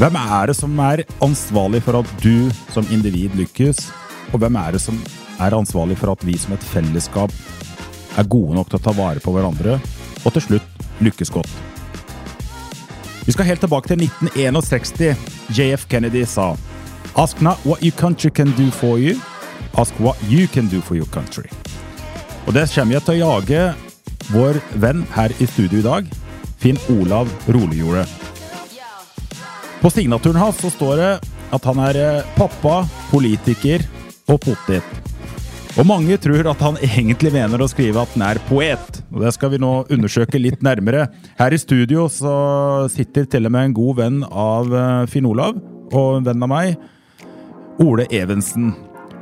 Hvem 0.00 0.14
er 0.16 0.46
det 0.48 0.54
som 0.56 0.78
er 0.80 1.02
ansvarlig 1.20 1.82
for 1.84 1.98
at 1.98 2.12
du 2.22 2.48
som 2.72 2.86
individ 2.88 3.34
lykkes? 3.36 3.82
Og 4.32 4.40
hvem 4.40 4.54
er 4.56 4.72
det 4.72 4.80
som 4.80 4.96
er 5.36 5.52
ansvarlig 5.52 5.98
for 6.00 6.14
at 6.14 6.22
vi 6.24 6.38
som 6.40 6.54
et 6.56 6.64
fellesskap 6.64 7.34
er 8.16 8.30
gode 8.32 8.56
nok 8.56 8.70
til 8.70 8.78
å 8.78 8.84
ta 8.86 8.94
vare 8.96 9.20
på 9.20 9.34
hverandre, 9.34 9.74
og 10.24 10.32
til 10.32 10.46
slutt 10.46 10.86
lykkes 11.04 11.32
godt? 11.34 11.52
Vi 13.26 13.34
skal 13.36 13.50
helt 13.50 13.60
tilbake 13.60 13.92
til 13.92 14.06
1961. 14.06 15.20
JF 15.52 15.84
Kennedy 15.92 16.24
sa 16.24 16.54
Ask 17.20 17.44
not 17.44 17.60
what 17.68 17.84
your 17.84 17.92
country 18.00 18.32
can 18.32 18.56
do 18.56 18.70
for 18.70 18.96
you, 18.96 19.20
ask 19.76 19.92
what 20.00 20.16
you 20.32 20.48
can 20.48 20.72
do 20.72 20.80
for 20.80 20.96
your 20.96 21.12
country. 21.12 21.52
Og 22.48 22.56
det 22.56 22.70
kommer 22.72 22.96
jeg 22.96 23.04
til 23.04 23.20
å 23.20 23.34
jage 23.36 23.68
vår 24.32 24.64
venn 24.80 25.04
her 25.12 25.36
i 25.36 25.52
studio 25.52 25.84
i 25.84 25.88
dag, 25.90 26.12
Finn 26.56 26.80
Olav 26.88 27.28
Roligjordet. 27.52 28.39
På 29.80 29.90
signaturen 29.90 30.36
hans 30.36 30.58
så 30.60 30.70
står 30.70 30.96
det 31.00 31.12
at 31.56 31.64
han 31.66 31.78
er 31.82 31.98
eh, 31.98 32.26
pappa, 32.36 32.82
politiker 33.10 33.82
og 34.30 34.40
potet. 34.44 34.84
Og 35.78 35.86
mange 35.86 36.16
tror 36.20 36.48
at 36.50 36.62
han 36.66 36.76
egentlig 36.82 37.30
mener 37.32 37.62
å 37.62 37.68
skrive 37.70 38.02
at 38.02 38.12
han 38.16 38.24
er 38.26 38.40
poet. 38.48 39.00
Og 39.14 39.22
det 39.24 39.32
skal 39.36 39.52
vi 39.54 39.60
nå 39.62 39.70
undersøke 39.88 40.40
litt 40.42 40.60
nærmere. 40.66 41.06
Her 41.38 41.54
i 41.54 41.60
studio 41.62 42.08
så 42.12 42.34
sitter 42.92 43.28
til 43.30 43.46
og 43.48 43.54
med 43.54 43.70
en 43.70 43.76
god 43.78 44.00
venn 44.02 44.20
av 44.28 44.74
eh, 44.74 45.06
Finn 45.10 45.28
Olav, 45.30 45.56
og 45.90 46.20
en 46.20 46.28
venn 46.28 46.44
av 46.46 46.52
meg, 46.52 46.76
Ole 47.80 48.04
Evensen. 48.14 48.74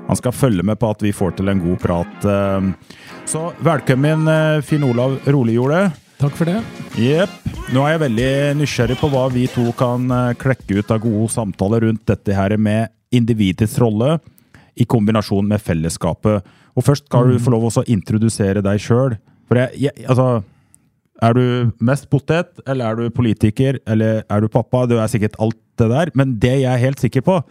Han 0.08 0.18
skal 0.18 0.34
følge 0.34 0.64
med 0.64 0.80
på 0.80 0.90
at 0.90 1.04
vi 1.04 1.12
får 1.14 1.36
til 1.38 1.52
en 1.52 1.62
god 1.62 1.78
prat. 1.84 2.26
eh. 2.26 2.98
Så 3.28 3.50
velkommen, 3.62 4.26
Finn 4.64 4.88
Olav 4.88 5.20
Roligjordet. 5.28 5.92
Takk 6.18 6.34
for 6.34 6.48
det. 6.50 6.58
Jepp. 6.98 7.57
Nå 7.68 7.82
er 7.84 7.92
jeg 7.92 8.00
veldig 8.00 8.28
nysgjerrig 8.62 8.94
på 8.96 9.08
hva 9.12 9.26
vi 9.28 9.42
to 9.52 9.66
kan 9.76 10.06
eh, 10.08 10.34
klekke 10.40 10.78
ut 10.78 10.92
av 10.94 11.02
gode 11.02 11.26
samtaler 11.34 11.84
rundt 11.84 12.06
dette 12.08 12.32
her 12.32 12.54
med 12.56 12.88
individets 13.12 13.74
rolle 13.82 14.14
i 14.72 14.86
kombinasjon 14.88 15.44
med 15.50 15.60
fellesskapet. 15.60 16.46
Og 16.72 16.86
først 16.86 17.10
skal 17.10 17.28
du 17.28 17.42
få 17.42 17.52
lov 17.52 17.66
å 17.68 17.84
introdusere 17.84 18.62
deg 18.64 18.80
sjøl. 18.80 19.18
Altså 19.52 20.28
Er 21.20 21.34
du 21.34 21.72
mest 21.82 22.08
potet, 22.08 22.56
eller 22.64 22.88
er 22.88 22.96
du 22.96 23.10
politiker, 23.12 23.80
eller 23.84 24.22
er 24.24 24.40
du 24.40 24.48
pappa? 24.48 24.86
Du 24.86 24.96
er 24.96 25.10
sikkert 25.12 25.36
alt 25.36 25.58
det 25.76 25.90
der. 25.92 26.12
Men 26.14 26.38
det 26.40 26.54
jeg 26.62 26.72
er 26.72 26.84
helt 26.86 27.04
sikker 27.04 27.26
på, 27.26 27.42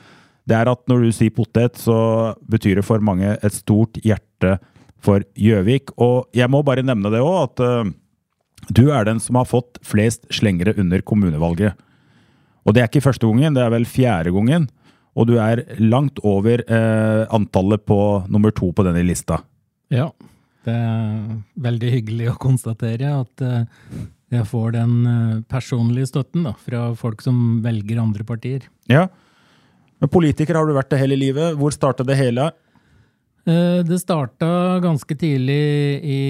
det 0.50 0.58
er 0.58 0.72
at 0.72 0.82
når 0.90 1.04
du 1.04 1.12
sier 1.12 1.36
potet, 1.36 1.78
så 1.78 2.34
betyr 2.50 2.80
det 2.80 2.88
for 2.88 3.04
mange 3.04 3.36
et 3.36 3.54
stort 3.54 4.02
hjerte 4.02 4.58
for 4.98 5.22
Gjøvik. 5.38 5.94
Og 6.02 6.26
jeg 6.34 6.50
må 6.50 6.64
bare 6.66 6.82
nevne 6.82 7.12
det 7.14 7.22
òg, 7.22 7.52
at 7.52 7.66
eh, 7.68 7.94
du 8.74 8.90
er 8.92 9.06
den 9.08 9.20
som 9.24 9.38
har 9.40 9.48
fått 9.48 9.80
flest 9.86 10.26
slengere 10.34 10.74
under 10.80 11.02
kommunevalget. 11.02 11.78
Og 12.68 12.76
det 12.76 12.84
er 12.84 12.90
ikke 12.90 13.06
første 13.06 13.28
gangen, 13.30 13.56
det 13.56 13.64
er 13.64 13.72
vel 13.72 13.88
fjerde 13.88 14.34
gangen. 14.36 14.68
Og 15.18 15.30
du 15.30 15.38
er 15.42 15.64
langt 15.80 16.20
over 16.28 16.62
eh, 16.68 17.24
antallet 17.34 17.86
på 17.88 18.00
nummer 18.30 18.52
to 18.54 18.70
på 18.76 18.84
denne 18.86 19.02
lista. 19.08 19.40
Ja, 19.94 20.12
det 20.68 20.76
er 20.76 21.40
veldig 21.64 21.94
hyggelig 21.94 22.28
å 22.34 22.38
konstatere 22.44 23.14
at 23.24 23.42
eh, 23.46 23.64
jeg 24.36 24.46
får 24.50 24.76
den 24.76 24.94
eh, 25.08 25.40
personlige 25.50 26.12
støtten 26.12 26.44
da, 26.50 26.54
fra 26.60 26.90
folk 27.00 27.24
som 27.24 27.62
velger 27.64 28.04
andre 28.04 28.28
partier. 28.28 28.68
Ja. 28.92 29.08
Men 29.98 30.12
politiker 30.14 30.60
har 30.60 30.68
du 30.68 30.76
vært 30.76 30.92
det 30.92 31.00
hele 31.02 31.18
livet. 31.18 31.56
Hvor 31.58 31.74
startet 31.74 32.06
det 32.12 32.20
hele? 32.20 32.52
Eh, 33.48 33.80
Det 33.88 33.98
starta 34.04 34.78
ganske 34.84 35.16
tidlig 35.18 36.04
i 36.04 36.22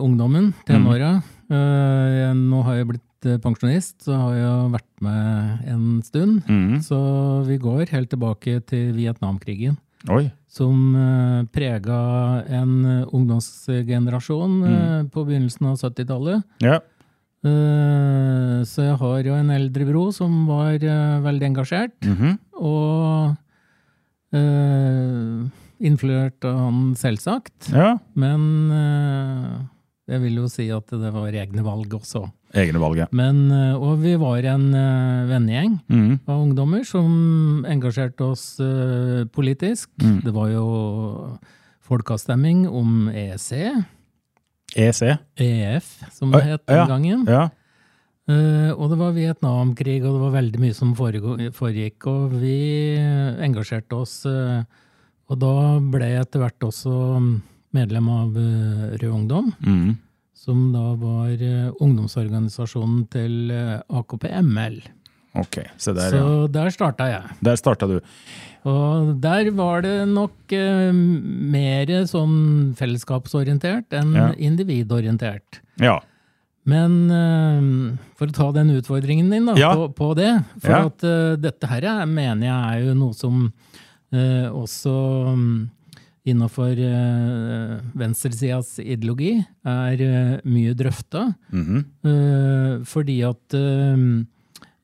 ungdommen, 0.00 0.52
tenåra. 0.70 1.16
Eh, 1.18 1.36
jeg- 1.54 2.36
Nå 2.36 2.62
har 2.64 2.74
jeg 2.76 2.86
blitt 2.88 3.26
eh, 3.26 3.36
pensjonist, 3.38 3.96
så 4.06 4.14
har 4.16 4.34
jeg 4.34 4.72
vært 4.72 4.90
med 5.02 5.66
en 5.68 6.02
stund. 6.02 6.42
Så 6.82 7.44
vi 7.46 7.58
går 7.58 7.88
helt 7.90 8.10
tilbake 8.10 8.60
til 8.66 8.92
Vietnamkrigen. 8.94 9.76
Oi. 10.08 10.30
som 10.48 10.94
uh, 10.96 11.42
prega 11.52 12.42
en 12.48 12.70
eh, 12.86 13.04
ungdomsgenerasjon 13.12 14.54
mm. 14.64 15.10
på 15.12 15.26
begynnelsen 15.28 15.66
av 15.68 15.76
70-tallet. 15.76 16.42
Ja. 16.64 16.78
Eh, 17.44 18.62
så 18.64 18.82
jeg 18.88 18.96
har 18.98 19.20
jo 19.28 19.34
en 19.36 19.50
eldre 19.54 19.84
bro 19.86 20.06
som 20.10 20.46
var 20.48 20.72
eh, 20.80 21.20
veldig 21.20 21.46
engasjert, 21.52 21.92
Mhm. 22.02 22.38
og 22.56 23.36
uh, 24.34 25.48
influert 25.80 26.44
av 26.48 26.58
han 26.64 26.80
selvsagt. 26.96 27.70
ja. 27.72 27.98
Men 28.14 29.60
eh, 30.10 30.16
jeg 30.16 30.24
vil 30.24 30.40
jo 30.42 30.48
si 30.50 30.66
at 30.74 30.90
det 30.90 31.12
var 31.14 31.30
egne 31.30 31.62
valg 31.64 31.94
også. 32.00 32.24
Egne 32.58 32.80
valget. 32.82 33.12
Men, 33.14 33.44
eh, 33.54 33.76
og 33.78 34.00
vi 34.02 34.16
var 34.18 34.42
en 34.50 34.66
uh, 34.74 35.28
vennegjeng 35.30 35.78
mm. 35.86 36.12
av 36.26 36.40
ungdommer 36.40 36.82
som 36.86 37.62
engasjerte 37.68 38.26
oss 38.26 38.44
eh, 38.64 39.22
politisk. 39.30 39.92
Mm. 40.02 40.18
Det 40.26 40.34
var 40.34 40.50
jo 40.50 40.66
folkeavstemning 41.86 42.66
om 42.66 43.08
EEC, 43.10 43.52
EEC? 44.78 45.00
EF, 45.42 45.88
som 46.14 46.34
det 46.34 46.44
het 46.46 46.66
den 46.66 46.82
ja, 46.82 46.86
gangen. 46.90 47.24
Ja. 47.30 47.48
Uh, 48.30 48.70
og 48.76 48.92
det 48.92 48.98
var 49.00 49.14
Vietnamkrig, 49.16 49.98
og 50.04 50.12
det 50.14 50.22
var 50.22 50.36
veldig 50.36 50.60
mye 50.62 50.76
som 50.76 50.92
foregikk. 50.98 52.06
Og 52.10 52.36
vi 52.42 52.58
engasjerte 53.42 53.98
oss. 53.98 54.20
Uh, 54.26 54.62
og 55.30 55.38
da 55.38 55.54
ble 55.82 56.10
jeg 56.10 56.26
etter 56.26 56.42
hvert 56.42 56.66
også 56.66 56.92
medlem 57.76 58.08
av 58.10 58.36
eh, 58.36 58.96
Rød 59.00 59.10
Ungdom, 59.14 59.52
Mm. 59.66 59.96
som 60.34 60.72
da 60.72 60.94
var 60.96 61.28
eh, 61.30 61.70
ungdomsorganisasjonen 61.80 63.08
til 63.12 63.50
eh, 63.50 63.80
AKP-ML. 63.90 64.80
Ok, 65.38 65.60
Så 65.78 65.92
der, 65.94 66.10
Så 66.10 66.20
ja. 66.20 66.46
der 66.50 66.70
starta 66.74 67.06
jeg. 67.06 67.36
Der 67.40 67.54
starta 67.56 67.86
du. 67.86 68.00
Og 68.66 69.12
der 69.22 69.50
var 69.54 69.80
det 69.82 70.08
nok 70.08 70.52
eh, 70.52 70.90
mer 70.92 71.86
sånn 72.10 72.74
fellesskapsorientert 72.76 73.92
enn 73.94 74.12
Ja. 74.16 74.32
individorientert. 74.34 75.60
Ja. 75.78 76.00
Men 76.66 77.10
eh, 77.10 77.96
for 78.18 78.26
å 78.26 78.32
ta 78.34 78.50
den 78.52 78.70
utfordringen 78.74 79.30
din 79.30 79.46
da, 79.46 79.54
Ja. 79.56 79.70
på, 79.74 79.88
på 79.94 80.14
det 80.16 80.44
For 80.60 80.72
at 80.74 81.04
eh, 81.04 81.36
dette 81.40 81.66
her 81.70 81.82
er, 81.84 82.06
mener 82.06 82.46
jeg 82.46 82.60
er 82.82 82.88
jo 82.90 82.94
noe 82.94 83.14
som 83.14 83.52
også 84.12 84.92
um, 85.32 85.70
innafor 86.28 86.76
uh, 86.76 87.80
venstresidas 87.96 88.74
ideologi 88.82 89.38
er 89.64 90.00
eh, 90.04 90.40
mye 90.44 90.74
drøfta. 90.76 91.34
Mhm. 91.52 91.78
Eh, 92.04 92.84
fordi 92.84 93.16
at 93.24 93.54
eh, 93.56 94.02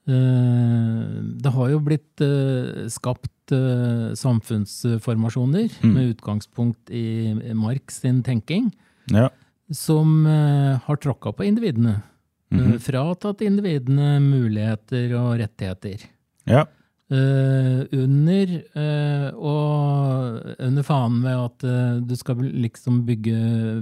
eh, 0.09 1.23
det 1.43 1.53
har 1.53 1.71
jo 1.75 1.81
blitt 1.85 2.25
eh, 2.25 2.87
skapt 2.93 3.53
eh, 3.55 4.15
samfunnsformasjoner 4.19 5.69
Mm. 5.83 5.93
med 5.95 6.15
utgangspunkt 6.17 6.91
i 6.91 7.35
Marx 7.55 8.01
sin 8.01 8.23
tenking, 8.23 8.73
Ja. 9.13 9.29
som 9.71 10.27
eh, 10.27 10.79
har 10.87 10.97
tråkka 10.97 11.33
på 11.37 11.45
individene. 11.45 12.03
Mm 12.51 12.61
-hmm. 12.73 12.79
fratatt 12.79 13.41
individene 13.43 14.21
muligheter 14.21 15.13
og 15.19 15.39
rettigheter. 15.41 15.99
Ja. 16.47 16.65
Eh, 17.07 17.83
under 17.95 18.53
uh, 18.75 19.29
og 19.39 20.41
under 20.59 20.83
fanen 20.83 21.21
med 21.23 21.39
at 21.39 21.63
uh, 21.63 22.01
du 22.03 22.17
skal 22.19 22.41
liksom 22.65 23.05
bygge 23.07 23.37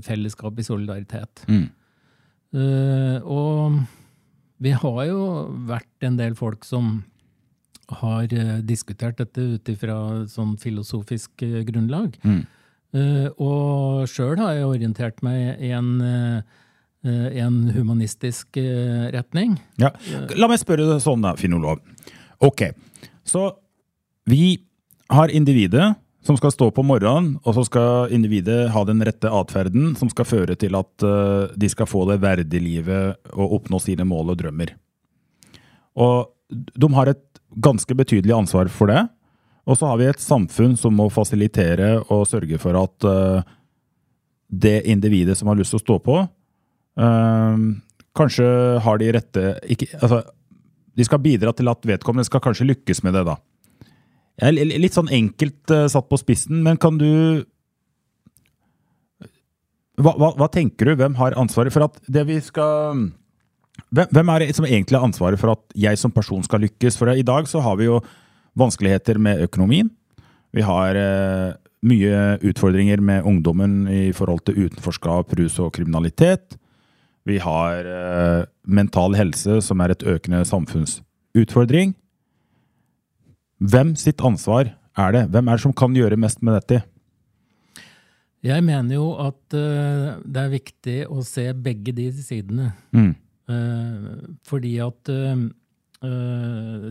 fellesskap 0.05 0.61
i 0.61 0.67
solidaritet. 0.67 1.47
Mm. 1.49 1.71
Og 2.55 3.81
vi 4.63 4.71
har 4.79 4.99
jo 5.09 5.23
vært 5.67 6.05
en 6.07 6.19
del 6.21 6.37
folk 6.39 6.63
som 6.63 7.01
har 7.99 8.29
diskutert 8.63 9.19
dette 9.19 9.43
ut 9.57 9.71
ifra 9.73 9.97
sånn 10.31 10.53
filosofisk 10.63 11.43
grunnlag. 11.67 12.15
Mm. 12.23 12.45
Og 13.43 14.07
sjøl 14.07 14.39
har 14.39 14.55
jeg 14.55 14.71
orientert 14.71 15.19
meg 15.27 15.59
i 15.67 15.73
en, 15.75 15.91
en 17.03 17.59
humanistisk 17.75 18.55
retning. 18.55 19.59
Ja. 19.83 19.91
La 20.39 20.47
meg 20.47 20.63
spørre 20.63 20.87
deg 20.93 21.03
sånn, 21.03 21.27
da, 21.27 21.35
Finn 21.35 21.59
Olav. 21.59 21.83
Ok, 22.39 22.69
så 23.29 23.51
vi 24.29 24.57
har 25.13 25.33
individet 25.33 25.95
som 26.25 26.37
skal 26.41 26.53
stå 26.55 26.71
på 26.73 26.83
morgenen, 26.87 27.35
og 27.45 27.57
så 27.57 27.67
skal 27.69 28.13
individet 28.15 28.71
ha 28.73 28.83
den 28.89 29.03
rette 29.05 29.29
atferden 29.29 29.93
som 29.99 30.09
skal 30.09 30.29
føre 30.29 30.57
til 30.57 30.77
at 30.79 31.05
uh, 31.05 31.53
de 31.53 31.69
skal 31.69 31.89
få 31.89 32.07
det 32.09 32.23
verdige 32.23 32.65
livet 32.65 33.19
og 33.35 33.59
oppnå 33.59 33.81
sine 33.83 34.07
mål 34.09 34.33
og 34.33 34.39
drømmer. 34.41 34.73
Og 36.01 36.33
de 36.49 36.91
har 36.97 37.13
et 37.13 37.25
ganske 37.65 37.97
betydelig 37.97 38.33
ansvar 38.35 38.73
for 38.73 38.91
det. 38.91 39.05
Og 39.69 39.77
så 39.79 39.89
har 39.89 40.01
vi 40.01 40.09
et 40.09 40.21
samfunn 40.21 40.75
som 40.81 40.97
må 40.97 41.11
fasilitere 41.13 41.99
og 42.13 42.27
sørge 42.29 42.59
for 42.61 42.77
at 42.81 43.09
uh, 43.09 43.45
det 44.49 44.81
individet 44.89 45.37
som 45.37 45.53
har 45.53 45.61
lyst 45.61 45.75
til 45.77 45.83
å 45.83 45.85
stå 45.85 45.99
på, 46.09 46.23
uh, 46.25 47.69
kanskje 48.17 48.49
har 48.81 49.01
de 49.01 49.13
rette 49.19 49.45
ikke, 49.77 49.93
altså, 50.01 50.23
De 50.95 51.07
skal 51.07 51.23
bidra 51.23 51.53
til 51.57 51.71
at 51.71 51.89
vedkommende 51.89 52.27
skal 52.29 52.43
kanskje 52.45 52.69
lykkes 52.69 53.03
med 53.07 53.17
det, 53.17 53.25
da. 53.27 53.39
Jeg 54.43 54.59
er 54.59 54.79
litt 54.83 54.97
sånn 54.97 55.11
enkelt 55.15 55.71
uh, 55.71 55.87
satt 55.91 56.09
på 56.11 56.19
spissen, 56.19 56.63
men 56.67 56.79
kan 56.81 56.99
du 56.99 57.45
hva, 59.95 60.11
hva, 60.19 60.33
hva, 60.35 60.49
tenker 60.51 60.91
du? 60.91 60.97
Hvem 60.99 61.15
har 61.21 61.37
ansvaret 61.39 61.71
for 61.75 61.87
at 61.87 62.01
det 62.11 62.25
vi 62.27 62.41
skal 62.43 63.05
hvem, 63.95 64.09
hvem 64.11 64.33
er 64.33 64.43
det 64.43 64.57
som 64.57 64.67
egentlig 64.67 64.99
har 64.99 65.07
ansvaret 65.07 65.39
for 65.39 65.55
at 65.55 65.77
jeg 65.79 65.99
som 66.01 66.11
person 66.15 66.43
skal 66.47 66.65
lykkes? 66.67 66.99
For 66.99 67.11
i 67.15 67.27
dag 67.27 67.47
så 67.51 67.63
har 67.63 67.79
vi 67.79 67.87
jo 67.87 68.01
vanskeligheter 68.59 69.21
med 69.23 69.43
økonomien. 69.47 69.91
Vi 70.55 70.67
har 70.67 70.99
uh, 70.99 71.55
mye 71.87 72.21
utfordringer 72.51 73.03
med 73.05 73.27
ungdommen 73.29 73.85
i 73.91 74.11
forhold 74.17 74.45
til 74.47 74.67
utenforskap, 74.67 75.35
rus 75.39 75.61
og 75.63 75.73
kriminalitet. 75.77 76.59
Vi 77.25 77.39
har 77.41 77.87
eh, 77.89 78.45
mental 78.69 79.17
helse, 79.17 79.61
som 79.65 79.81
er 79.81 79.95
et 79.95 80.05
økende 80.05 80.43
samfunnsutfordring. 80.49 81.95
Hvem 83.65 83.95
sitt 83.97 84.21
ansvar 84.25 84.75
er 84.99 85.15
det? 85.17 85.25
Hvem 85.33 85.49
er 85.49 85.57
det 85.57 85.65
som 85.65 85.77
kan 85.77 85.97
gjøre 85.97 86.21
mest 86.21 86.43
med 86.45 86.59
dette? 86.59 86.83
Jeg 88.45 88.61
mener 88.67 88.99
jo 88.99 89.07
at 89.25 89.57
uh, 89.57 90.21
det 90.21 90.41
er 90.43 90.53
viktig 90.53 90.97
å 91.09 91.23
se 91.25 91.47
begge 91.57 91.95
de 91.97 92.11
sidene. 92.19 92.75
Mm. 92.93 93.15
Uh, 93.49 94.35
fordi 94.45 94.75
at 94.85 95.09
uh, 95.09 95.47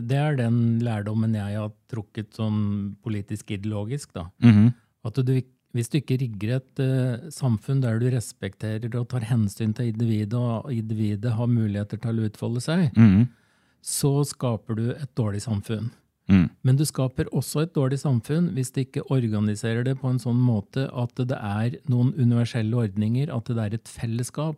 det 0.02 0.18
er 0.18 0.40
den 0.40 0.56
lærdommen 0.82 1.36
jeg 1.38 1.60
har 1.60 1.70
trukket 1.90 2.34
sånn 2.34 2.96
politisk 3.06 3.54
ideologisk. 3.54 4.10
da. 4.16 4.26
Mm 4.42 4.50
-hmm. 4.50 4.72
At 5.06 5.20
du, 5.22 5.34
hvis 5.74 5.90
du 5.90 5.98
ikke 5.98 6.20
rigger 6.20 6.56
et 6.60 6.82
uh, 6.82 7.30
samfunn 7.34 7.80
der 7.82 7.98
du 7.98 8.06
respekterer 8.14 8.92
og 8.94 9.08
tar 9.10 9.26
hensyn 9.26 9.74
til 9.74 9.90
individet, 9.90 10.38
og 10.38 10.70
individet 10.72 11.34
har 11.34 11.50
muligheter 11.50 12.00
til 12.00 12.20
å 12.22 12.28
utfolde 12.30 12.62
seg, 12.64 12.92
mm 12.94 13.24
så 13.84 14.22
skaper 14.24 14.78
du 14.78 14.86
et 14.94 15.12
dårlig 15.18 15.42
samfunn. 15.44 15.90
Mm. 16.32 16.46
Men 16.64 16.78
du 16.80 16.86
skaper 16.88 17.28
også 17.36 17.66
et 17.66 17.74
dårlig 17.76 17.98
samfunn 18.00 18.48
hvis 18.56 18.72
du 18.72 18.80
ikke 18.80 19.04
organiserer 19.12 19.84
det 19.84 19.98
på 20.00 20.08
en 20.08 20.20
sånn 20.22 20.40
måte 20.40 20.86
at 20.88 21.12
det 21.20 21.36
er 21.36 21.76
noen 21.92 22.14
universelle 22.16 22.78
ordninger, 22.80 23.28
at 23.28 23.50
det 23.52 23.60
er 23.60 23.76
et 23.76 23.90
fellesskap 23.92 24.56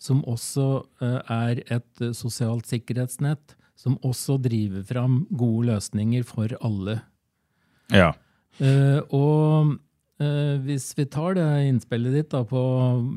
som 0.00 0.22
også 0.24 0.66
uh, 1.04 1.20
er 1.28 1.60
et 1.68 2.04
sosialt 2.16 2.66
sikkerhetsnett 2.70 3.54
som 3.78 3.98
også 4.06 4.38
driver 4.40 4.86
fram 4.88 5.22
gode 5.28 5.68
løsninger 5.68 6.24
for 6.26 6.56
alle. 6.64 7.02
Ja. 7.92 8.14
Uh, 8.56 9.04
og 9.12 9.76
hvis 10.66 10.90
vi 10.98 11.06
tar 11.10 11.36
det 11.38 11.46
innspillet 11.68 12.14
ditt 12.16 12.30
da, 12.34 12.42
på 12.48 12.60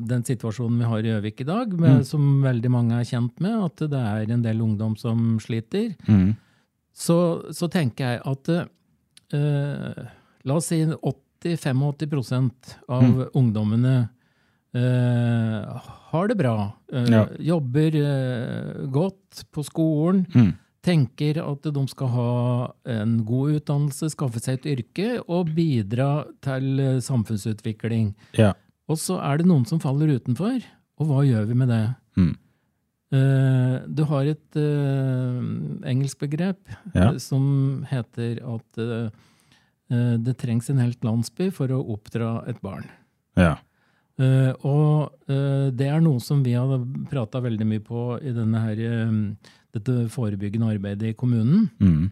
den 0.08 0.24
situasjonen 0.26 0.80
vi 0.80 0.88
har 0.90 1.04
i 1.04 1.12
Gjøvik 1.12 1.42
i 1.44 1.48
dag, 1.48 1.72
med, 1.74 2.00
mm. 2.00 2.04
som 2.08 2.26
veldig 2.44 2.72
mange 2.72 2.98
er 2.98 3.08
kjent 3.08 3.40
med, 3.44 3.56
at 3.68 3.84
det 3.92 4.02
er 4.02 4.34
en 4.34 4.44
del 4.44 4.62
ungdom 4.64 4.96
som 5.00 5.36
sliter, 5.42 5.92
mm. 6.08 6.34
så, 6.96 7.18
så, 7.54 7.70
tenker 7.72 8.16
jeg 8.16 8.22
at 8.32 8.52
uh, 9.36 10.04
La 10.46 10.58
oss 10.60 10.70
si 10.70 10.82
80-85 10.86 11.82
av 12.86 13.02
mm. 13.02 13.24
ungdommene 13.34 13.96
har 16.10 16.28
det 16.28 16.36
bra. 16.36 16.56
Uh, 16.92 17.08
ja. 17.10 17.24
Jobber 17.54 17.96
uh, 17.96 18.86
godt 18.92 19.46
på 19.54 19.64
skolen. 19.66 20.26
Tenker 20.86 21.40
at 21.42 21.66
de 21.74 21.82
skal 21.90 22.10
ha 22.14 22.32
en 22.94 23.18
god 23.26 23.56
utdannelse, 23.58 24.12
skaffe 24.12 24.38
seg 24.42 24.60
et 24.60 24.68
yrke 24.76 25.08
og 25.24 25.50
bidra 25.56 26.28
til 26.44 26.78
uh, 26.78 27.02
samfunnsutvikling. 27.02 28.12
Ja. 28.38 28.52
Og 28.86 29.00
så 29.02 29.18
er 29.18 29.40
det 29.40 29.48
noen 29.50 29.66
som 29.66 29.82
faller 29.82 30.14
utenfor. 30.14 30.60
Og 31.02 31.08
hva 31.10 31.24
gjør 31.26 31.48
vi 31.50 31.56
med 31.58 31.72
det? 31.74 31.84
Mm. 32.16 32.34
du 33.86 34.00
har 34.10 34.26
et 34.26 34.56
engelsk 35.86 36.22
begrep 36.24 36.72
ja. 36.96 37.10
som 37.22 37.84
heter 37.86 38.40
at 38.42 38.80
det 40.26 40.34
trengs 40.40 40.70
en 40.72 40.80
helt 40.82 41.04
landsby 41.06 41.50
for 41.54 41.70
å 41.70 41.82
oppdra 41.94 42.40
et 42.50 42.58
barn. 42.64 42.88
Ja. 43.38 43.52
Og 44.64 45.28
det 45.28 45.86
er 45.86 46.02
noe 46.02 46.24
som 46.24 46.42
vi 46.42 46.56
har 46.56 46.72
prata 47.12 47.44
veldig 47.44 47.68
mye 47.68 47.84
på 47.84 48.08
i 48.24 48.32
denne 48.34 48.64
her, 48.64 48.82
dette 49.78 50.06
forebyggende 50.12 50.70
arbeidet 50.76 51.12
i 51.12 51.18
kommunen. 51.18 51.68
Mm. 51.80 52.08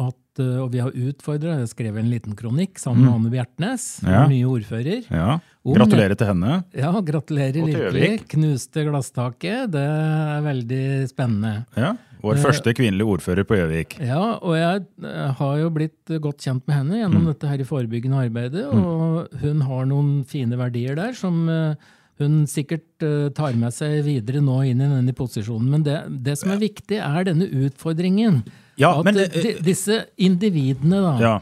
At, 0.00 0.40
uh, 0.40 0.62
og 0.64 0.70
vi 0.72 0.80
har 0.80 0.92
utfordra 0.92 1.58
Jeg 1.60 1.68
skrev 1.70 1.98
en 2.00 2.08
liten 2.08 2.34
kronikk 2.36 2.80
sammen 2.80 3.04
med 3.04 3.10
mm. 3.10 3.16
Anne 3.18 3.32
Bjertnæs, 3.32 3.84
ja. 4.04 4.24
ny 4.28 4.40
ordfører. 4.48 5.06
Ja. 5.12 5.38
Gratulerer 5.66 6.16
til 6.18 6.30
henne. 6.30 6.58
Ja, 6.76 6.92
gratulerer 7.04 7.68
virkelig. 7.68 8.10
Knuste 8.32 8.86
glasstaket. 8.88 9.72
Det 9.74 9.84
er 9.84 10.44
veldig 10.46 10.84
spennende. 11.12 11.54
Ja. 11.76 11.94
Vår 12.26 12.40
første 12.42 12.72
kvinnelige 12.74 13.06
ordfører 13.16 13.46
på 13.46 13.58
Gjøvik. 13.58 13.98
Ja, 14.02 14.38
og 14.40 14.56
jeg 14.56 14.84
eh, 15.04 15.26
har 15.38 15.58
jo 15.60 15.68
blitt 15.74 16.14
godt 16.22 16.42
kjent 16.42 16.64
med 16.66 16.78
henne 16.78 17.00
gjennom 17.02 17.26
mm. 17.26 17.28
dette 17.32 17.50
her 17.50 17.62
i 17.62 17.68
forebyggende 17.68 18.22
arbeidet. 18.26 18.64
Mm. 18.70 18.86
Og 18.86 19.42
hun 19.42 19.62
har 19.68 19.86
noen 19.90 20.10
fine 20.28 20.58
verdier 20.58 20.98
der 20.98 21.14
som 21.18 21.44
eh, 21.52 21.92
hun 22.20 22.44
sikkert 22.48 23.04
uh, 23.04 23.28
tar 23.36 23.56
med 23.58 23.74
seg 23.74 23.98
videre 24.06 24.40
nå 24.44 24.60
inn 24.68 24.80
i 24.80 24.88
denne 24.88 25.16
posisjonen. 25.16 25.68
Men 25.74 25.84
det, 25.86 25.98
det 26.24 26.38
som 26.40 26.54
er 26.54 26.62
viktig, 26.62 27.00
er 27.02 27.28
denne 27.28 27.48
utfordringen. 27.66 28.40
Ja, 28.80 28.94
at 28.98 29.08
men, 29.08 29.20
uh, 29.20 29.50
disse 29.64 30.02
individene, 30.16 31.02
da, 31.04 31.14
ja. 31.20 31.34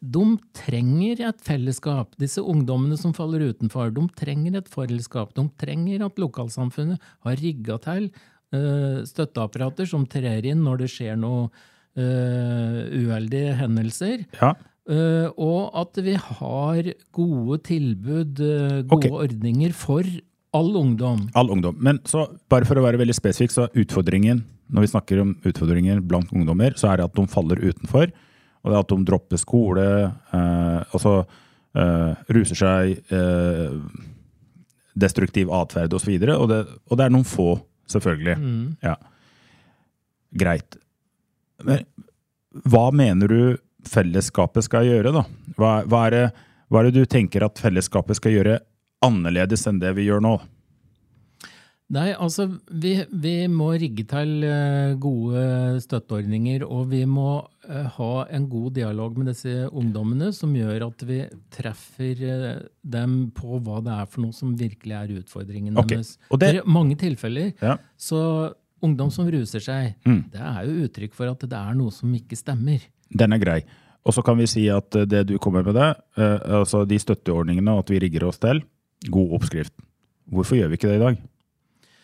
de 0.00 0.26
trenger 0.56 1.24
et 1.28 1.42
fellesskap. 1.46 2.14
Disse 2.22 2.42
ungdommene 2.42 2.98
som 3.00 3.14
faller 3.16 3.48
utenfor, 3.50 3.90
de 3.96 4.06
trenger 4.18 4.60
et 4.60 4.70
fellesskap. 4.70 5.34
De 5.36 5.48
trenger 5.60 6.06
at 6.06 6.22
lokalsamfunnet 6.22 7.10
har 7.26 7.42
rigga 7.42 7.80
til 7.86 8.12
støtteapparater 8.50 9.86
som 9.86 10.02
trer 10.10 10.42
inn 10.50 10.64
når 10.64 10.80
det 10.80 10.88
skjer 10.90 11.14
noe 11.22 11.44
uh, 11.98 12.80
uheldige 12.90 13.54
hendelser. 13.60 14.24
Ja. 14.40 14.54
Uh, 14.88 15.28
og 15.36 15.74
at 15.76 15.98
vi 16.02 16.14
har 16.16 16.86
gode 17.14 17.58
tilbud, 17.68 18.40
gode 18.40 18.96
okay. 18.96 19.10
ordninger 19.12 19.74
for 19.76 20.06
all 20.56 20.72
ungdom. 20.80 21.28
All 21.38 21.52
ungdom. 21.52 21.76
Men 21.78 22.00
så, 22.08 22.24
bare 22.50 22.66
for 22.66 22.80
å 22.80 22.86
være 22.86 22.98
veldig 22.98 23.14
spesifikk, 23.14 23.54
så 23.54 23.68
er 23.68 23.84
utfordringen 23.84 24.42
når 24.70 24.86
vi 24.86 24.90
snakker 24.92 25.22
om 25.22 25.30
utfordringer 25.46 26.02
blant 26.06 26.30
ungdommer, 26.34 26.74
så 26.78 26.90
er 26.90 27.00
det 27.00 27.08
at 27.08 27.16
de 27.16 27.26
faller 27.30 27.62
utenfor. 27.62 28.10
Og 28.60 28.70
det 28.70 28.76
er 28.76 28.84
at 28.84 28.92
de 28.92 29.06
dropper 29.08 29.40
skole, 29.40 29.86
eh, 30.36 30.80
altså 30.94 31.14
eh, 31.74 32.20
ruser 32.36 32.60
seg, 32.60 33.00
eh, 33.14 33.78
destruktiv 35.00 35.50
atferd 35.56 35.96
osv. 35.96 36.12
Og, 36.12 36.26
så 36.28 36.36
og, 36.36 36.46
det, 36.52 36.60
og 36.86 37.00
det 37.00 37.06
er 37.06 37.14
noen 37.14 37.26
få 37.26 37.48
selvfølgelig. 37.90 38.36
Mm. 38.38 38.68
Ja. 38.84 38.94
Greit. 40.44 40.78
Men 41.66 41.82
hva 42.70 42.86
mener 42.94 43.30
du 43.30 43.42
fellesskapet 43.88 44.66
skal 44.66 44.88
gjøre, 44.88 45.12
da? 45.14 45.24
Hva, 45.56 45.74
hva, 45.88 46.06
er 46.08 46.16
det, 46.16 46.24
hva, 46.68 46.80
er 46.80 46.90
det, 46.90 47.02
du 47.02 47.10
tenker 47.10 47.46
at 47.46 47.60
fellesskapet 47.60 48.18
skal 48.20 48.36
gjøre 48.36 48.60
annerledes 49.04 49.66
enn 49.68 49.80
det 49.82 49.94
vi 49.96 50.08
gjør 50.08 50.24
nå? 50.24 50.38
Nei, 51.90 52.12
altså 52.14 52.44
vi, 52.70 52.92
vi, 53.10 53.32
må 53.50 53.72
rigge 53.74 54.04
til 54.06 54.44
eh, 54.46 54.92
gode 55.02 55.80
støtteordninger, 55.82 56.62
og 56.62 56.84
vi 56.92 57.00
må 57.10 57.40
eh, 57.66 57.88
ha 57.96 58.10
en 58.30 58.46
god 58.52 58.76
dialog 58.76 59.18
med 59.18 59.32
disse 59.32 59.66
ungdommene 59.66 60.28
som 60.36 60.54
gjør 60.54 60.86
at 60.86 61.02
vi 61.08 61.18
treffer 61.50 62.22
eh, 62.28 62.62
dem 62.94 63.16
på 63.34 63.58
hva 63.58 63.80
det 63.82 63.96
er 63.96 64.06
for 64.06 64.22
noe 64.22 64.36
som 64.36 64.54
virkelig 64.54 64.96
er 65.00 65.16
utfordringen 65.18 65.82
okay. 65.82 65.98
deres. 65.98 66.14
Det... 66.30 66.52
I 66.60 66.62
mange 66.78 66.94
tilfeller 67.00 67.50
ja. 67.58 67.74
så 67.98 68.22
ungdom 68.86 69.10
som 69.10 69.26
ruser 69.30 69.62
seg, 69.64 69.96
mm. 70.06 70.22
det 70.30 70.46
er 70.46 70.62
jo 70.68 70.86
uttrykk 70.86 71.18
for 71.18 71.34
at 71.34 71.42
det 71.42 71.58
er 71.58 71.74
noe 71.78 71.90
som 71.94 72.14
ikke 72.14 72.38
stemmer. 72.38 72.86
Den 73.10 73.32
er 73.32 73.42
grei. 73.42 73.60
Og 74.06 74.14
så 74.16 74.22
kan 74.24 74.38
vi 74.38 74.48
si 74.48 74.64
at 74.72 74.96
det 75.10 75.26
du 75.28 75.34
kommer 75.42 75.62
med 75.66 75.76
det, 75.76 75.90
altså 76.16 76.86
de 76.88 76.96
støtteordningene 76.98 77.74
og 77.74 77.82
at 77.84 77.90
vi 77.92 77.98
rigger 78.00 78.24
oss 78.30 78.40
til, 78.40 78.62
god 79.12 79.34
oppskrift. 79.36 79.74
Hvorfor 80.30 80.56
gjør 80.56 80.70
vi 80.70 80.78
ikke 80.78 80.88
det 80.88 80.96
i 80.96 81.04
dag? 81.04 81.20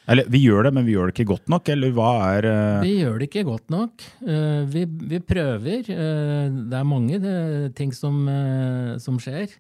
Eller 0.07 0.29
vi 0.31 0.39
gjør 0.45 0.69
det, 0.69 0.73
men 0.77 0.87
vi 0.87 0.95
gjør 0.95 1.11
det 1.11 1.17
ikke 1.17 1.33
godt 1.33 1.49
nok, 1.51 1.69
eller 1.73 1.95
hva 1.95 2.11
er 2.37 2.47
uh... 2.47 2.83
Vi 2.85 2.93
gjør 3.01 3.17
det 3.19 3.27
ikke 3.27 3.47
godt 3.49 3.73
nok. 3.75 4.05
Uh, 4.23 4.63
vi, 4.71 4.85
vi, 4.87 5.19
prøver. 5.19 5.89
Uh, 5.91 6.61
det 6.71 6.79
er 6.79 6.87
mange 6.87 7.33
ting 7.79 7.95
som, 7.95 8.21
som 9.03 9.19
skjer. 9.23 9.57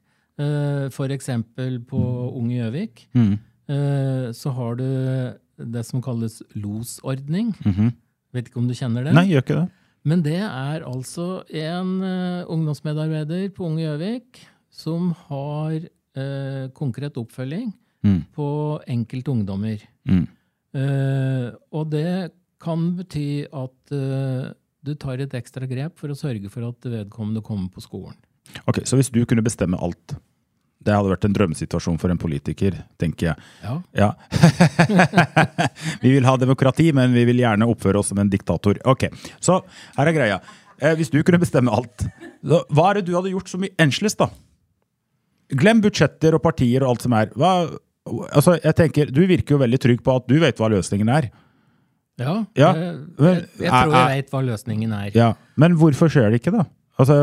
For 0.93 1.09
eksempel 1.15 1.79
på 1.89 1.99
Unge 2.37 2.59
Gjøvik 2.59 3.07
mm. 3.17 3.31
så 4.37 4.51
har 4.53 4.75
du 4.77 4.85
det 5.57 5.85
som 5.89 6.03
kalles 6.05 6.43
losordning. 6.53 7.55
Mm 7.65 7.73
-hmm. 7.73 7.91
Vet 8.35 8.49
ikke 8.51 8.61
om 8.61 8.69
du 8.69 8.75
kjenner 8.75 9.05
det? 9.05 9.15
Nei, 9.15 9.31
gjør 9.31 9.41
ikke 9.41 9.61
det. 9.63 9.69
Men 10.07 10.23
det 10.23 10.39
er 10.39 10.85
altså 10.87 11.43
en 11.51 11.99
ungdomsmedarbeider 12.47 13.49
på 13.55 13.67
Unge 13.67 13.83
Gjøvik 13.83 14.39
som 14.71 15.11
har 15.27 15.83
konkret 16.79 17.19
oppfølging 17.19 17.73
mm. 18.07 18.21
på 18.37 18.47
enkelte 18.87 19.33
ungdommer. 19.35 19.83
Mm. 20.07 20.29
Uh, 20.77 21.51
og 21.75 21.91
det 21.91 22.31
kan 22.63 22.87
bety 22.99 23.45
at 23.45 23.93
eh, 23.95 24.47
du 24.87 24.95
tar 24.99 25.21
et 25.21 25.35
ekstra 25.37 25.69
grep 25.69 25.99
for 26.01 26.13
å 26.13 26.17
sørge 26.17 26.49
for 26.53 26.65
at 26.71 26.89
vedkommende 26.89 27.43
kommer 27.45 27.69
på 27.73 27.83
skolen. 27.85 28.17
Ok, 28.71 28.81
Så 28.89 28.99
hvis 28.99 29.11
du 29.13 29.21
kunne 29.29 29.45
bestemme 29.45 29.79
alt 29.83 30.17
Det 30.87 30.95
hadde 30.95 31.11
vært 31.11 31.25
en 31.27 31.35
drømmesituasjon 31.35 31.97
for 31.99 32.13
en 32.13 32.21
politiker, 32.21 32.77
tenker 33.01 33.33
jeg. 33.33 33.47
Ja. 33.65 33.75
Ja. 33.99 34.11
vi 36.05 36.13
vil 36.15 36.29
ha 36.29 36.37
demokrati, 36.39 36.93
men 36.95 37.15
vi 37.17 37.25
vil 37.27 37.43
gjerne 37.43 37.67
oppføre 37.73 37.99
oss 37.99 38.13
som 38.13 38.21
en 38.23 38.31
diktator. 38.31 38.79
Ok, 38.87 39.09
Så 39.43 39.59
her 39.97 40.13
er 40.13 40.15
greia. 40.15 40.39
Eh, 40.79 40.95
hvis 40.99 41.11
du 41.11 41.19
kunne 41.25 41.41
bestemme 41.43 41.73
alt, 41.75 42.05
så, 42.45 42.63
hva 42.71 42.91
er 42.91 43.01
det 43.01 43.09
du 43.09 43.17
hadde 43.17 43.33
gjort 43.33 43.51
så 43.51 43.59
mye 43.59 43.75
enslest, 43.83 44.21
da? 44.21 44.31
Glem 45.59 45.83
budsjetter 45.83 46.37
og 46.37 46.43
partier 46.45 46.85
og 46.85 46.95
alt 46.95 47.07
som 47.07 47.15
er. 47.19 47.31
Hva, 47.39 47.53
altså, 48.31 48.57
jeg 48.63 48.79
tenker, 48.79 49.11
Du 49.15 49.23
virker 49.27 49.57
jo 49.57 49.63
veldig 49.63 49.83
trygg 49.83 50.03
på 50.07 50.17
at 50.19 50.27
du 50.31 50.39
vet 50.43 50.59
hva 50.59 50.71
løsningen 50.73 51.11
er. 51.13 51.31
Ja, 52.17 52.35
Ja, 52.57 52.71
jeg, 52.73 52.93
jeg, 53.21 53.41
jeg 53.61 53.71
tror 53.71 53.93
jeg 53.93 54.21
vet 54.23 54.31
hva 54.33 54.41
løsningen 54.47 54.93
er. 54.97 55.11
Ja, 55.17 55.33
Men 55.61 55.77
hvorfor 55.77 56.09
skjer 56.13 56.31
det 56.33 56.41
ikke, 56.41 56.55
da? 56.55 56.65
Altså, 56.97 57.17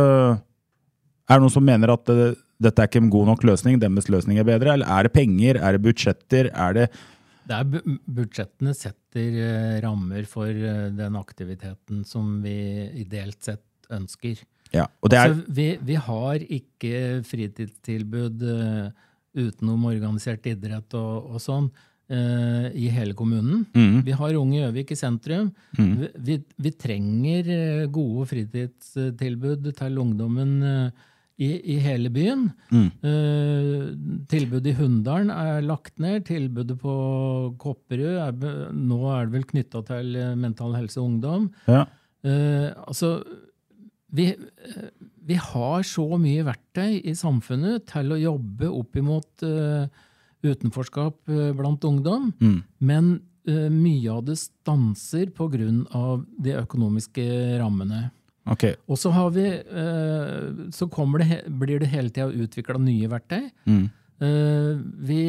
Er 1.29 1.39
det 1.39 1.43
noen 1.45 1.53
som 1.55 1.65
mener 1.65 1.95
at 1.95 2.09
dette 2.63 2.83
er 2.83 2.89
ikke 2.89 3.01
en 3.03 3.11
god 3.13 3.29
nok 3.33 3.43
løsning, 3.47 3.81
deres 3.81 4.09
løsning 4.11 4.39
er 4.39 4.47
bedre? 4.47 4.77
Eller 4.77 4.89
er 4.89 5.07
det 5.07 5.13
penger? 5.15 5.59
Er 5.59 5.75
det 5.75 5.83
budsjetter? 5.83 6.49
Er 6.53 6.79
det 6.79 6.87
Det 7.43 7.59
er 7.59 7.93
Budsjettene 8.07 8.73
setter 8.77 9.37
eh, 9.43 9.77
rammer 9.83 10.25
for 10.29 10.47
eh, 10.47 10.89
den 10.95 11.19
aktiviteten 11.19 12.03
som 12.07 12.37
vi 12.43 12.55
ideelt 13.03 13.41
sett 13.43 13.63
ønsker. 13.91 14.39
Ja, 14.73 14.87
er 14.87 15.17
Altså, 15.19 15.43
vi, 15.53 15.67
vi 15.83 15.95
har 15.95 16.45
ikke 16.47 17.21
fritidstilbud 17.27 18.45
eh, 18.47 18.87
utenom 19.35 19.89
organisert 19.89 20.45
idrett 20.49 20.93
og, 20.97 21.33
og 21.35 21.41
sånn 21.43 21.73
i 22.13 22.89
hele 22.93 23.15
kommunen. 23.17 23.61
Mm. 23.73 24.01
Vi 24.05 24.13
har 24.13 24.35
Unge 24.37 24.57
Gjøvik 24.59 24.91
i 24.91 24.97
sentrum. 24.99 25.47
Vi, 25.73 26.09
vi, 26.27 26.35
vi 26.61 26.71
trenger 26.77 27.47
gode 27.95 28.27
fritidstilbud 28.29 29.69
til 29.79 30.01
ungdommen 30.03 30.51
i, 31.41 31.49
i 31.73 31.77
hele 31.81 32.11
byen. 32.13 32.45
Eh, 33.01 33.87
tilbudet 34.29 34.73
i 34.73 34.75
Hunndalen 34.77 35.31
er 35.33 35.65
lagt 35.65 35.97
ned. 36.03 36.27
Tilbudet 36.29 36.77
på 36.81 36.93
Kopperud 37.61 38.19
er, 38.21 38.69
nå 38.77 38.99
er 39.15 39.27
det 39.27 39.37
vel 39.37 39.47
knytta 39.49 39.83
til 39.89 40.13
eh, 40.19 40.35
Mental 40.39 40.77
Helse 40.77 41.01
og 41.01 41.11
Ungdom. 41.11 41.51
ja. 41.69 41.85
Uh, 42.23 42.71
altså, 42.87 43.17
vi, 44.15 44.29
vi 45.27 45.35
har 45.35 45.81
så 45.83 46.05
mye 46.15 46.45
verktøy 46.47 47.01
i 47.03 47.11
samfunnet 47.19 47.83
til 47.89 48.13
å 48.15 48.19
jobbe 48.21 48.69
opp 48.71 48.95
imot 48.95 49.43
uh, 49.43 49.89
utenforskap 50.43 51.31
blant 51.57 51.83
ungdom, 51.87 52.29
men 52.79 53.09
eh, 53.47 53.69
mye 53.71 54.11
av 54.11 54.25
det 54.27 54.37
stanser 54.39 55.31
av 55.39 56.25
de 56.39 56.55
økonomiske 56.59 57.23
rammene. 57.61 58.09
Ok. 58.49 58.65
Og 58.91 58.99
så, 58.99 59.11
har 59.15 59.29
vi, 59.35 59.45
eh, 59.47 60.69
så 60.75 60.87
det, 61.19 61.43
blir 61.47 61.79
det 61.79 61.91
hele 61.93 62.11
tida 62.11 62.27
utvikla 62.27 62.79
nye 62.81 63.07
verktøy. 63.11 63.45
Mm. 63.65 63.85
Eh, 64.23 64.71
vi, 65.07 65.21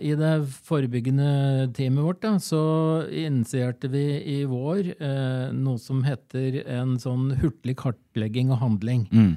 I 0.00 0.14
det 0.16 0.32
forebyggende 0.64 1.68
teamet 1.76 2.04
vårt 2.04 2.22
da, 2.24 2.36
så 2.40 3.04
initierte 3.10 3.88
vi 3.92 4.22
i 4.24 4.38
vår 4.48 4.94
eh, 4.96 5.52
noe 5.52 5.78
som 5.78 6.02
heter 6.06 6.62
en 6.64 6.96
sånn 7.00 7.34
hurtig 7.42 7.76
kartlegging 7.82 8.54
og 8.54 8.62
handling. 8.64 9.08
Mm. 9.12 9.34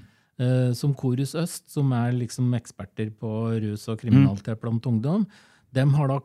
Som 0.72 0.94
Korus 0.96 1.34
Øst, 1.36 1.66
som 1.68 1.90
er 1.92 2.14
liksom 2.16 2.54
eksperter 2.56 3.10
på 3.12 3.28
rus 3.60 3.82
og 3.92 3.98
kriminalitet 4.00 4.62
blant 4.62 4.86
ungdom, 4.88 5.26
de 5.76 5.84
har 5.84 6.08
da 6.08 6.16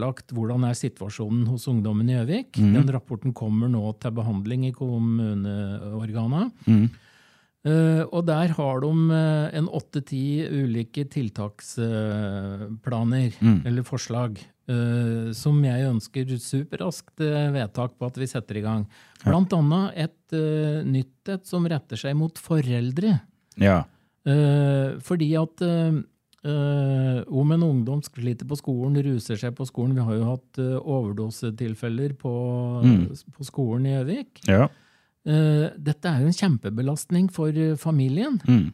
kartlagt 0.00 0.32
hvordan 0.32 0.64
er 0.64 0.72
situasjonen 0.74 1.46
hos 1.50 1.66
ungdommen 1.68 2.08
i 2.08 2.14
Gjøvik. 2.16 2.56
Den 2.56 2.88
rapporten 2.90 3.32
kommer 3.36 3.68
nå 3.68 3.92
til 4.00 4.10
behandling 4.16 4.64
i 4.68 4.72
kommuneorgana. 4.72 6.50
Uh, 7.60 8.08
og 8.08 8.24
der 8.24 8.48
har 8.56 8.80
de 8.80 8.88
uh, 8.88 9.52
en 9.52 9.68
åtte-ti 9.68 10.48
ulike 10.48 11.04
tiltaksplaner, 11.12 13.36
eller 13.68 13.84
forslag, 13.84 14.40
eh, 14.64 15.28
som 15.36 15.60
jeg 15.60 15.84
ønsker 15.90 16.24
superraskt 16.40 17.20
eh, 17.20 17.52
vedtak 17.52 17.92
på 17.98 18.06
at 18.08 18.16
vi 18.16 18.26
setter 18.30 18.56
i 18.56 18.62
gang. 18.64 18.88
Blant 19.26 19.52
annet 19.52 19.92
et 20.06 20.32
eh, 20.32 20.80
nytt 20.88 21.28
et 21.28 21.44
som 21.44 21.66
retter 21.68 21.96
seg 22.00 22.16
mot 22.16 22.32
foreldre. 22.40 23.20
Ja. 23.60 23.84
Eh, 24.24 24.96
fordi 25.04 25.36
at 25.36 25.60
eh, 26.46 27.20
om 27.26 27.52
en 27.54 27.66
ungdom 27.66 28.02
sliter 28.04 28.48
på 28.48 28.58
skolen, 28.58 28.98
ruser 29.04 29.40
seg 29.40 29.56
på 29.56 29.66
skolen 29.68 29.96
Vi 29.98 30.06
har 30.06 30.18
jo 30.18 30.28
hatt 30.28 30.60
eh, 30.62 30.76
overdosetilfeller 30.78 32.14
på, 32.20 32.34
på 33.36 33.48
skolen 33.48 33.88
i 33.88 33.94
Gjøvik. 33.96 34.44
Ja. 34.48 34.68
Eh, 35.28 35.66
dette 35.76 36.08
er 36.08 36.22
jo 36.22 36.30
en 36.30 36.40
kjempebelastning 36.40 37.30
for 37.32 37.56
familien. 37.80 38.40
Mm. 38.48 38.68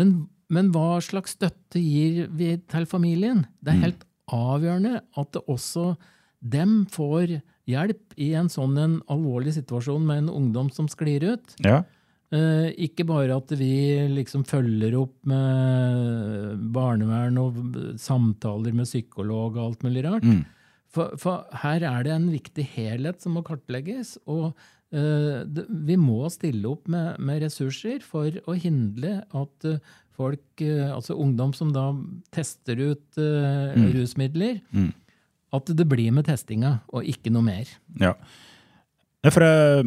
Men, 0.00 0.14
men 0.52 0.72
hva 0.74 1.00
slags 1.04 1.36
støtte 1.38 1.82
gir 1.82 2.26
vi 2.36 2.54
til 2.70 2.88
familien? 2.88 3.44
Det 3.60 3.74
er 3.74 3.84
helt 3.88 4.08
avgjørende 4.30 5.00
at 5.18 5.32
det 5.34 5.44
også 5.50 5.94
dem 6.40 6.84
får 6.90 7.40
hjelp 7.68 8.20
i 8.20 8.32
en 8.38 8.48
sånn 8.50 8.76
en 8.80 8.98
alvorlig 9.12 9.54
situasjon 9.58 10.04
med 10.06 10.24
en 10.24 10.30
ungdom 10.32 10.70
som 10.74 10.88
sklir 10.90 11.26
ut. 11.34 11.56
Ja. 11.64 11.82
Eh, 12.30 12.68
ikke 12.86 13.02
bare 13.08 13.34
at 13.40 13.50
vi 13.58 13.74
liksom 14.12 14.44
følger 14.46 14.94
opp 15.00 15.16
med 15.26 16.60
barnevern 16.74 17.38
og 17.42 17.56
samtaler 17.98 18.76
med 18.76 18.86
psykolog 18.86 19.56
og 19.56 19.64
alt 19.64 19.86
mulig 19.86 20.04
rart. 20.06 20.28
For, 20.90 21.14
for 21.18 21.46
her 21.62 21.82
er 21.86 22.06
det 22.06 22.12
en 22.14 22.28
viktig 22.30 22.66
helhet 22.76 23.22
som 23.22 23.34
må 23.34 23.42
kartlegges. 23.46 24.16
Og 24.30 24.52
eh, 24.94 25.42
det, 25.46 25.66
vi 25.90 25.98
må 25.98 26.22
stille 26.30 26.70
opp 26.70 26.86
med, 26.90 27.18
med 27.18 27.42
ressurser 27.44 27.98
for 28.06 28.38
å 28.46 28.54
hindre 28.58 29.20
at 29.26 29.66
uh, 29.66 29.82
folk, 30.18 30.46
uh, 30.62 30.94
altså 30.94 31.18
ungdom 31.18 31.54
som 31.56 31.70
da 31.74 31.88
tester 32.34 32.78
ut 32.92 33.18
eh, 33.18 33.74
rusmidler, 33.94 34.60
at 35.50 35.70
det 35.74 35.86
blir 35.90 36.14
med 36.14 36.28
testinga 36.28 36.76
og 36.94 37.06
ikke 37.10 37.32
noe 37.34 37.46
mer. 37.46 37.70
Ja. 37.98 38.14
For 39.26 39.44
eh, 39.44 39.82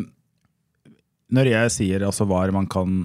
når 1.33 1.49
jeg 1.49 1.73
sier 1.77 2.05
altså 2.05 2.27
man 2.29 2.67
kan 2.69 3.03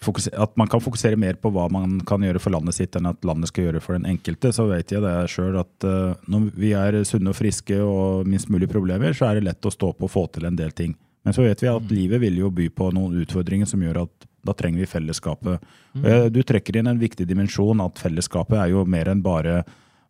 fokusere, 0.00 0.36
at 0.40 0.56
man 0.56 0.68
kan 0.70 0.80
fokusere 0.80 1.18
mer 1.20 1.36
på 1.40 1.50
hva 1.52 1.66
man 1.72 1.98
kan 2.08 2.22
gjøre 2.24 2.40
for 2.40 2.54
landet 2.54 2.78
sitt 2.78 2.96
enn 2.96 3.10
at 3.10 3.24
landet 3.26 3.50
skal 3.50 3.68
gjøre 3.68 3.82
for 3.84 3.98
den 3.98 4.08
enkelte, 4.08 4.52
så 4.56 4.66
vet 4.70 4.94
jeg 4.94 5.04
det 5.04 5.14
sjøl 5.32 5.58
at 5.60 5.86
uh, 5.86 6.16
når 6.30 6.48
vi 6.56 6.72
er 6.76 7.02
sunne 7.08 7.32
og 7.32 7.36
friske 7.36 7.76
og 7.84 8.28
minst 8.28 8.50
mulig 8.52 8.70
problemer, 8.70 9.12
så 9.16 9.28
er 9.28 9.38
det 9.38 9.48
lett 9.50 9.68
å 9.68 9.74
stå 9.74 9.92
på 9.92 10.08
og 10.08 10.12
få 10.12 10.26
til 10.32 10.48
en 10.48 10.56
del 10.56 10.72
ting. 10.72 10.96
Men 11.26 11.36
så 11.36 11.44
vet 11.44 11.60
vi 11.60 11.68
at 11.68 11.92
livet 11.92 12.22
vil 12.22 12.40
jo 12.40 12.48
by 12.54 12.70
på 12.72 12.88
noen 12.96 13.20
utfordringer 13.20 13.68
som 13.68 13.82
gjør 13.84 14.06
at 14.06 14.28
da 14.46 14.54
trenger 14.56 14.80
vi 14.80 14.88
fellesskapet. 14.88 15.68
Eh, 16.00 16.26
Du 16.32 16.40
trekker 16.46 16.78
inn 16.80 16.88
en 16.88 17.00
viktig 17.00 17.26
dimensjon 17.28 17.82
at 17.84 18.00
fellesskapet 18.00 18.56
er 18.56 18.70
jo 18.72 18.86
mer 18.88 19.10
enn 19.12 19.20
bare 19.20 19.60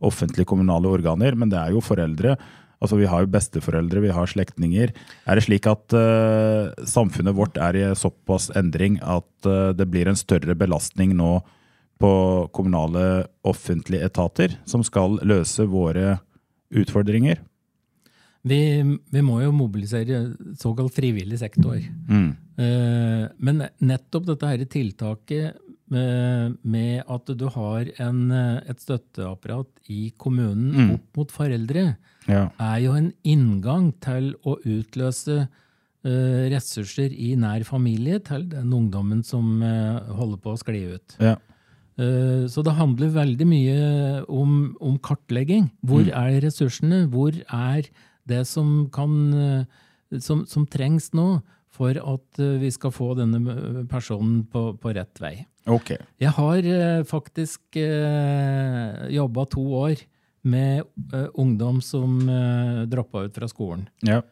offentlige 0.07 0.47
kommunale 0.49 0.87
organer, 0.87 1.35
men 1.35 1.51
det 1.51 1.59
er 1.59 1.75
jo 1.75 1.83
foreldre. 1.83 2.37
Altså 2.81 2.97
Vi 2.97 3.09
har 3.11 3.25
jo 3.25 3.33
besteforeldre, 3.33 4.01
vi 4.01 4.13
har 4.17 4.31
slektninger. 4.31 4.93
Er 5.29 5.37
det 5.37 5.45
slik 5.45 5.69
at 5.69 5.93
uh, 5.93 6.73
samfunnet 6.89 7.37
vårt 7.37 7.61
er 7.61 7.77
i 7.77 7.85
såpass 7.99 8.49
endring 8.57 8.97
at 9.05 9.29
uh, 9.49 9.73
det 9.77 9.89
blir 9.93 10.09
en 10.09 10.19
større 10.19 10.57
belastning 10.57 11.13
nå 11.19 11.43
på 12.01 12.13
kommunale 12.57 13.27
offentlige 13.45 14.09
etater 14.09 14.57
som 14.65 14.81
skal 14.87 15.21
løse 15.21 15.69
våre 15.69 16.17
utfordringer? 16.73 17.43
Vi, 18.43 18.61
vi 19.13 19.23
må 19.25 19.43
jo 19.43 19.53
mobilisere 19.53 20.23
såkalt 20.57 20.95
frivillig 20.97 21.43
sektor. 21.43 21.77
Eh, 21.77 23.25
men 23.37 23.65
nettopp 23.85 24.31
dette 24.31 24.49
her 24.49 24.65
tiltaket 24.65 25.67
med, 25.91 27.03
at 27.03 27.31
du 27.35 27.47
har 27.51 27.89
en, 27.99 28.21
et 28.31 28.79
støtteapparat 28.81 29.91
i 29.91 30.13
kommunen 30.17 30.95
opp 30.95 31.19
mot 31.19 31.33
foreldre, 31.35 31.97
Ja. 32.31 32.45
er 32.63 32.79
jo 32.85 32.95
en 32.97 33.11
inngang 33.27 33.91
til 34.03 34.33
å 34.47 34.57
utløse 34.63 35.43
eh, 35.45 36.43
ressurser 36.53 37.13
i 37.13 37.35
nær 37.37 37.65
familie 37.69 38.21
til 38.25 38.47
den 38.53 38.73
ungdommen 38.73 39.25
som 39.27 39.59
eh, 39.63 39.99
holder 40.17 40.41
på 40.41 40.55
å 40.55 40.61
skli 40.61 40.85
ut. 40.95 41.17
Ja. 41.21 41.37
Eh, 42.01 42.47
Så 42.49 42.63
det 42.65 42.77
handler 42.79 43.13
veldig 43.13 43.47
mye 43.51 43.79
om, 44.29 44.77
om 44.81 44.99
kartlegging. 44.99 45.71
Hvor 45.85 46.07
er 46.09 46.41
ressursene? 46.47 47.05
Hvor 47.13 47.35
er 47.37 47.91
det 48.31 48.45
som, 48.47 48.89
kan, 48.95 49.67
som, 50.23 50.45
som 50.47 50.65
trengs 50.71 51.11
nå 51.17 51.41
for 51.71 51.97
at 51.97 52.41
vi 52.61 52.69
skal 52.71 52.93
få 52.93 53.15
denne 53.19 53.85
personen 53.91 54.45
på, 54.53 54.71
på 54.81 54.93
rett 54.95 55.21
vei? 55.23 55.47
Okay. 55.67 55.99
Jeg 56.21 56.33
har 56.37 56.65
faktisk 57.09 57.77
jobba 59.13 59.45
to 59.53 59.65
år 59.81 60.01
med 60.43 60.83
eh, 61.13 61.27
ungdom 61.35 61.81
som 61.85 62.21
uh, 62.29 62.87
droppa 62.89 63.23
ut 63.27 63.35
fra 63.37 63.49
skolen. 63.51 63.89
Ja. 64.07 64.23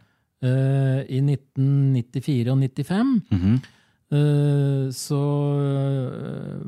Eh, 0.43 1.01
I 1.11 1.19
1994 1.25 2.53
og 2.53 2.59
95. 2.63 3.23
Eh, 4.09 4.89
så 4.97 5.19
eh, 5.61 6.61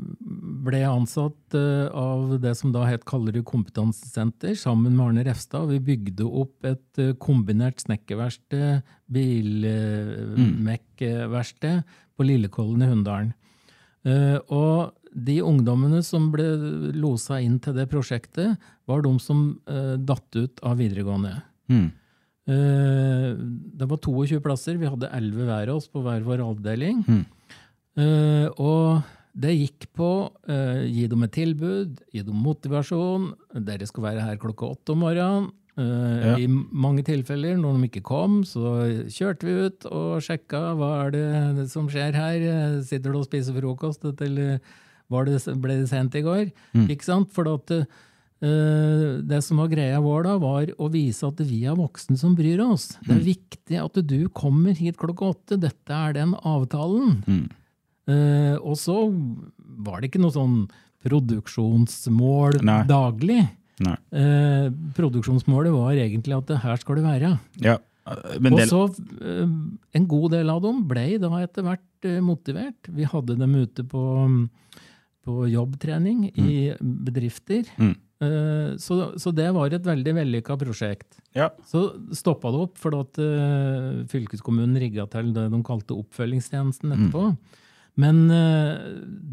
ble 0.61 0.77
jeg 0.83 0.91
ansatt 0.91 1.55
eh, 1.57 1.87
av 1.89 2.35
det 2.43 2.53
som 2.59 2.69
da 2.75 2.81
het 2.85 3.01
Kallerud 3.09 3.45
kompetansesenter, 3.49 4.53
sammen 4.59 4.93
med 4.93 5.05
Arne 5.07 5.23
Refstad. 5.25 5.65
Vi 5.71 5.79
bygde 5.87 6.21
opp 6.27 6.61
et 6.69 6.91
eh, 7.01 7.15
kombinert 7.17 7.81
snekkerverksted, 7.81 8.83
bilmekkverksted, 9.09 11.81
på 12.17 12.21
Lillekollen 12.27 12.83
i 12.85 12.89
Hunndalen. 12.91 13.31
Eh, 14.05 14.37
Og 14.51 14.91
de 15.13 15.41
ungdommene 15.43 15.99
som 16.05 16.29
ble 16.31 16.45
losa 16.95 17.39
inn 17.43 17.57
til 17.59 17.75
det 17.75 17.87
prosjektet, 17.91 18.55
var 18.87 19.01
de 19.03 19.11
som 19.19 19.41
uh, 19.69 19.95
datt 19.99 20.37
ut 20.39 20.61
av 20.63 20.77
videregående. 20.79 21.33
Mm. 21.71 21.89
Uh, 22.49 23.31
Det 23.77 23.87
var 23.89 23.97
22 24.01 24.39
plasser, 24.43 24.77
vi 24.81 24.89
hadde 24.89 25.09
11 25.13 25.45
hver 25.47 25.69
av 25.71 25.79
oss 25.81 25.87
på 25.91 26.01
hver 26.05 26.23
vår 26.25 26.43
avdeling. 26.45 27.03
Mm. 27.07 27.23
Uh, 27.99 28.47
Og 28.57 29.01
det 29.35 29.53
gikk 29.55 29.87
på 29.95 30.09
uh, 30.49 30.81
gi 30.87 31.05
dem 31.07 31.23
et 31.27 31.31
tilbud, 31.37 32.01
gi 32.11 32.23
dem 32.27 32.41
motivasjon. 32.43 33.29
Dere 33.67 33.87
skal 33.87 34.03
være 34.09 34.25
her 34.25 34.39
klokka 34.41 34.73
åtte 34.75 34.95
om 34.95 35.03
morgenen. 35.05 35.49
Uh, 35.79 36.19
Ja. 36.21 36.33
I 36.37 36.47
mange 36.47 37.03
tilfeller, 37.07 37.55
når 37.57 37.77
de 37.79 37.87
ikke 37.87 38.03
kom, 38.03 38.41
så 38.43 38.83
kjørte 39.07 39.47
vi 39.47 39.53
ut 39.67 39.85
og 39.87 40.19
sjekka 40.21 40.73
hva 40.77 40.89
er 41.05 41.13
det 41.15 41.67
som 41.71 41.87
skjer 41.89 42.11
her. 42.15 42.43
Sitter 42.83 43.11
du 43.15 43.21
og 43.21 43.25
spiser 43.29 43.55
frokost, 43.55 44.03
eller 44.21 44.59
det, 45.27 45.41
ble 45.61 45.81
det 45.81 45.89
sent 45.91 46.15
i 46.17 46.23
går? 46.25 46.49
Ikke 46.87 47.07
sant? 47.07 47.31
For 47.35 47.49
at 47.51 47.73
uh, 47.75 49.21
det 49.21 49.41
som 49.45 49.61
var 49.61 49.71
greia 49.71 50.01
vår 50.01 50.25
da, 50.29 50.35
var 50.41 50.71
å 50.81 50.89
vise 50.91 51.27
at 51.27 51.41
vi 51.45 51.63
er 51.69 51.77
voksne 51.77 52.17
som 52.19 52.35
bryr 52.37 52.63
oss. 52.65 52.93
Det 53.05 53.15
er 53.17 53.25
viktig 53.25 53.81
at 53.81 54.01
du 54.07 54.19
kommer 54.33 54.77
hit 54.77 54.99
klokka 55.01 55.33
åtte. 55.35 55.59
Dette 55.61 55.97
er 55.97 56.17
den 56.17 56.33
avtalen. 56.41 57.21
Eh, 58.09 58.55
og 58.57 58.77
så 58.81 58.95
var 59.81 60.01
det 60.01 60.09
ikke 60.09 60.23
noe 60.23 60.33
sånn 60.33 60.55
produksjonsmål 61.05 62.61
Nei. 62.65 62.81
daglig. 62.89 63.43
Nei. 63.81 63.95
Uh, 64.13 64.67
produksjonsmålet 64.97 65.73
var 65.73 65.97
egentlig 65.97 66.35
at 66.37 66.51
her 66.65 66.81
skal 66.81 66.99
det 66.99 67.05
være. 67.05 67.31
Ja. 67.63 67.79
Men 68.41 68.57
og 68.57 68.61
så 68.69 68.81
en 69.93 70.05
god 70.09 70.33
del 70.33 70.49
av 70.49 70.61
dem 70.63 70.81
ble 70.89 71.05
da 71.21 71.29
etter 71.41 71.65
hvert 71.65 72.07
motivert. 72.25 72.89
Vi 72.89 73.05
hadde 73.07 73.37
dem 73.37 73.53
ute 73.61 73.85
på, 73.87 74.01
på 75.25 75.45
jobbtrening 75.51 76.29
i 76.33 76.71
bedrifter. 76.81 77.67
Mm. 77.77 77.93
Eh, 78.21 78.71
så, 78.81 78.97
så 79.21 79.31
det 79.33 79.47
var 79.53 79.73
et 79.73 79.85
veldig 79.85 80.13
vellykka 80.17 80.57
prosjekt. 80.61 81.19
ja. 81.37 81.49
Så 81.65 81.87
stoppa 82.17 82.51
det 82.53 82.63
opp 82.67 82.77
fordi 82.81 83.01
at 83.05 83.19
eh, 83.21 84.01
fylkeskommunen 84.11 84.77
rigga 84.81 85.07
til 85.13 85.31
det 85.35 85.47
de 85.53 85.61
kalte 85.65 85.97
oppfølgingstjenesten 85.97 86.93
etterpå. 86.95 87.31
Men 88.01 88.23
eh, 88.33 88.81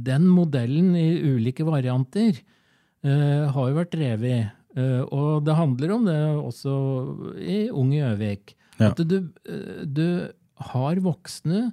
den 0.08 0.28
modellen 0.28 0.94
i 0.98 1.08
ulike 1.34 1.66
varianter 1.68 2.40
har 3.04 3.68
jo 3.70 3.76
vært 3.76 3.92
drevet. 3.92 4.48
eh, 4.74 5.02
og 5.14 5.44
det 5.46 5.54
handler 5.54 5.92
om 5.94 6.04
det 6.08 6.18
også 6.42 6.72
i 7.38 7.58
Ung 7.70 7.92
Gjøvik. 7.94 8.56
Ja. 8.80 8.90
At 8.90 9.00
du, 9.06 9.30
du 9.86 10.08
har 10.72 11.00
voksne 11.02 11.68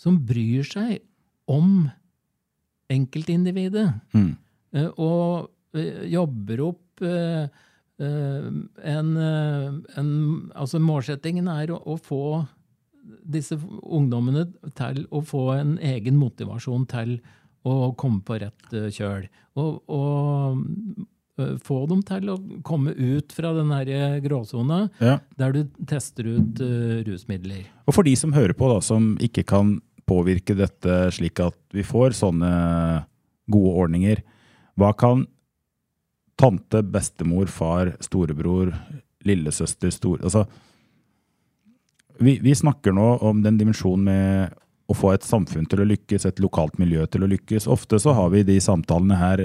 som 0.00 0.16
bryr 0.24 0.64
seg 0.64 1.02
om 1.50 1.90
enkeltindividet. 2.90 3.88
Mm. 4.14 4.30
Eh, 4.74 4.88
og 5.00 5.50
eh, 5.78 6.06
jobber 6.12 6.64
opp 6.68 7.04
eh, 7.06 7.66
en, 8.00 9.10
en 9.20 10.10
Altså, 10.56 10.80
målsettingen 10.80 11.50
er 11.52 11.74
å, 11.74 11.80
å 11.84 11.98
få 12.00 12.22
disse 13.28 13.58
ungdommene 13.60 14.46
til 14.78 15.02
å 15.12 15.20
få 15.26 15.50
en 15.58 15.74
egen 15.84 16.16
motivasjon 16.20 16.86
til 16.88 17.18
å 17.68 17.92
komme 18.00 18.22
på 18.24 18.38
rett 18.40 18.72
kjøl. 18.96 19.26
Og, 19.60 19.82
og 19.92 21.58
få 21.64 21.82
dem 21.90 22.00
til 22.08 22.32
å 22.32 22.38
komme 22.64 22.94
ut 22.96 23.34
fra 23.36 23.52
den 23.56 23.72
gråsona 24.24 24.80
Ja. 25.00 25.18
der 25.36 25.52
du 25.52 25.60
tester 25.88 26.24
ut 26.38 26.60
rusmidler. 27.04 27.68
Og 27.84 27.96
for 27.96 28.08
de 28.08 28.16
som 28.16 28.32
hører 28.32 28.56
på, 28.56 28.68
da, 28.72 28.80
som 28.84 29.12
ikke 29.20 29.44
kan 29.48 29.76
påvirke 30.10 30.58
dette 30.58 31.02
slik 31.14 31.40
at 31.44 31.58
vi 31.76 31.86
får 31.86 32.18
sånne 32.18 32.50
gode 33.50 33.76
ordninger, 33.84 34.24
hva 34.78 34.90
kan 34.98 35.24
tante, 36.40 36.82
bestemor, 36.82 37.50
far, 37.52 37.94
storebror, 38.00 38.72
lillesøster, 39.28 39.92
store... 39.92 40.24
Altså, 40.24 40.46
vi, 42.20 42.38
vi 42.42 42.54
snakker 42.56 42.94
nå 42.96 43.14
om 43.24 43.42
den 43.44 43.58
dimensjonen 43.60 44.06
med 44.08 44.58
å 44.90 44.96
få 44.96 45.14
et 45.14 45.26
samfunn 45.26 45.68
til 45.70 45.84
å 45.84 45.88
lykkes, 45.88 46.26
et 46.26 46.40
lokalt 46.42 46.78
miljø 46.80 47.06
til 47.08 47.24
å 47.24 47.30
lykkes. 47.30 47.68
Ofte 47.70 48.00
så 48.02 48.14
har 48.16 48.32
vi 48.32 48.44
de 48.46 48.58
samtalene 48.62 49.18
her, 49.20 49.42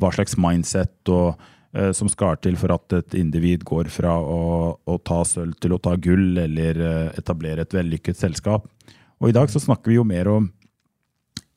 hva 0.00 0.12
slags 0.14 0.38
mindset 0.40 1.10
og, 1.12 1.42
eh, 1.74 1.90
som 1.96 2.08
skal 2.08 2.38
til 2.40 2.56
for 2.60 2.72
at 2.74 2.96
et 2.96 3.18
individ 3.20 3.66
går 3.68 3.90
fra 3.92 4.16
å, 4.16 4.78
å 4.80 4.96
ta 5.04 5.20
sølv 5.28 5.58
til 5.60 5.76
å 5.76 5.82
ta 5.82 5.96
gull, 6.00 6.32
eller 6.40 6.80
eh, 6.86 7.18
etablere 7.20 7.66
et 7.66 7.76
vellykket 7.76 8.22
selskap. 8.22 8.70
Og 9.20 9.30
i 9.30 9.36
dag 9.36 9.50
så 9.52 9.60
snakker 9.60 9.92
vi 9.92 9.98
jo 9.98 10.06
mer 10.06 10.30
om 10.32 10.48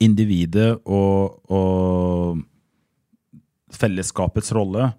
individet 0.04 0.73
og, 0.84 1.39
og 1.47 2.41
fellesskapets 3.73 4.52
rolle. 4.56 4.91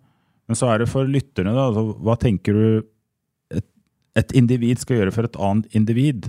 Men 0.48 0.58
så 0.58 0.70
er 0.70 0.82
det 0.82 0.90
for 0.92 1.08
lytterne, 1.08 1.54
da. 1.56 1.68
Altså, 1.68 1.84
hva 2.04 2.16
tenker 2.20 2.56
du 2.56 2.66
et, 3.54 3.66
et 4.18 4.34
individ 4.36 4.80
skal 4.82 5.00
gjøre 5.00 5.14
for 5.14 5.28
et 5.28 5.38
annet 5.40 5.76
individ? 5.76 6.28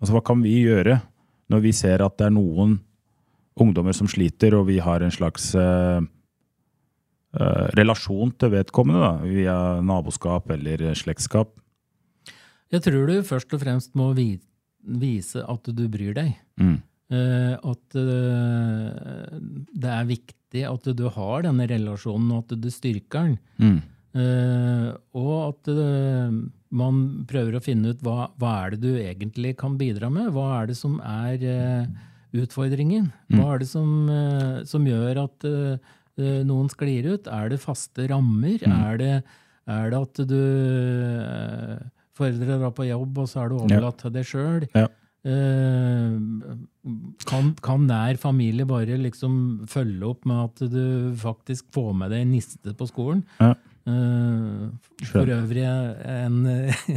Altså, 0.00 0.16
hva 0.16 0.24
kan 0.26 0.42
vi 0.44 0.58
gjøre 0.64 1.00
når 1.52 1.62
vi 1.62 1.72
ser 1.76 2.02
at 2.02 2.16
det 2.18 2.28
er 2.28 2.34
noen 2.34 2.80
ungdommer 3.56 3.94
som 3.96 4.08
sliter, 4.10 4.54
og 4.58 4.66
vi 4.68 4.80
har 4.82 5.00
en 5.00 5.14
slags 5.14 5.48
eh, 5.56 6.00
eh, 7.38 7.66
relasjon 7.78 8.34
til 8.36 8.52
vedkommende, 8.52 9.00
da, 9.00 9.30
via 9.30 9.56
naboskap 9.80 10.50
eller 10.52 10.90
slektskap? 10.98 11.54
Jeg 12.74 12.82
tror 12.84 13.06
du 13.08 13.14
først 13.24 13.54
og 13.54 13.62
fremst 13.62 13.94
må 13.96 14.10
vi, 14.18 14.34
vise 14.86 15.42
at 15.42 15.72
du 15.76 15.86
bryr 15.90 16.14
deg. 16.16 16.36
Mm. 16.60 16.78
Eh, 17.06 17.54
at 17.54 17.98
eh, 18.00 19.34
det 19.70 19.92
er 19.92 20.08
viktig 20.08 20.64
at 20.66 20.88
du 20.98 21.04
har 21.12 21.44
denne 21.46 21.68
relasjonen, 21.70 22.32
og 22.34 22.46
at 22.46 22.56
du 22.62 22.70
styrker 22.72 23.30
den. 23.30 23.38
Mm. 23.62 23.78
Uh, 24.16 24.96
og 25.12 25.32
at 25.50 25.68
uh, 25.76 26.32
man 26.72 27.00
prøver 27.28 27.58
å 27.58 27.60
finne 27.60 27.90
ut 27.92 28.00
hva, 28.06 28.30
hva 28.40 28.52
er 28.62 28.72
det 28.72 28.78
du 28.80 28.94
egentlig 28.96 29.52
kan 29.60 29.74
bidra 29.76 30.08
med? 30.08 30.30
Hva 30.32 30.62
er 30.62 30.70
det 30.70 30.76
som 30.78 30.94
er 31.04 31.42
uh, 31.44 31.84
utfordringen? 32.32 33.10
Hva 33.34 33.50
er 33.52 33.60
det 33.60 33.68
som, 33.68 34.08
som 34.68 34.88
gjør 34.88 35.20
at 35.22 35.46
noen 36.48 36.68
sklir 36.72 37.10
ut? 37.12 37.28
Er 37.32 37.52
det 37.52 37.60
faste 37.62 38.08
rammer? 38.10 38.60
Er, 38.64 38.96
det, 39.00 39.12
er 39.72 39.92
det 39.92 40.00
at 40.00 40.20
du 40.28 40.40
Foreldre 42.16 42.60
drar 42.60 42.72
på 42.76 42.86
jobb, 42.88 43.18
og 43.22 43.28
så 43.28 43.42
er 43.42 43.50
du 43.52 43.58
overlatt 43.60 44.00
til 44.00 44.14
deg 44.14 44.28
sjøl? 44.28 44.68
Ja. 44.76 44.88
Eh, 45.26 46.12
kan, 47.26 47.48
kan 47.64 47.86
nær 47.88 48.18
familie 48.20 48.66
bare 48.68 48.98
liksom 49.00 49.64
følge 49.70 50.12
opp 50.12 50.28
med 50.28 50.44
at 50.44 50.68
du 50.70 51.16
faktisk 51.18 51.66
får 51.74 51.96
med 51.98 52.14
deg 52.14 52.28
niste 52.30 52.76
på 52.78 52.86
skolen? 52.86 53.24
Ja. 53.40 53.56
Eh, 53.86 54.68
for 55.10 55.32
øvrig 55.34 55.64
en, 55.66 56.38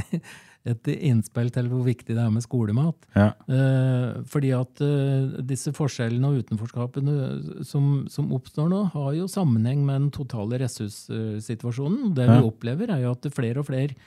et 0.73 0.91
innspill 0.93 1.49
til 1.55 1.71
hvor 1.71 1.81
viktig 1.87 2.13
det 2.13 2.21
er 2.21 2.35
med 2.35 2.45
skolemat. 2.45 3.09
Ja. 3.17 3.31
Eh, 3.49 4.21
fordi 4.29 4.53
at 4.59 4.85
disse 5.49 5.73
forskjellene 5.73 6.29
og 6.29 6.43
utenforskapene 6.43 7.65
som, 7.65 8.05
som 8.13 8.29
oppstår 8.37 8.69
nå, 8.69 8.83
har 8.93 9.11
jo 9.17 9.31
sammenheng 9.31 9.81
med 9.87 10.03
den 10.03 10.13
totale 10.13 10.61
ressurssituasjonen. 10.61 12.13
Det 12.13 12.29
vi 12.29 12.39
opplever, 12.45 12.93
er 12.93 13.07
jo 13.07 13.17
at 13.17 13.29
flere 13.33 13.63
og 13.63 13.71
flere 13.71 13.97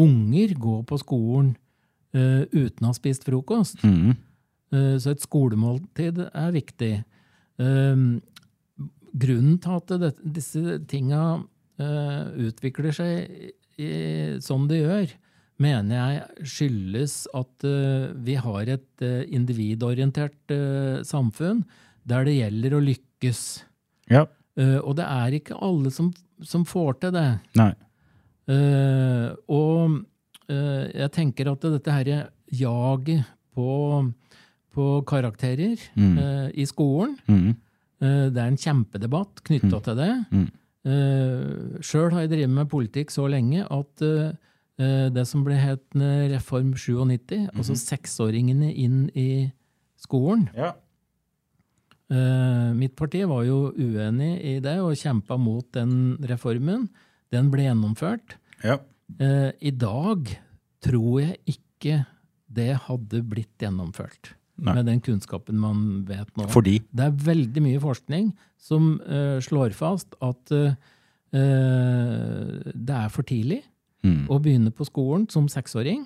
unger 0.00 0.54
går 0.58 0.84
på 0.88 0.98
skolen 1.00 1.54
uh, 2.16 2.42
uten 2.50 2.84
å 2.84 2.92
ha 2.92 2.96
spist 2.96 3.26
frokost. 3.26 3.82
Mm. 3.86 4.14
Uh, 4.74 4.94
Så 4.98 5.14
et 5.14 5.24
skolemåltid 5.24 6.22
er 6.30 6.54
viktig. 6.54 6.94
Uh, 7.60 8.20
Grunnen 9.14 9.60
til 9.62 9.76
at 9.78 9.92
det, 10.02 10.08
disse 10.34 10.80
tinga 10.90 11.44
utvikler 11.78 12.94
seg 12.94 13.28
i, 13.78 13.90
som 14.42 14.64
de 14.66 14.80
gjør, 14.80 15.12
mener 15.62 15.94
jeg 15.94 16.48
skyldes 16.50 17.14
at 17.34 17.66
vi 18.26 18.34
har 18.42 18.72
et 18.74 19.04
individorientert 19.30 20.54
samfunn 21.06 21.62
der 22.02 22.26
det 22.26 22.34
gjelder 22.40 22.74
å 22.74 22.82
lykkes. 22.82 23.44
Ja. 24.10 24.24
Og 24.82 24.98
det 24.98 25.06
er 25.06 25.38
ikke 25.38 25.58
alle 25.62 25.94
som, 25.94 26.10
som 26.42 26.66
får 26.66 26.98
til 27.04 27.14
det. 27.14 27.28
Nei. 27.58 27.70
Eh, 28.48 29.28
og 29.48 30.04
eh, 30.48 30.90
jeg 31.00 31.10
tenker 31.16 31.48
at 31.52 31.60
dette 31.64 31.94
her 31.94 32.10
jaget 32.52 33.24
på, 33.54 34.12
på 34.74 34.88
karakterer 35.08 35.78
Mm. 35.96 36.18
eh, 36.18 36.50
i 36.60 36.66
skolen, 36.66 37.16
Mm. 37.28 37.54
det 38.04 38.36
er 38.36 38.48
en 38.50 38.56
kjempedebatt 38.60 39.40
knytta 39.46 39.78
til 39.82 39.96
det. 39.96 40.10
Mm. 40.30 40.48
Uh, 40.84 41.78
Sjøl 41.80 42.10
har 42.12 42.20
jeg 42.26 42.30
drevet 42.34 42.50
med 42.52 42.68
politikk 42.68 43.08
så 43.08 43.24
lenge 43.32 43.62
at 43.64 44.02
uh, 44.04 44.34
det 45.08 45.22
som 45.26 45.40
ble 45.46 45.54
het 45.56 45.94
Reform 46.28 46.74
97, 46.76 47.48
altså 47.56 47.72
seksåringene 47.78 48.68
inn 48.76 49.06
i 49.16 49.50
skolen. 49.96 50.50
Ja. 50.54 50.74
uh, 52.12 52.74
mitt 52.76 52.92
parti 52.98 53.22
var 53.24 53.46
jo 53.48 53.70
uenig 53.72 54.34
i 54.44 54.58
det 54.60 54.76
og 54.82 54.92
kjempa 55.00 55.38
mot 55.40 55.64
den 55.72 56.18
reformen. 56.28 56.90
Den 57.32 57.50
ble 57.50 57.62
gjennomført. 57.68 58.36
ja. 58.64 58.78
Eh, 59.20 59.52
I 59.60 59.70
dag 59.70 60.30
tror 60.80 61.20
jeg 61.20 61.36
ikke 61.46 62.06
det 62.54 62.70
hadde 62.86 63.20
blitt 63.22 63.58
gjennomført. 63.60 64.32
Nei. 64.56 64.74
Med 64.74 64.86
den 64.86 65.00
kunnskapen 65.00 65.58
man 65.60 66.04
vet 66.08 66.30
nå. 66.38 66.46
Fordi 66.48 66.78
Det 66.94 67.04
er 67.04 67.10
veldig 67.10 67.62
mye 67.62 67.80
forskning 67.82 68.32
som 68.58 69.00
eh, 69.04 69.40
slår 69.44 69.74
fast 69.74 70.14
at 70.22 70.50
eh, 70.52 70.74
eh, 71.34 72.72
det 72.74 72.96
er 72.96 73.08
for 73.12 73.22
tidlig 73.28 73.62
Mm. 74.04 74.26
å 74.28 74.36
begynne 74.38 74.68
på 74.70 74.84
skolen 74.84 75.22
som 75.32 75.46
seksåring. 75.48 76.02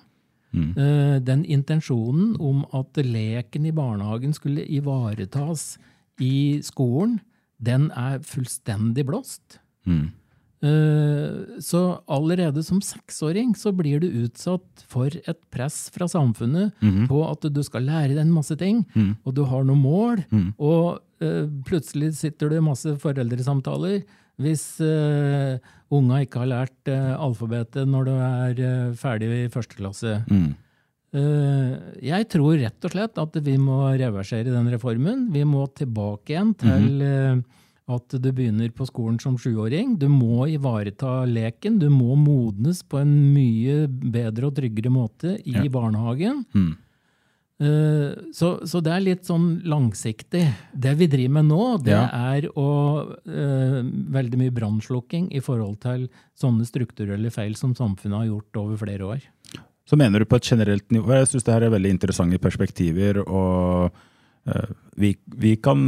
Mm. 0.54 0.68
Eh, 0.78 1.18
den 1.18 1.40
intensjonen 1.44 2.36
om 2.40 2.60
at 2.72 2.94
leken 3.02 3.66
i 3.66 3.72
barnehagen 3.74 4.32
skulle 4.32 4.62
ivaretas 4.70 5.78
i 6.22 6.60
skolen, 6.62 7.18
den 7.60 7.90
er 7.90 8.20
fullstendig 8.22 9.04
blåst. 9.04 9.58
Mm. 9.84 10.12
Eh, 10.58 11.58
Så 11.62 11.80
allerede 12.10 12.62
som 12.66 12.80
seksåring 12.82 13.54
så 13.56 13.70
blir 13.76 14.00
du 14.00 14.08
utsatt 14.24 14.84
for 14.90 15.06
et 15.06 15.40
press 15.54 15.88
fra 15.94 16.08
samfunnet 16.10 16.72
på 17.08 17.20
at 17.30 17.46
du 17.52 17.62
skal 17.62 17.86
lære 17.86 18.14
deg 18.16 18.24
en 18.24 18.34
masse 18.34 18.56
ting, 18.58 18.84
og 19.24 19.34
du 19.34 19.44
har 19.44 19.62
noen 19.64 19.82
mål, 19.82 20.24
og 20.58 21.00
eh, 21.20 21.46
plutselig 21.66 22.14
sitter 22.18 22.50
du 22.50 22.56
i 22.58 22.64
masse 22.64 22.96
foreldresamtaler. 22.98 24.02
Hvis 24.38 24.78
uh, 24.78 25.58
unga 25.90 26.20
ikke 26.22 26.38
har 26.44 26.46
lært 26.46 26.90
uh, 26.94 27.18
alfabetet 27.18 27.88
når 27.90 28.04
du 28.06 28.12
er 28.14 28.60
uh, 28.62 28.94
ferdig 28.94 29.26
i 29.34 29.48
første 29.50 29.74
klasse. 29.74 30.12
Mm. 30.30 30.52
Eh, 31.08 31.70
jeg 32.04 32.26
tror 32.28 32.58
rett 32.60 32.84
og 32.84 32.92
slett 32.92 33.18
at 33.18 33.38
vi 33.40 33.54
må 33.56 33.80
reversere 33.96 34.52
den 34.52 34.68
reformen. 34.68 35.28
Vi 35.32 35.40
må 35.48 35.64
tilbake 35.72 36.34
igjen 36.34 36.52
til 36.60 37.00
eh, 37.00 37.40
at 37.88 38.16
du 38.20 38.28
begynner 38.32 38.68
på 38.76 38.86
skolen 38.88 39.16
som 39.22 39.38
sjuåring. 39.40 39.96
Du 39.98 40.08
må 40.12 40.46
ivareta 40.52 41.22
leken. 41.28 41.78
Du 41.80 41.88
må 41.92 42.16
modnes 42.20 42.82
på 42.84 43.00
en 43.00 43.14
mye 43.32 43.86
bedre 43.88 44.50
og 44.50 44.58
tryggere 44.58 44.92
måte 44.92 45.38
i 45.40 45.68
barnehagen. 45.72 46.44
Mm. 46.52 46.74
Eh, 47.58 48.12
så, 48.32 48.52
så 48.62 48.80
det 48.84 48.92
er 48.94 49.02
litt 49.02 49.24
sånn 49.26 49.48
langsiktig. 49.66 50.44
Det 50.70 50.92
vi 51.00 51.08
driver 51.10 51.40
med 51.40 51.48
nå, 51.50 51.62
det 51.82 51.96
Ja. 51.96 52.04
er 52.34 52.46
å, 52.54 52.68
uh, 53.26 53.80
veldig 54.14 54.38
mye 54.38 54.54
brannslukking 54.54 55.32
i 55.34 55.42
forhold 55.42 55.80
til 55.82 56.06
sånne 56.38 56.68
strukturelle 56.68 57.32
feil 57.34 57.56
som 57.58 57.74
samfunnet 57.74 58.20
har 58.20 58.28
gjort 58.30 58.60
over 58.62 58.78
flere 58.84 59.10
år. 59.16 59.26
Så 59.88 59.96
mener 59.98 60.20
du 60.20 60.28
på 60.28 60.36
et 60.36 60.44
generelt 60.44 60.86
nivå 60.92 61.16
Jeg 61.16 61.32
syns 61.32 61.44
det 61.44 61.54
her 61.54 61.62
er 61.66 61.74
veldig 61.74 61.90
interessante 61.90 62.38
perspektiver, 62.38 63.24
og 63.26 63.90
vi, 64.98 65.12
vi 65.36 65.56
kan 65.60 65.80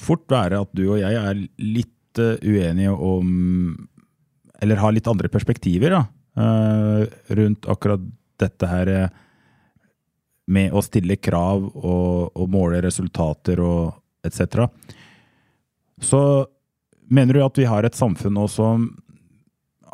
fort 0.00 0.24
være 0.30 0.60
at 0.64 0.72
du 0.76 0.86
og 0.88 0.98
jeg 1.00 1.18
er 1.20 1.42
litt 1.60 2.20
eh, 2.22 2.38
uenige 2.42 2.94
om 2.94 3.28
Eller 4.62 4.80
har 4.80 4.94
litt 4.96 5.08
andre 5.10 5.28
perspektiver 5.28 5.92
da, 5.92 6.02
eh, 6.40 7.06
rundt 7.36 7.68
akkurat 7.68 8.02
dette 8.40 8.68
her 8.70 8.88
eh, 8.88 9.08
med 10.46 10.72
å 10.72 10.82
stille 10.84 11.18
krav 11.18 11.64
og, 11.74 12.30
og 12.38 12.50
måle 12.52 12.80
resultater 12.84 13.60
og 13.60 13.98
etc. 14.26 14.66
Så 16.00 16.20
mener 17.10 17.34
du 17.36 17.44
at 17.44 17.58
vi 17.58 17.66
har 17.68 17.84
et 17.86 17.98
samfunn 17.98 18.34
nå 18.38 18.46
som 18.50 18.88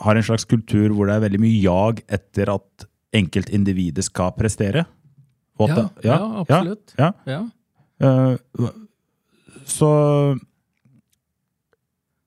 har 0.02 0.16
en 0.16 0.26
slags 0.26 0.44
kultur 0.48 0.92
hvor 0.92 1.08
det 1.08 1.16
er 1.16 1.24
veldig 1.26 1.40
mye 1.42 1.58
jag 1.62 2.02
etter 2.12 2.52
at 2.52 2.86
enkeltindividet 3.16 4.06
skal 4.08 4.32
prestere? 4.36 4.86
Ja, 5.60 5.66
Ja, 6.02 6.14
ja, 6.16 6.30
absolutt. 6.42 6.94
Ja, 6.98 7.12
Ja. 7.28 7.42
Eh, 8.02 8.34
så 9.68 9.92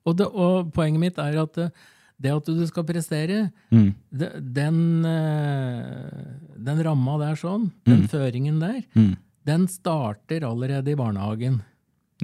Og, 0.06 0.14
det, 0.16 0.26
og 0.30 0.72
poenget 0.74 1.02
mitt 1.02 1.16
er 1.20 1.36
at 1.42 1.56
eh, 1.60 1.86
det 2.16 2.32
at 2.32 2.46
du 2.48 2.62
skal 2.64 2.86
prestere, 2.88 3.50
mm, 3.68 3.88
det, 4.08 4.28
den, 4.56 4.76
eh, 5.04 6.28
den 6.64 6.78
ramma 6.86 7.18
der 7.20 7.36
sånn, 7.36 7.66
den 7.84 8.06
føringen 8.08 8.56
der, 8.62 8.78
mm, 8.96 9.10
den 9.44 9.66
starter 9.68 10.46
allerede 10.48 10.94
i 10.94 10.96
barnehagen. 10.96 11.60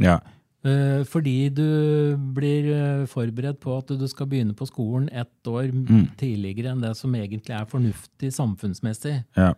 Ja. 0.01 0.23
Fordi 0.63 1.51
du 1.51 2.15
blir 2.37 3.05
forberedt 3.11 3.59
på 3.61 3.75
at 3.81 3.91
du 3.99 4.05
skal 4.07 4.29
begynne 4.31 4.55
på 4.55 4.69
skolen 4.71 5.09
ett 5.11 5.51
år 5.51 5.73
tidligere 6.21 6.71
enn 6.71 6.85
det 6.85 6.95
som 6.97 7.13
egentlig 7.19 7.57
er 7.59 7.67
fornuftig 7.67 8.31
samfunnsmessig. 8.33 9.17
ja. 9.37 9.51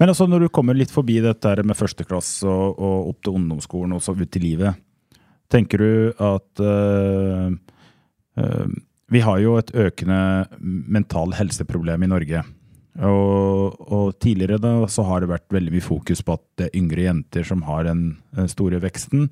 Men 0.00 0.12
altså 0.12 0.26
når 0.28 0.46
du 0.46 0.50
kommer 0.52 0.76
litt 0.76 0.92
forbi 0.92 1.18
dette 1.24 1.54
med 1.66 1.76
førsteklasse 1.78 2.48
og, 2.48 2.78
og 2.78 3.10
opp 3.12 3.24
til 3.24 3.38
ungdomsskolen 3.38 3.96
og 3.96 4.04
så 4.04 4.14
ut 4.16 4.38
i 4.38 4.42
livet, 4.42 4.78
tenker 5.52 5.82
du 5.82 5.90
at 6.20 6.62
eh, 6.64 7.48
eh, 8.40 8.68
Vi 9.08 9.20
har 9.24 9.38
jo 9.40 9.56
et 9.56 9.72
økende 9.72 10.20
mental 10.60 11.32
helseproblem 11.32 12.02
i 12.04 12.10
Norge. 12.10 12.42
Og, 12.98 13.76
og 13.88 14.16
tidligere 14.20 14.58
da 14.60 14.72
så 14.90 15.04
har 15.06 15.22
det 15.22 15.30
vært 15.30 15.54
veldig 15.54 15.72
mye 15.76 15.84
fokus 15.84 16.20
på 16.24 16.34
at 16.34 16.42
det 16.58 16.66
er 16.66 16.80
yngre 16.80 17.06
jenter 17.06 17.46
som 17.46 17.62
har 17.68 17.86
den 17.86 18.18
eh, 18.36 18.48
store 18.50 18.82
veksten. 18.82 19.28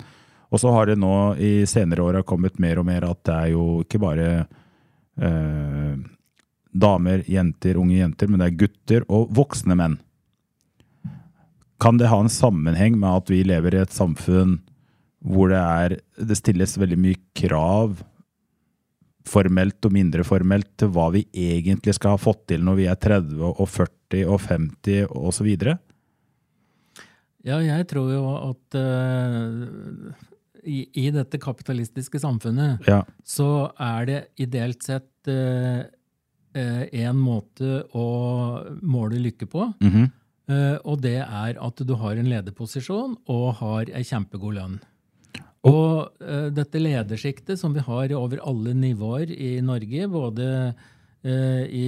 Og 0.47 0.61
så 0.63 0.71
har 0.71 0.87
det 0.87 0.99
nå 1.01 1.35
i 1.43 1.65
senere 1.67 2.05
år 2.05 2.21
kommet 2.27 2.61
mer 2.63 2.79
og 2.79 2.87
mer 2.87 3.05
at 3.09 3.19
det 3.27 3.35
er 3.35 3.49
jo 3.51 3.65
ikke 3.83 3.99
bare 3.99 4.29
eh, 5.19 5.97
damer, 6.71 7.23
jenter, 7.27 7.79
unge 7.81 7.99
jenter, 7.99 8.29
men 8.31 8.41
det 8.41 8.47
er 8.47 8.59
gutter 8.63 9.07
og 9.11 9.33
voksne 9.35 9.75
menn. 9.77 9.97
Kan 11.81 11.99
det 11.99 12.09
ha 12.09 12.19
en 12.23 12.31
sammenheng 12.31 12.97
med 12.99 13.23
at 13.23 13.29
vi 13.31 13.43
lever 13.45 13.75
i 13.75 13.81
et 13.83 13.93
samfunn 13.93 14.59
hvor 15.27 15.49
det, 15.51 15.59
er, 15.59 15.95
det 16.29 16.37
stilles 16.37 16.77
veldig 16.79 16.97
mye 17.01 17.17
krav, 17.37 17.97
formelt 19.27 19.83
og 19.85 19.91
mindre 19.95 20.23
formelt, 20.23 20.69
til 20.79 20.91
hva 20.93 21.09
vi 21.15 21.25
egentlig 21.33 21.95
skal 21.97 22.15
ha 22.15 22.21
fått 22.21 22.45
til 22.53 22.63
når 22.63 22.77
vi 22.79 22.85
er 22.87 22.99
30 23.01 23.41
og 23.49 23.65
40 23.67 24.23
og 24.29 24.39
50 24.45 25.09
og 25.09 25.33
så 25.35 25.45
videre? 25.45 25.77
Ja, 27.47 27.59
jeg 27.63 27.87
tror 27.89 28.11
jo 28.13 28.21
at 28.35 28.77
uh, 28.77 30.13
i, 30.67 30.85
i 30.99 31.09
dette 31.15 31.39
kapitalistiske 31.39 32.19
samfunnet 32.23 32.87
Ja. 32.87 33.01
så 33.23 33.69
er 33.79 34.07
det 34.09 34.21
ideelt 34.43 34.83
sett 34.83 35.11
én 36.57 37.19
måte 37.19 37.83
å 37.93 38.05
måle 38.81 39.19
lykke 39.21 39.45
på. 39.51 39.67
Mhm. 39.83 40.07
Eh, 40.07 40.15
og 40.83 41.01
det 41.03 41.17
er 41.23 41.57
at 41.59 41.81
du 41.83 41.95
har 41.99 42.15
en 42.15 42.29
lederposisjon 42.31 43.17
og 43.27 43.47
har 43.59 43.89
ei 43.91 44.03
kjempegod 44.07 44.55
lønn. 44.55 44.77
Og 45.67 46.21
eh, 46.23 46.47
dette 46.55 46.79
ledersjiktet 46.79 47.59
som 47.59 47.73
vi 47.75 47.83
har 47.83 48.13
over 48.15 48.39
alle 48.47 48.75
nivåer 48.77 49.31
i 49.33 49.57
Norge, 49.65 50.07
både 50.07 50.47
eh, 51.25 51.63
i 51.67 51.87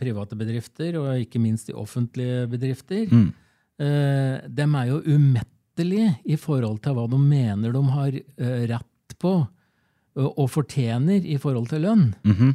private 0.00 0.38
bedrifter 0.38 0.96
og 1.00 1.10
ikke 1.26 1.42
minst 1.42 1.68
i 1.72 1.76
offentlige 1.76 2.46
bedrifter, 2.52 3.06
Mm. 3.12 3.32
de 3.82 4.62
er 4.62 4.86
jo 4.86 5.00
umettelige 5.02 6.12
i 6.24 6.36
forhold 6.36 6.78
til 6.84 6.94
hva 6.94 7.08
de 7.10 7.18
mener 7.18 7.72
de 7.72 7.82
har 7.90 8.12
eh, 8.14 8.66
rett 8.70 9.16
på 9.18 9.32
og, 10.14 10.44
fortjener 10.52 11.24
i 11.24 11.38
forhold 11.40 11.68
til 11.72 11.82
lønn. 11.82 12.14
Mhm. 12.22 12.52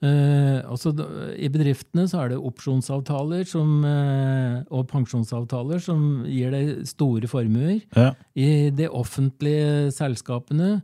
Eh, 0.00 0.60
altså, 0.70 0.92
da- 0.94 1.08
I 1.34 1.48
bedriftene 1.50 2.04
så 2.06 2.20
er 2.22 2.28
det 2.30 2.38
opsjonsavtaler 2.38 3.42
som, 3.50 3.84
eh, 3.84 4.60
og 4.70 4.86
pensjonsavtaler 4.92 5.80
som 5.82 6.24
gir 6.24 6.52
deg 6.54 6.86
store 6.86 7.26
formuer. 7.26 7.80
Ja. 7.96 8.12
I 8.38 8.70
de 8.70 8.86
offentlige 8.88 9.90
selskapene 9.96 10.82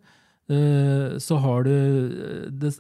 eh, 0.50 1.14
så 1.22 1.38
har 1.40 1.62
du 1.62 1.70
eh, 1.70 2.50
det, 2.50 2.72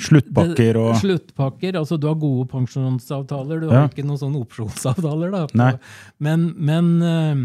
Sluttpakker 0.00 0.80
og 0.80 0.94
det, 0.94 1.02
Sluttpakker. 1.04 1.76
Altså 1.82 2.00
du 2.00 2.08
har 2.08 2.16
gode 2.16 2.48
pensjonsavtaler, 2.48 3.60
du 3.60 3.68
Ja. 3.68 3.82
har 3.84 3.92
ikke 3.92 4.06
noen 4.08 4.18
sånne 4.24 4.40
opsjonsavtaler. 4.46 5.30
Da. 5.52 5.70
Men, 6.18 6.54
men 6.56 6.90
eh, 7.02 7.44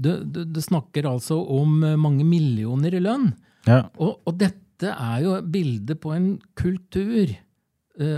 du, 0.00 0.10
du, 0.24 0.44
du 0.48 0.60
snakker 0.64 1.04
altså 1.12 1.36
om 1.44 1.82
eh, 1.84 1.96
mange 2.00 2.24
millioner 2.24 2.94
i 2.96 3.04
lønn. 3.04 3.34
ja. 3.68 3.82
Og, 4.00 4.16
og 4.26 4.38
dette 4.40 4.88
er 4.96 5.20
jo 5.22 5.36
bildet 5.46 6.00
på 6.02 6.10
en 6.16 6.38
kultur 6.58 7.36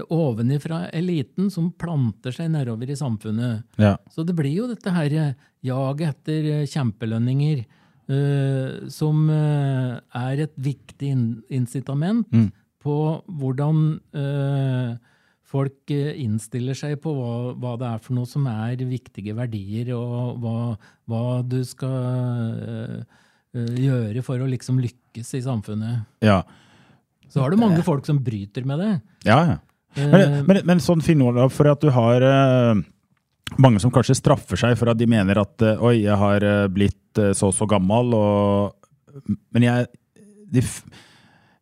ovenifra 0.09 0.89
eliten 0.95 1.51
som 1.51 1.73
planter 1.73 2.31
seg 2.33 2.51
nedover 2.53 2.91
i 2.91 2.97
samfunnet. 2.97 3.65
ja. 3.77 3.97
Så 4.11 4.23
det 4.25 4.37
blir 4.39 4.53
jo 4.55 4.69
dette 4.71 4.91
her 4.95 5.13
eh, 5.13 5.33
jaget 5.67 6.15
etter 6.15 6.51
eh, 6.61 6.67
kjempelønninger, 6.71 7.65
uh, 8.11 8.89
som 8.93 9.25
uh, 9.31 9.99
er 10.15 10.45
et 10.45 10.55
viktig 10.57 11.11
incitament 11.51 12.29
Mm. 12.31 12.53
på 12.85 13.23
hvordan 13.27 14.01
uh, 14.15 14.97
folk 15.55 15.91
eh, 15.95 16.15
innstiller 16.25 16.75
seg 16.79 16.99
på 17.03 17.13
hva, 17.15 17.55
hva 17.55 17.77
det 17.81 17.91
er 17.93 18.03
for 18.03 18.17
noe 18.19 18.27
som 18.29 18.47
er 18.51 18.81
viktige 18.89 19.35
verdier, 19.37 19.93
og 19.97 20.41
hva, 20.43 20.75
hva 21.11 21.23
du 21.47 21.61
skal 21.65 21.95
eh, 22.65 22.99
eh, 23.55 23.77
gjøre 23.87 24.25
for 24.27 24.43
å 24.43 24.51
liksom 24.51 24.81
lykkes 24.83 25.35
i 25.39 25.45
samfunnet. 25.47 26.07
ja. 26.25 26.43
Så 27.33 27.43
har 27.43 27.51
du 27.51 27.61
mange 27.61 27.83
folk 27.87 28.07
som 28.07 28.19
bryter 28.25 28.67
med 28.69 28.83
det. 28.83 28.93
ja, 29.29 29.39
ja. 29.53 29.61
Eh, 29.95 30.11
Men, 30.11 30.45
men, 30.49 30.61
men 30.67 30.81
sånn 30.83 31.03
finner 31.07 31.33
du 31.37 31.45
for 31.55 31.71
at 31.71 31.83
du 31.83 31.91
har 31.95 32.25
uh, 32.27 32.75
mange 33.63 33.79
som 33.83 33.93
kanskje 33.95 34.17
straffer 34.19 34.59
seg 34.59 34.75
for 34.81 34.91
at 34.91 34.99
de 34.99 35.07
mener 35.07 35.39
at 35.39 35.63
uh, 35.63 35.85
oi, 35.87 36.01
jeg 36.03 36.17
har 36.19 36.43
eh, 36.43 36.67
blitt 36.67 37.21
uh, 37.23 37.31
så 37.37 37.53
og 37.53 37.55
så 37.55 37.69
gammel, 37.71 38.15
og 38.19 38.75
Men 39.55 39.63
jeg 39.69 39.87
de, 40.55 40.63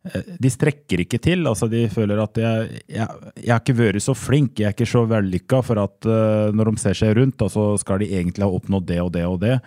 eh, 0.09 0.33
de 0.39 0.49
strekker 0.51 1.03
ikke 1.05 1.19
til. 1.21 1.45
altså 1.49 1.69
De 1.71 1.85
føler 1.93 2.19
at 2.23 2.37
jeg, 2.41 2.81
jeg, 2.87 3.07
jeg 3.37 3.53
har 3.53 3.61
ikke 3.61 3.77
vært 3.77 4.05
så 4.05 4.15
flink, 4.17 4.59
jeg 4.59 4.69
er 4.71 4.75
ikke 4.75 4.89
så 4.89 5.05
vellykka 5.09 5.61
for 5.65 5.81
at 5.83 6.09
eh, 6.09 6.49
når 6.55 6.71
de 6.73 6.83
ser 6.83 6.97
seg 6.99 7.15
rundt, 7.19 7.37
så 7.39 7.47
altså, 7.47 7.67
skal 7.85 8.03
de 8.03 8.11
egentlig 8.17 8.45
ha 8.45 8.51
oppnådd 8.53 8.89
det 8.89 8.99
og 9.03 9.13
det 9.15 9.25
og 9.29 9.39
det. 9.45 9.59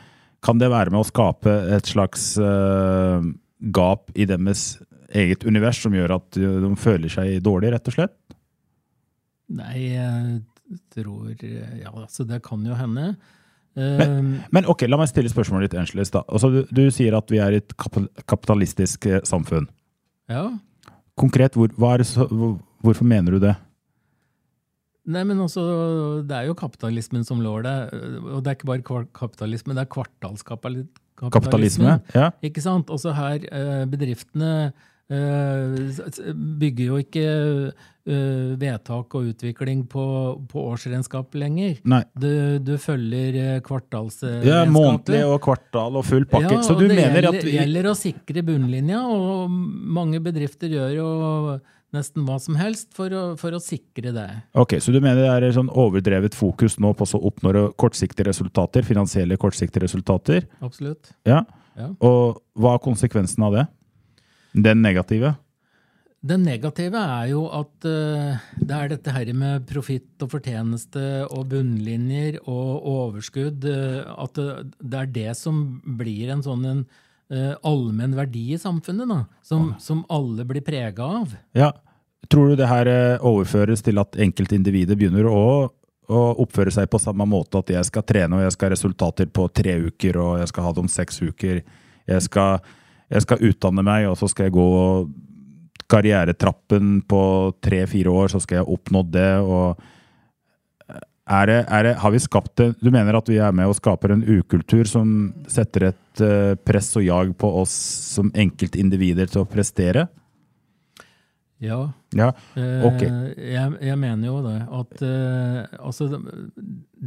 Kan 0.46 0.58
det 0.62 0.70
være 0.70 0.92
med 0.94 1.02
å 1.02 1.08
skape 1.08 1.54
et 1.78 1.86
slags 1.90 2.34
eh, 2.38 3.30
gap 3.74 4.10
i 4.14 4.26
deres 4.28 4.76
eget 5.16 5.46
univers 5.48 5.80
som 5.82 5.94
gjør 5.96 6.16
at 6.18 6.38
eh, 6.40 6.58
de 6.64 6.70
føler 6.80 7.12
seg 7.12 7.38
dårlig, 7.44 7.72
rett 7.74 7.90
og 7.90 7.96
slett? 7.96 8.16
Nei, 9.56 9.92
jeg 9.94 10.40
tror 10.94 11.34
Ja, 11.38 11.92
altså, 11.92 12.26
det 12.26 12.40
kan 12.46 12.64
jo 12.66 12.74
hende. 12.74 13.12
Men, 13.76 14.30
Men 14.50 14.66
ok, 14.66 14.86
la 14.88 14.96
meg 14.98 15.10
stille 15.10 15.30
spørsmålet 15.30 15.68
litt 15.68 15.76
Angeles. 15.78 16.10
da. 16.14 16.22
Altså, 16.32 16.48
du, 16.50 16.62
du 16.72 16.86
sier 16.90 17.14
at 17.18 17.28
vi 17.30 17.38
er 17.44 17.58
et 17.60 17.74
kapitalistisk 18.26 19.06
eh, 19.10 19.20
samfunn. 19.26 19.68
ja. 20.32 20.48
Konkret, 21.16 21.54
hvor, 21.56 22.02
så, 22.04 22.26
hvor, 22.28 22.58
hvorfor 22.84 23.06
mener 23.08 23.32
du 23.32 23.38
det? 23.40 23.54
Nei, 25.06 25.22
men 25.24 25.38
også, 25.40 25.62
Det 26.26 26.34
er 26.36 26.48
jo 26.50 26.56
kapitalismen 26.58 27.24
som 27.24 27.40
lår 27.40 27.62
det. 27.64 27.76
Og 28.34 28.42
det 28.42 28.50
er 28.50 28.58
ikke 28.58 28.68
bare 28.68 29.06
kapitalisme, 29.14 29.72
det 29.72 29.86
er 29.86 29.92
kvartalskapitalisme. 29.94 31.30
Kapitalisme? 31.32 31.94
Ja. 32.12 32.30
Ikke 32.44 32.60
sant? 32.60 32.90
Også 32.92 33.14
her, 33.16 33.40
eh, 33.48 33.86
bedriftene 33.88 34.50
eh, 34.66 34.72
bygger 35.06 36.88
jo 36.88 36.96
ikke 36.98 37.26
eh, 37.70 38.56
vedtak 38.58 39.14
og 39.14 39.28
utvikling 39.30 39.84
på, 39.90 40.06
på 40.50 40.64
årsregnskap 40.72 41.36
lenger. 41.38 41.76
Du, 42.18 42.58
du 42.58 42.74
følger 42.82 43.38
eh, 43.38 43.60
kvartalsregnskapet. 43.66 44.50
Ja, 44.50 44.64
månedlig 44.66 45.22
og 45.28 45.38
kvartal 45.46 46.00
og 46.00 46.08
full 46.08 46.26
pakke. 46.30 46.58
Ja, 46.58 46.64
så 46.66 46.74
du 46.74 46.88
det 46.88 46.96
mener 46.96 47.20
gjelder, 47.20 47.30
at 47.30 47.46
vi, 47.46 47.54
gjelder 47.54 47.90
å 47.92 47.94
sikre 47.98 48.44
bunnlinja, 48.46 49.04
og 49.06 49.50
mange 49.50 50.20
bedrifter 50.24 50.74
gjør 50.74 50.92
jo 50.98 51.08
nesten 51.94 52.26
hva 52.26 52.40
som 52.42 52.58
helst 52.58 52.90
for 52.96 53.12
å, 53.14 53.22
for 53.38 53.54
å 53.56 53.62
sikre 53.62 54.10
det. 54.12 54.26
Ok, 54.58 54.76
Så 54.82 54.92
du 54.92 54.98
mener 54.98 55.22
det 55.22 55.30
er 55.30 55.54
sånn 55.54 55.70
overdrevet 55.70 56.34
fokus 56.36 56.80
nå 56.82 56.90
på 56.98 57.06
å 57.06 57.22
oppnå 57.30 57.68
kortsiktige 57.78 58.26
resultater? 58.28 58.84
Finansielle 58.86 59.38
kortsiktige 59.40 59.86
resultater? 59.86 60.50
Absolutt. 60.66 61.14
Ja. 61.28 61.44
Ja. 61.76 61.90
Og 62.04 62.40
hva 62.56 62.74
er 62.74 62.84
konsekvensen 62.84 63.44
av 63.46 63.54
det? 63.54 63.66
Den 64.56 64.80
negative? 64.82 65.36
Det 66.26 66.36
negative 66.40 66.98
er 66.98 67.26
jo 67.30 67.44
at 67.54 67.86
eh, 67.86 68.44
det 68.58 68.76
er 68.76 68.88
dette 68.90 69.12
her 69.14 69.28
med 69.36 69.66
profitt 69.68 70.24
og 70.24 70.32
fortjeneste 70.32 71.02
og 71.28 71.50
bunnlinjer 71.52 72.40
og 72.42 72.86
overskudd. 72.90 73.66
eh, 73.68 74.00
at 74.16 74.34
det, 74.34 74.70
det 74.80 75.02
er 75.02 75.12
det 75.20 75.34
som 75.38 75.60
blir 75.84 76.32
en 76.34 76.42
sånn 76.42 76.64
en 76.66 76.80
eh, 77.30 77.54
allmenn 77.62 78.16
verdi 78.16 78.48
i 78.54 78.58
samfunnet, 78.58 79.08
da, 79.10 79.20
som, 79.46 79.74
som 79.78 80.04
alle 80.10 80.46
blir 80.48 80.64
prega 80.66 81.04
av. 81.20 81.36
Ja. 81.56 81.72
Tror 82.26 82.50
du 82.50 82.56
det 82.58 82.66
her 82.66 82.88
eh, 82.90 83.22
overføres 83.22 83.84
til 83.86 84.00
at 84.02 84.16
enkeltindivider 84.18 84.98
begynner 84.98 85.28
å, 85.30 85.44
å 86.10 86.22
oppføre 86.42 86.72
seg 86.74 86.88
på 86.90 86.98
samme 87.02 87.26
måte? 87.28 87.60
At 87.62 87.70
jeg 87.70 87.86
skal 87.86 88.06
trene 88.08 88.40
og 88.40 88.46
jeg 88.46 88.56
skal 88.56 88.70
ha 88.70 88.74
resultater 88.74 89.30
på 89.30 89.46
tre 89.54 89.76
uker 89.92 90.18
og 90.22 90.40
jeg 90.40 90.50
skal 90.50 90.66
ha 90.66 90.74
det 90.74 90.82
om 90.82 90.90
seks 90.90 91.22
uker. 91.22 91.62
Jeg 92.06 92.26
skal, 92.26 92.66
jeg 93.12 93.22
skal 93.22 93.42
utdanne 93.48 93.84
meg, 93.86 94.08
og 94.10 94.16
så 94.18 94.28
skal 94.30 94.48
jeg 94.48 94.56
gå 94.56 94.70
karrieretrappen 95.90 97.00
på 97.06 97.20
tre-fire 97.62 98.10
år, 98.10 98.32
så 98.32 98.40
skal 98.42 98.58
jeg 98.58 98.66
ha 98.66 98.74
oppnådd 98.74 99.12
det. 99.14 99.30
og 99.42 99.84
er 101.26 101.48
det, 101.50 101.58
er 101.74 101.82
det, 101.82 101.94
har 101.98 102.12
vi 102.14 102.18
skapt 102.22 102.52
det, 102.60 102.68
Du 102.78 102.90
mener 102.94 103.16
at 103.18 103.26
vi 103.26 103.40
er 103.42 103.54
med 103.54 103.66
og 103.66 103.74
skaper 103.74 104.12
en 104.14 104.22
ukultur 104.22 104.86
som 104.86 105.32
setter 105.50 105.88
et 105.88 106.22
eh, 106.22 106.54
press 106.54 106.92
og 106.98 107.02
jag 107.02 107.32
på 107.38 107.50
oss 107.62 107.74
som 108.14 108.30
enkeltindivider 108.30 109.26
til 109.30 109.42
å 109.42 109.48
prestere? 109.50 110.06
Ja, 111.58 111.92
Ja. 112.14 112.30
Eh, 112.54 112.84
jeg, 113.02 113.72
jeg 113.88 113.98
mener 113.98 114.28
jo 114.28 114.38
det. 114.44 114.60
At 114.70 115.02
eh, 115.02 115.78
altså, 115.80 116.08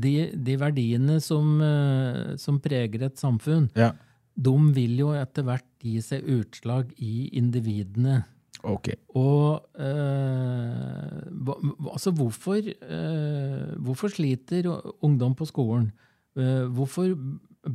de, 0.04 0.14
de 0.36 0.58
verdiene 0.60 1.20
som, 1.24 1.56
eh, 1.64 2.36
som 2.42 2.60
preger 2.60 3.08
et 3.08 3.18
samfunn, 3.22 3.70
Ja. 3.78 3.94
De 4.39 4.56
vil 4.75 4.99
jo 5.02 5.13
etter 5.17 5.45
hvert 5.47 5.67
gi 5.84 5.99
seg 6.04 6.28
utslag 6.39 6.91
i 7.04 7.30
individene. 7.39 8.21
Ok. 8.67 8.91
Og 9.15 9.80
eh, 9.80 11.19
hva, 11.47 11.56
altså 11.93 12.12
hvorfor, 12.15 12.60
eh, 12.60 13.69
hvorfor 13.80 14.12
sliter 14.12 14.67
ungdom 15.06 15.36
på 15.39 15.47
skolen? 15.47 15.89
Eh, 16.36 16.65
hvorfor 16.67 17.13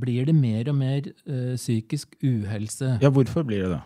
blir 0.00 0.28
det 0.28 0.34
mer 0.36 0.68
og 0.72 0.76
mer 0.76 1.08
eh, 1.08 1.56
psykisk 1.56 2.16
uhelse? 2.22 2.98
Ja, 3.00 3.12
hvorfor 3.12 3.44
blir 3.48 3.64
det 3.64 3.72
det? 3.76 3.82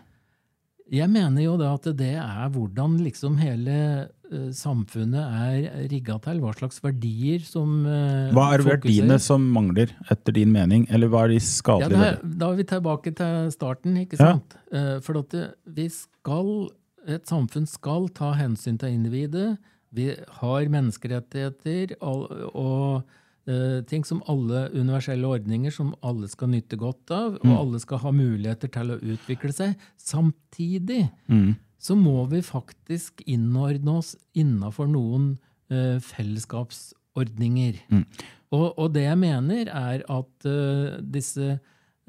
Jeg 0.99 1.11
mener 1.13 1.43
jo 1.43 1.55
da 1.59 1.73
at 1.77 1.85
det 1.99 2.15
er 2.17 2.47
hvordan 2.49 2.97
liksom 3.05 3.37
hele 3.37 4.09
samfunnet 4.53 5.19
er 5.23 5.87
rigga 5.89 6.19
til. 6.21 6.39
Hva 6.43 6.51
slags 6.57 6.79
verdier 6.83 7.39
som 7.45 7.85
eh, 7.89 8.29
Hva 8.35 8.53
er 8.55 8.63
verdiene 8.65 9.17
som 9.19 9.41
mangler, 9.55 9.89
etter 10.11 10.35
din 10.37 10.51
mening? 10.53 10.85
Eller 10.93 11.07
hva 11.09 11.23
er 11.25 11.33
de 11.33 11.39
skadelige 11.41 11.97
da, 11.97 12.11
er, 12.13 12.19
da 12.43 12.51
er 12.51 12.59
vi 12.59 12.63
tilbake 12.69 13.15
til 13.17 13.49
starten, 13.55 13.97
ikke 14.05 14.19
Ja. 14.19 14.33
sant? 14.35 14.55
Eh, 14.71 14.99
For 15.01 15.17
at 15.19 15.33
vi 15.65 15.87
skal, 15.89 16.69
et 17.07 17.25
samfunn 17.25 17.65
skal 17.67 18.07
ta 18.09 18.33
hensyn 18.37 18.77
til 18.79 18.89
individet. 18.93 19.57
Vi 19.91 20.11
har 20.41 20.65
menneskerettigheter 20.69 21.95
og, 22.01 23.03
eh, 23.47 23.81
ting 23.89 24.03
som 24.05 24.21
alle 24.29 24.67
universelle 24.75 25.25
ordninger 25.25 25.71
som 25.73 25.95
alle 26.03 26.27
skal 26.29 26.49
nyte 26.49 26.77
godt 26.77 27.09
av, 27.09 27.39
og 27.41 27.55
alle 27.57 27.79
skal 27.81 27.97
ha 27.97 28.11
muligheter 28.11 28.69
til 28.71 28.91
å 28.93 28.99
utvikle 29.01 29.51
seg. 29.51 29.75
Samtidig 29.97 31.09
Mm. 31.27 31.55
Så 31.79 31.95
må 31.95 32.25
vi 32.31 32.43
faktisk 32.43 33.23
innordne 33.25 33.99
oss 34.01 34.13
innafor 34.37 34.89
noen 34.91 35.31
uh, 35.71 35.97
fellesskapsordninger. 36.03 37.79
Mm. 37.89 38.05
Og, 38.51 38.67
og 38.73 38.93
det 38.95 39.05
jeg 39.05 39.19
mener, 39.21 39.71
er 39.71 40.05
at 40.05 40.49
uh, 40.49 40.99
disse 41.03 41.57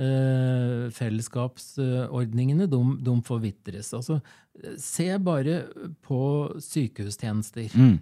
Uh, 0.01 0.87
fellesskapsordningene, 0.97 2.65
de, 2.73 2.79
de 3.05 3.15
forvitres. 3.21 3.91
Altså, 3.93 4.15
se 4.81 5.19
bare 5.21 5.59
på 6.01 6.21
sykehustjenester. 6.57 7.69
Mm. 7.77 7.99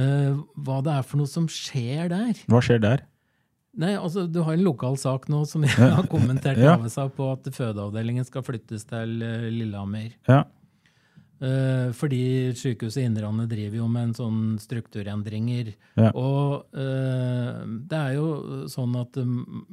Uh, 0.00 0.40
hva 0.64 0.78
det 0.86 0.94
er 0.94 1.04
for 1.04 1.20
noe 1.20 1.28
som 1.28 1.50
skjer 1.52 2.08
der. 2.14 2.40
Hva 2.48 2.62
skjer 2.64 2.80
der? 2.80 3.04
Nei, 3.76 3.94
altså, 3.98 4.26
Du 4.30 4.40
har 4.46 4.54
en 4.54 4.62
lokal 4.64 4.96
sak 5.00 5.28
nå 5.32 5.44
som 5.50 5.64
jeg 5.66 5.74
har 5.74 6.06
kommentert 6.10 6.58
Ja. 6.62 6.76
på 6.78 7.30
at 7.32 7.48
fødeavdelingen 7.54 8.24
skal 8.26 8.42
flyttes 8.46 8.84
til 8.86 9.22
eh, 9.22 9.48
Lillehammer. 9.50 10.12
Ja. 10.28 10.44
Eh, 11.42 11.88
fordi 11.92 12.52
Sykehuset 12.54 13.02
Innlandet 13.08 13.50
driver 13.50 13.80
jo 13.82 13.88
med 13.90 14.10
en 14.10 14.14
sånn 14.14 14.42
strukturendringer. 14.62 15.72
Ja. 15.98 16.12
Og 16.14 16.68
eh, 16.78 17.64
det 17.90 17.98
er 17.98 18.14
jo 18.14 18.28
sånn 18.70 18.94
at 19.00 19.18
um, 19.18 19.64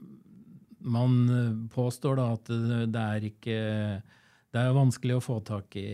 man 0.82 1.70
påstår 1.74 2.18
da 2.18 2.32
at 2.34 2.50
det, 2.50 2.80
det 2.96 3.02
er 3.06 3.28
ikke 3.30 3.60
Det 4.52 4.60
er 4.60 4.74
vanskelig 4.76 5.20
å 5.20 5.24
få 5.24 5.38
tak 5.46 5.78
i 5.80 5.86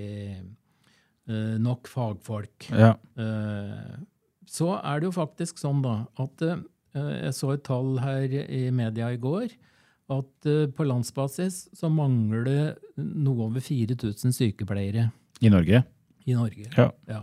eh, 1.28 1.58
nok 1.60 1.88
fagfolk. 1.91 2.70
ja. 2.72 2.96
Eh, 3.20 3.98
så 4.48 4.78
er 4.80 5.02
det 5.02 5.10
jo 5.10 5.12
faktisk 5.12 5.58
sånn 5.60 5.82
da 5.84 6.06
at 6.24 6.41
eh, 6.48 6.62
jeg 7.24 7.34
så 7.38 7.54
et 7.56 7.64
tall 7.68 7.98
her 8.04 8.34
i 8.48 8.70
media 8.72 9.10
i 9.14 9.18
går, 9.22 9.48
at 10.10 10.46
eh, 10.50 10.68
på 10.72 10.86
landsbasis 10.88 11.68
så 11.76 11.90
mangler 11.92 12.44
det 12.48 12.62
noe 12.98 13.48
over 13.50 13.60
4000 13.64 14.32
sykepleiere 14.36 15.10
I 15.42 15.50
Norge? 15.54 15.84
i 16.28 16.34
Norge. 16.36 16.68
Ja. 16.78 17.22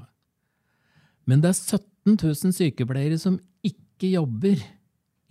Men 1.27 1.41
det 1.41 1.51
er 1.55 1.59
17 1.79 2.17
000 2.21 2.53
sykepleiere 2.57 3.19
som 3.21 3.39
ikke 3.65 4.11
jobber 4.15 4.61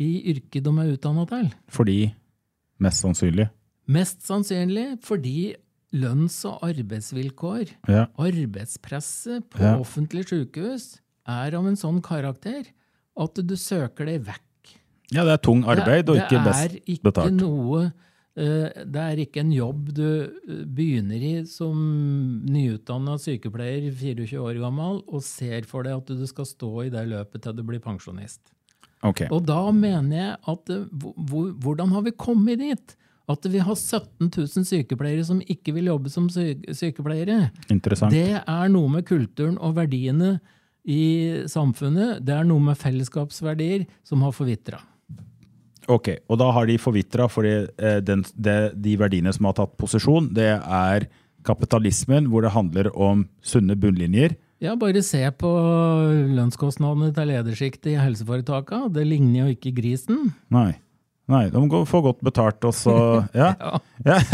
i 0.02 0.10
yrket 0.34 0.64
de 0.66 0.72
er 0.82 0.94
utdanna 0.96 1.26
til. 1.30 1.52
Fordi 1.70 2.00
Mest 2.82 3.04
sannsynlig. 3.06 3.46
Mest 3.88 4.24
sannsynlig 4.26 4.98
fordi 5.06 5.54
lønns- 5.94 6.42
og 6.50 6.64
arbeidsvilkår, 6.66 7.70
Ja. 7.88 8.08
arbeidspresset 8.18 9.46
på 9.54 9.62
Ja. 9.62 9.76
offentlige 9.78 10.26
sykehus, 10.28 11.00
er 11.28 11.54
av 11.56 11.68
en 11.68 11.76
sånn 11.76 12.02
karakter 12.02 12.66
at 13.18 13.34
du 13.46 13.56
søker 13.56 14.06
deg 14.06 14.24
vekk. 14.26 14.74
ja, 15.14 15.24
det 15.24 15.32
er 15.36 15.38
tung 15.44 15.64
arbeid 15.70 16.10
og 16.10 16.18
ikke 16.18 16.40
det 16.40 16.44
best 16.48 16.64
er 16.64 16.80
ikke 16.86 17.04
betalt. 17.12 17.34
Noe, 17.38 17.84
eh, 18.36 18.84
det 18.86 19.02
er 19.04 19.18
ikke 19.22 19.42
en 19.44 19.52
jobb 19.54 19.92
du 19.94 20.06
eh, 20.24 20.64
begynner 20.66 21.22
i 21.22 21.34
som 21.46 21.78
nyutdanna 22.50 23.18
sykepleier, 23.22 23.92
24 23.94 24.40
år 24.42 24.60
gammel, 24.64 25.04
og 25.08 25.22
ser 25.26 25.68
for 25.70 25.84
deg 25.86 25.98
at 26.00 26.08
du 26.18 26.26
skal 26.30 26.46
stå 26.50 26.72
i 26.88 26.90
det 26.94 27.06
løpet 27.12 27.44
til 27.46 27.54
du 27.60 27.64
blir 27.68 27.80
pensjonist. 27.84 28.42
Okay. 29.04 29.28
Og 29.36 29.44
da 29.46 29.60
mener 29.76 30.16
jeg 30.18 30.36
at 30.48 30.70
eh, 30.74 30.86
hvor- 30.96 31.16
hvor- 31.30 31.54
hvordan 31.60 31.92
har 31.92 32.02
vi 32.02 32.12
kommet 32.12 32.60
dit? 32.60 32.96
At 33.30 33.46
vi 33.48 33.58
har 33.60 33.76
17 33.76 34.30
000 34.36 34.66
sykepleiere 34.68 35.24
som 35.24 35.40
ikke 35.42 35.72
vil 35.74 35.86
jobbe 35.88 36.10
som 36.12 36.26
sy 36.30 36.56
sykepleiere. 36.76 37.52
Det 37.70 38.42
er 38.48 38.68
noe 38.70 38.90
med 38.90 39.06
kulturen 39.06 39.58
og 39.60 39.76
verdiene 39.78 40.40
i 40.84 41.44
samfunnet. 41.50 42.24
Det 42.26 42.36
er 42.36 42.48
noe 42.48 42.64
med 42.64 42.80
fellesskapsverdier 42.80 43.86
som 44.08 44.24
har 44.26 44.36
forvitra. 44.36 44.82
Ok, 45.92 46.14
og 46.32 46.40
da 46.40 46.48
har 46.56 46.68
de 46.70 46.78
forvitra 46.80 47.28
fordi 47.32 47.56
eh, 47.66 48.00
den, 48.06 48.24
det, 48.40 48.74
de 48.80 48.96
verdiene 49.00 49.34
som 49.36 49.50
har 49.50 49.58
tatt 49.58 49.76
posisjon, 49.80 50.30
det 50.36 50.54
er 50.56 51.10
kapitalismen, 51.44 52.30
hvor 52.32 52.46
det 52.46 52.54
handler 52.56 52.88
om 52.96 53.26
sunne 53.44 53.76
bunnlinjer. 53.80 54.38
Ja, 54.64 54.78
bare 54.80 55.02
se 55.04 55.20
på 55.36 55.50
lønnskostnadene 56.38 57.12
til 57.16 57.28
ledersjiktet 57.34 57.90
i 57.92 58.00
helseforetaka. 58.00 58.86
Det 58.96 59.04
ligner 59.10 59.42
jo 59.42 59.58
ikke 59.58 59.74
grisen. 59.76 60.30
Nei. 60.56 60.72
Nei, 61.32 61.46
de 61.54 61.60
får 61.88 62.02
godt 62.10 62.20
betalt, 62.26 62.66
også. 62.68 62.94
Ja. 63.42 63.54
ja. 64.04 64.18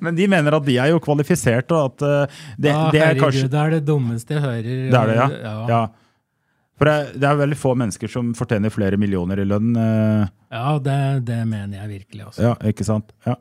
Men 0.00 0.16
de 0.16 0.26
mener 0.30 0.56
at 0.56 0.64
de 0.66 0.76
er 0.80 0.90
jo 0.94 1.00
kvalifisert, 1.04 1.70
og 1.76 1.90
at 1.92 2.04
eh, 2.06 2.40
det, 2.56 2.72
Ja, 2.72 2.86
det 2.92 3.00
er 3.00 3.06
herregud, 3.10 3.22
kanskje 3.26 3.50
det 3.52 3.60
er 3.62 3.74
det 3.76 3.82
dummeste 3.86 4.36
jeg 4.36 4.44
hører. 4.44 4.62
Det 4.90 5.00
er 5.00 5.12
det, 5.12 5.16
ja? 5.20 5.28
ja. 5.44 5.54
ja. 5.74 5.82
For 6.76 6.88
det, 6.90 6.96
det 7.22 7.28
er 7.28 7.38
veldig 7.40 7.56
få 7.56 7.70
mennesker 7.80 8.10
som 8.12 8.32
fortjener 8.36 8.72
flere 8.72 8.98
millioner 9.00 9.40
i 9.40 9.46
lønn. 9.48 9.70
eh, 9.80 10.24
Ja, 10.52 10.74
det, 10.84 10.98
det 11.28 11.38
mener 11.48 11.78
jeg 11.82 11.88
virkelig 11.94 12.26
også. 12.30 12.42
Ja, 12.50 12.54
ikke 12.68 12.84
sant? 12.84 13.12
Ja. 13.28 13.36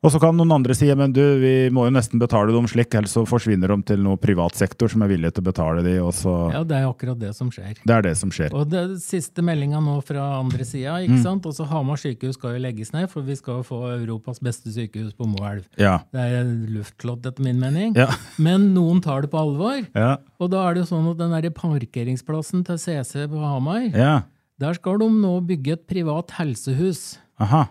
Og 0.00 0.08
så 0.14 0.16
kan 0.16 0.32
noen 0.32 0.52
andre 0.54 0.72
si 0.72 0.86
men 0.96 1.12
du, 1.12 1.20
vi 1.42 1.68
må 1.76 1.82
jo 1.84 1.92
nesten 1.92 2.20
betale 2.22 2.54
dem 2.54 2.64
slik, 2.70 2.94
ellers 2.96 3.12
så 3.12 3.26
forsvinner 3.28 3.68
de 3.68 3.76
til 3.90 4.00
noe 4.00 4.16
privat 4.20 4.56
sektor 4.56 4.88
som 4.88 5.02
er 5.04 5.10
villig 5.12 5.28
til 5.36 5.42
å 5.44 5.48
betale 5.50 5.82
de, 5.84 5.98
og 6.00 6.14
så 6.16 6.32
Ja, 6.54 6.62
det 6.64 6.78
er 6.78 6.86
akkurat 6.88 7.18
det 7.20 7.34
som 7.36 7.50
skjer. 7.52 7.74
Det 7.84 7.92
er 7.92 8.06
det 8.06 8.14
som 8.16 8.32
skjer. 8.32 8.54
Og 8.56 8.64
det 8.72 8.84
siste 9.04 9.44
meldinga 9.44 9.82
nå 9.84 9.98
fra 10.06 10.38
andre 10.38 10.64
sida, 10.64 10.94
Mm. 11.00 11.04
ikke 11.04 11.22
sant? 11.22 11.48
Også 11.50 11.66
Hamar 11.68 12.00
sykehus 12.00 12.38
skal 12.38 12.56
jo 12.56 12.62
legges 12.64 12.94
ned, 12.94 13.10
for 13.12 13.20
vi 13.26 13.36
skal 13.36 13.60
jo 13.60 13.66
få 13.68 13.80
Europas 13.98 14.40
beste 14.40 14.72
sykehus 14.72 15.12
på 15.12 15.28
Moelv. 15.28 15.68
Ja. 15.76 15.98
Det 16.16 16.20
er 16.20 16.48
luftslott, 16.48 17.26
etter 17.28 17.44
min 17.44 17.60
mening. 17.60 17.92
Ja. 17.94 18.08
Men 18.38 18.72
noen 18.72 19.02
tar 19.04 19.22
det 19.26 19.30
på 19.30 19.40
alvor. 19.42 19.84
Ja. 19.92 20.16
Og 20.40 20.48
da 20.50 20.64
er 20.64 20.74
det 20.74 20.86
jo 20.86 20.94
sånn 20.94 21.10
at 21.12 21.20
den 21.20 21.36
der 21.36 21.50
parkeringsplassen 21.52 22.64
til 22.64 22.80
CC 22.80 23.28
på 23.28 23.36
Hamar, 23.44 23.84
ja. 23.92 24.22
der 24.58 24.80
skal 24.80 24.96
de 25.04 25.10
nå 25.12 25.36
bygge 25.44 25.76
et 25.76 25.86
privat 25.86 26.32
helsehus. 26.40 27.18
Aha. 27.38 27.66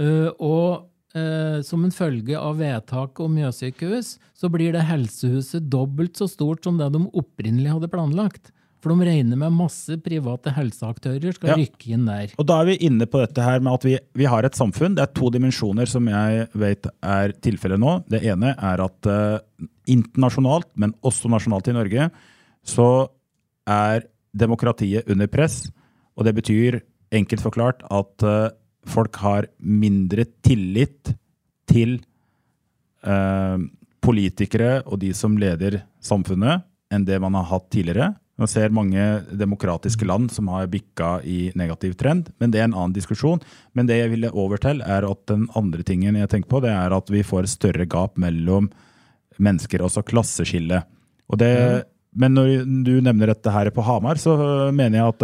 Uh, 0.00 0.28
og 0.40 0.86
eh, 1.14 1.60
som 1.66 1.84
en 1.84 1.90
følge 1.94 2.38
av 2.38 2.58
vedtaket 2.60 3.20
om 3.24 3.34
Mjøssykehus, 3.34 4.14
så 4.36 4.50
blir 4.52 4.72
det 4.76 4.86
helsehuset 4.88 5.68
dobbelt 5.70 6.16
så 6.20 6.28
stort 6.30 6.64
som 6.64 6.78
det 6.80 6.90
de 6.94 7.04
opprinnelig 7.18 7.72
hadde 7.74 7.90
planlagt. 7.92 8.52
For 8.80 8.94
de 8.96 9.04
regner 9.04 9.36
med 9.36 9.52
masse 9.52 9.92
private 10.00 10.54
helseaktører 10.56 11.34
skal 11.36 11.50
Ja. 11.50 11.56
rykke 11.60 11.90
inn 11.92 12.06
der. 12.06 12.30
Og 12.38 12.46
da 12.48 12.62
er 12.62 12.70
vi 12.70 12.78
inne 12.88 13.04
på 13.04 13.20
dette 13.20 13.42
her 13.44 13.60
med 13.60 13.74
at 13.74 13.82
vi, 13.84 13.98
vi 14.14 14.24
har 14.24 14.42
et 14.42 14.56
samfunn. 14.56 14.94
Det 14.96 15.02
er 15.04 15.12
to 15.12 15.28
dimensjoner 15.28 15.86
som 15.86 16.06
jeg 16.08 16.48
vet 16.54 16.86
er 17.02 17.34
tilfellet 17.44 17.78
nå. 17.78 18.08
Det 18.08 18.22
ene 18.24 18.54
er 18.56 18.80
at 18.80 19.06
eh, 19.06 19.66
internasjonalt, 19.86 20.70
men 20.80 20.94
også 21.04 21.28
nasjonalt 21.28 21.68
i 21.68 21.76
Norge, 21.76 22.10
så 22.64 22.88
er 23.68 24.06
demokratiet 24.34 25.08
under 25.10 25.28
press. 25.28 25.66
Og 26.16 26.24
det 26.24 26.34
betyr 26.36 26.80
enkelt 27.12 27.42
forklart 27.42 27.82
at 27.90 28.22
eh, 28.24 28.48
folk 28.86 29.16
har 29.22 29.46
mindre 29.60 30.24
tillit 30.46 31.12
til 31.70 31.98
eh, 33.04 33.58
politikere 34.04 34.80
og 34.86 34.98
de 35.02 35.12
som 35.16 35.36
leder 35.40 35.82
samfunnet, 36.02 36.64
enn 36.90 37.04
det 37.06 37.20
man 37.22 37.36
har 37.38 37.46
hatt 37.52 37.68
tidligere. 37.70 38.14
Man 38.40 38.48
ser 38.48 38.72
mange 38.72 39.02
demokratiske 39.36 40.06
land 40.08 40.30
som 40.32 40.48
har 40.48 40.66
bikka 40.72 41.18
i 41.28 41.50
negativ 41.60 41.92
trend, 42.00 42.30
men 42.40 42.50
det 42.50 42.62
er 42.62 42.70
en 42.70 42.74
annen 42.76 42.94
diskusjon. 42.96 43.42
Men 43.76 43.86
det 43.86 43.98
jeg 44.00 44.14
ville 44.14 44.30
over 44.32 44.56
til, 44.62 44.80
er 44.80 45.04
at 45.04 45.20
den 45.28 45.44
andre 45.58 45.84
tingen 45.86 46.16
jeg 46.16 46.30
tenker 46.32 46.48
på, 46.48 46.62
det 46.64 46.72
er 46.72 46.94
at 46.96 47.12
vi 47.12 47.20
får 47.26 47.50
større 47.52 47.84
gap 47.86 48.16
mellom 48.20 48.70
mennesker, 49.40 49.84
også 49.84 50.02
klasseskille. 50.08 50.82
Og 51.30 51.38
det, 51.38 51.84
Men 52.16 52.34
når 52.34 52.64
du 52.82 52.96
nevner 53.04 53.30
dette 53.30 53.52
her 53.54 53.68
på 53.70 53.84
Hamar, 53.86 54.18
så 54.18 54.32
mener 54.74 54.98
jeg 54.98 55.08
at 55.12 55.22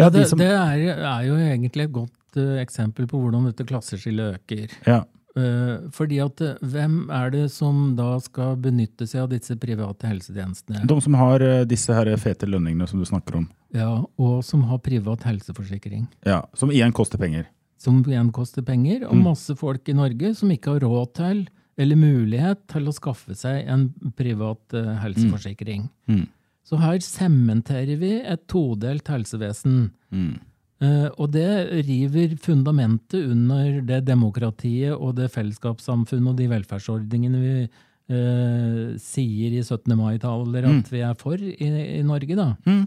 ja, 0.00 0.08
det, 0.08 0.22
de 0.22 0.24
som- 0.26 0.38
det 0.40 0.48
er, 0.48 0.96
er 0.96 1.22
jo 1.28 1.36
egentlig 1.36 1.84
et 1.84 1.92
godt 1.92 2.10
eh, 2.36 2.60
eksempel 2.62 3.06
på 3.10 3.18
hvordan 3.22 3.44
dette 3.50 3.64
klasseskillet 3.66 4.40
øker. 4.40 4.68
ja. 4.86 5.04
Eh, 5.38 5.88
fordi 5.94 6.16
at 6.18 6.40
eh, 6.42 6.56
hvem 6.60 7.08
er 7.14 7.30
det 7.30 7.44
som 7.54 7.94
da 7.94 8.16
skal 8.18 8.56
benytte 8.56 9.06
seg 9.06 9.22
av 9.22 9.28
disse 9.30 9.54
private 9.62 10.08
helsetjenestene? 10.10 10.82
De 10.90 10.96
som 11.00 11.14
har 11.14 11.38
disse 11.70 11.94
her 11.94 12.10
fete 12.18 12.46
lønningene 12.50 12.88
som 12.90 12.98
du 12.98 13.06
snakker 13.06 13.36
om. 13.38 13.48
Ja, 13.72 14.04
Og 14.18 14.42
som 14.44 14.62
har 14.66 14.78
privat 14.82 15.22
helseforsikring. 15.22 16.08
Ja, 16.26 16.42
Som 16.54 16.70
igjen 16.74 16.92
koster 16.92 17.16
penger. 17.18 17.46
som 17.78 18.02
igjen 18.04 18.32
koster 18.32 18.62
penger, 18.62 19.06
og 19.06 19.14
Mm. 19.14 19.22
masse 19.22 19.54
folk 19.56 19.88
i 19.88 19.92
Norge 19.94 20.34
som 20.36 20.50
ikke 20.50 20.72
har 20.72 20.80
råd 20.80 21.14
til 21.14 21.48
eller 21.78 21.96
mulighet 21.96 22.66
til 22.68 22.82
å 22.88 22.92
skaffe 22.92 23.34
seg 23.34 23.66
en 23.68 23.94
privat 24.16 24.58
helseforsikring. 24.68 24.98
helseforsikring. 25.00 25.88
Mm. 26.08 26.26
Så 26.64 26.76
her 26.78 26.98
sementerer 26.98 27.96
vi 27.98 28.20
et 28.20 28.46
todelt 28.48 29.04
helsevesen. 29.08 29.92
Mm. 30.12 30.40
Eh, 30.80 31.08
og 31.20 31.28
det 31.34 31.44
river 31.84 32.32
fundamentet 32.40 33.26
under 33.28 33.82
det 33.84 33.98
demokratiet 34.08 34.94
og 34.96 35.12
det 35.18 35.28
fellesskapssamfunnet 35.34 36.30
og 36.32 36.38
de 36.38 36.46
velferdsordningene 36.48 37.40
vi 37.42 37.52
eh, 37.68 38.96
sier 38.96 39.52
i 39.52 39.60
17. 39.60 39.92
mai-taler 39.98 40.64
at 40.80 40.88
vi 40.92 41.00
er 41.04 41.12
for 41.20 41.36
i, 41.36 41.68
i 42.00 42.02
Norge. 42.02 42.32
da. 42.38 42.54
Ja, 42.64 42.78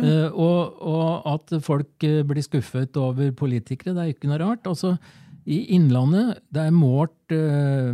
Eh, 0.00 0.30
og, 0.32 0.78
og 0.80 1.22
at 1.28 1.52
folk 1.64 2.04
eh, 2.04 2.22
blir 2.24 2.42
skuffet 2.44 2.96
over 2.96 3.30
politikere, 3.36 3.94
det 3.96 4.02
er 4.02 4.06
ikke 4.14 4.28
noe 4.30 4.38
rart. 4.40 4.66
Altså, 4.66 4.96
I 5.44 5.58
Innlandet, 5.76 6.38
det 6.52 6.60
er 6.62 6.70
målt 6.72 7.32
eh, 7.36 7.92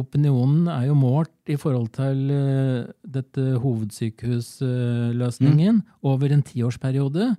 Opinionen 0.00 0.68
er 0.68 0.86
jo 0.90 0.94
målt 1.00 1.32
i 1.48 1.56
forhold 1.56 1.88
til 1.96 2.30
eh, 2.30 2.84
dette 3.08 3.40
hovedsykehusløsningen 3.62 5.82
over 6.02 6.32
en 6.32 6.42
tiårsperiode. 6.44 7.36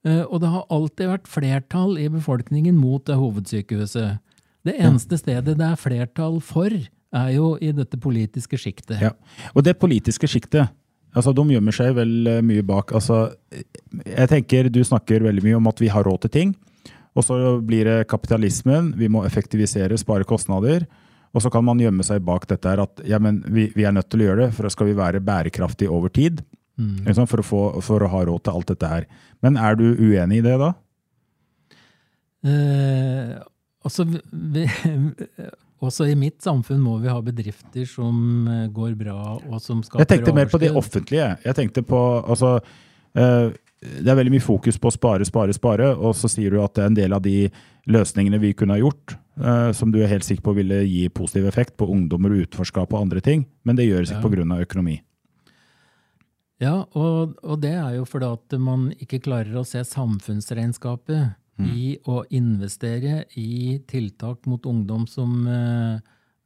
Og 0.00 0.38
det 0.40 0.48
har 0.48 0.62
alltid 0.72 1.10
vært 1.10 1.28
flertall 1.28 1.98
i 2.00 2.06
befolkningen 2.08 2.78
mot 2.80 3.04
det 3.04 3.18
hovedsykehuset. 3.20 4.20
Det 4.64 4.76
eneste 4.76 5.18
stedet 5.20 5.56
det 5.56 5.66
er 5.66 5.80
flertall 5.80 6.38
for, 6.44 6.72
er 7.10 7.30
jo 7.34 7.54
i 7.60 7.72
dette 7.74 7.98
politiske 8.00 8.58
sjiktet. 8.60 9.00
Ja. 9.02 9.14
Og 9.54 9.64
det 9.66 9.78
politiske 9.80 10.28
sjiktet, 10.30 10.70
altså 11.16 11.32
de 11.34 11.44
gjemmer 11.56 11.74
seg 11.74 11.94
vel 11.96 12.12
eh, 12.30 12.42
mye 12.44 12.64
bak. 12.66 12.94
Altså, 12.96 13.30
jeg 14.04 14.30
tenker 14.30 14.70
du 14.70 14.82
snakker 14.86 15.24
veldig 15.26 15.44
mye 15.46 15.58
om 15.58 15.70
at 15.70 15.80
vi 15.82 15.90
har 15.92 16.06
råd 16.06 16.26
til 16.26 16.34
ting. 16.36 16.52
Og 17.18 17.26
så 17.26 17.36
blir 17.66 17.88
det 17.88 18.08
kapitalismen, 18.10 18.92
vi 18.98 19.08
må 19.10 19.24
effektivisere, 19.26 19.98
spare 19.98 20.28
kostnader. 20.28 20.86
Og 21.34 21.42
så 21.42 21.50
kan 21.50 21.64
man 21.66 21.80
gjemme 21.82 22.04
seg 22.06 22.22
bak 22.26 22.46
dette 22.50 22.70
her 22.70 22.82
at 22.82 23.02
ja, 23.06 23.18
men 23.22 23.40
vi, 23.50 23.68
vi 23.74 23.86
er 23.86 23.94
nødt 23.94 24.10
til 24.10 24.22
å 24.22 24.30
gjøre 24.30 24.46
det, 24.46 24.54
for 24.54 24.70
skal 24.70 24.90
vi 24.90 24.98
være 24.98 25.22
bærekraftige 25.22 25.90
over 25.94 26.12
tid. 26.14 26.42
Sant, 27.14 27.28
For, 27.30 27.42
å 27.42 27.46
få, 27.46 27.62
for 27.86 28.04
å 28.06 28.10
ha 28.12 28.22
råd 28.28 28.44
til 28.46 28.58
alt 28.58 28.70
dette 28.74 28.90
her. 28.90 29.06
Men 29.44 29.56
er 29.60 29.78
du 29.78 29.86
uenig 29.94 30.40
i 30.40 30.44
det, 30.46 30.56
da? 30.60 30.72
Eh, 32.46 33.34
også, 33.84 34.06
vi, 34.32 34.66
også 35.86 36.06
i 36.08 36.16
mitt 36.18 36.40
samfunn 36.44 36.80
må 36.82 36.98
vi 37.02 37.10
ha 37.12 37.18
bedrifter 37.24 37.88
som 37.88 38.46
eh, 38.48 38.68
går 38.72 38.94
bra, 39.00 39.16
og 39.40 39.58
som 39.64 39.82
skaper 39.84 40.04
Jeg 40.06 40.12
tenkte 40.14 40.36
mer 40.36 40.52
på 40.52 40.60
det 40.62 40.70
offentlige. 40.76 41.34
Jeg 41.44 41.58
tenkte 41.58 41.84
på, 41.86 42.00
altså, 42.24 42.58
eh, 43.14 43.50
Det 43.80 44.08
er 44.12 44.16
veldig 44.18 44.34
mye 44.34 44.44
fokus 44.44 44.76
på 44.80 44.90
å 44.90 44.92
spare, 44.92 45.24
spare, 45.24 45.54
spare, 45.56 45.92
og 45.96 46.12
så 46.16 46.28
sier 46.28 46.52
du 46.52 46.60
at 46.60 46.74
det 46.76 46.82
er 46.84 46.90
en 46.90 46.98
del 46.98 47.16
av 47.16 47.22
de 47.24 47.48
løsningene 47.88 48.40
vi 48.40 48.52
kunne 48.56 48.76
ha 48.76 48.80
gjort, 48.82 49.16
eh, 49.40 49.70
som 49.76 49.92
du 49.92 50.02
er 50.02 50.10
helt 50.12 50.26
sikker 50.26 50.44
på 50.44 50.56
ville 50.58 50.82
gi 50.84 51.06
positiv 51.08 51.48
effekt 51.48 51.76
på 51.80 51.88
ungdommer 51.88 52.34
og 52.34 52.44
utforskap 52.48 52.92
og 52.92 53.06
andre 53.06 53.22
ting, 53.24 53.46
men 53.64 53.76
det 53.76 53.88
gjøres 53.88 54.12
ikke 54.12 54.36
Ja. 54.36 54.54
av 54.56 54.66
økonomi. 54.68 55.00
Ja, 56.60 56.84
og, 56.92 57.36
og 57.42 57.60
det 57.62 57.72
er 57.72 57.94
jo 57.96 58.04
fordi 58.08 58.28
at 58.36 58.56
man 58.60 58.90
ikke 59.00 59.20
klarer 59.24 59.54
å 59.60 59.64
se 59.64 59.80
samfunnsregnskapet 59.86 61.36
i 61.60 61.98
å 62.08 62.22
investere 62.32 63.26
i 63.36 63.78
tiltak 63.88 64.46
mot 64.48 64.64
ungdom 64.68 65.06
som 65.08 65.42
uh, 65.48 65.98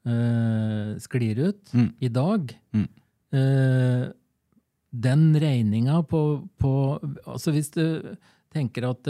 uh, 0.07 0.94
sklir 1.03 1.38
ut 1.50 1.74
Mm. 1.74 1.90
i 2.03 2.09
dag. 2.11 2.55
Mm. 2.74 2.88
Uh, 3.35 4.05
den 4.94 5.22
regninga 5.42 6.00
på, 6.07 6.22
på 6.59 6.72
Altså 7.27 7.50
hvis 7.55 7.70
du 7.74 8.14
tenker 8.55 8.87
at 8.92 9.07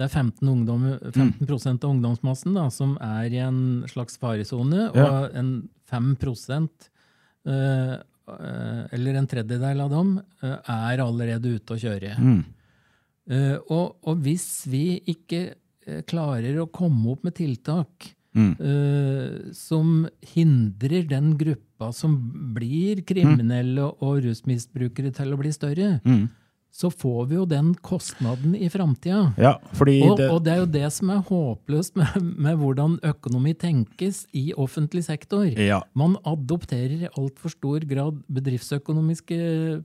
det 0.00 0.06
er 0.08 0.12
15, 0.16 0.48
ungdom, 0.48 0.84
15 1.12 1.44
av 1.84 1.90
ungdomsmassen 1.90 2.54
da, 2.56 2.66
som 2.72 2.94
er 3.04 3.32
i 3.36 3.40
en 3.44 3.82
slags 3.88 4.16
faresone, 4.20 4.86
Ja. 4.96 5.04
og 5.04 5.34
en 5.36 5.68
5 5.90 6.16
eh, 6.16 7.52
eh, 7.52 7.96
eller 8.92 9.14
en 9.20 9.26
tredjedel 9.30 9.80
av 9.80 9.90
dem, 9.90 10.14
eh, 10.42 10.56
er 10.68 11.02
allerede 11.04 11.54
ute 11.56 11.74
å 11.76 11.80
kjøre. 11.80 12.14
Mm. 12.18 12.44
Eh, 13.30 13.56
og, 13.70 13.96
og 14.06 14.22
hvis 14.24 14.66
vi 14.70 15.00
ikke 15.12 15.54
eh, 15.86 16.02
klarer 16.10 16.58
å 16.62 16.70
komme 16.72 17.12
opp 17.16 17.24
med 17.24 17.34
tiltak 17.40 18.14
Mm. 18.30 18.52
eh, 18.62 19.52
som 19.58 20.04
hindrer 20.22 21.02
den 21.10 21.32
gruppa 21.36 21.88
som 21.92 22.12
blir 22.54 23.00
kriminelle 23.02 23.82
og 23.82 24.20
rusmisbrukere 24.22 25.10
til 25.16 25.32
å 25.34 25.38
bli 25.40 25.50
større, 25.50 26.00
Mm. 26.06 26.28
Så 26.70 26.90
får 26.90 27.26
vi 27.26 27.34
jo 27.34 27.44
den 27.48 27.72
kostnaden 27.82 28.54
i 28.54 28.68
framtida. 28.70 29.32
Ja, 29.40 29.56
Og, 29.58 30.20
og 30.22 30.38
det 30.46 30.52
er 30.52 30.60
jo 30.62 30.68
det 30.70 30.86
som 30.94 31.10
er 31.10 31.24
håpløst 31.26 31.96
med, 31.98 32.28
med 32.46 32.60
hvordan 32.60 32.96
økonomi 33.10 33.54
tenkes 33.58 34.22
i 34.36 34.50
offentlig 34.54 35.02
sektor. 35.08 35.48
Ja. 35.58 35.80
Man 35.98 36.14
adopterer 36.24 37.08
i 37.08 37.10
altfor 37.10 37.52
stor 37.52 37.86
grad 37.90 38.20
bedriftsøkonomiske 38.30 39.40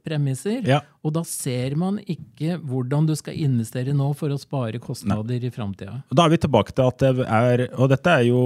premisser. 0.05 0.61
Ja. 0.67 0.83
Og 1.01 1.15
da 1.17 1.25
ser 1.27 1.75
man 1.79 1.97
ikke 2.05 2.59
hvordan 2.61 3.09
du 3.09 3.15
skal 3.17 3.39
investere 3.41 3.95
nå 3.95 4.11
for 4.17 4.33
å 4.33 4.39
spare 4.41 4.81
kostnader 4.83 5.41
i 5.41 5.51
framtida. 5.53 6.03
Da 6.13 6.27
er 6.27 6.35
vi 6.35 6.41
tilbake 6.45 6.75
til 6.75 6.85
at 6.85 7.01
det 7.01 7.25
er 7.25 7.67
Og 7.75 7.89
dette 7.89 8.13
er 8.21 8.29
jo, 8.29 8.39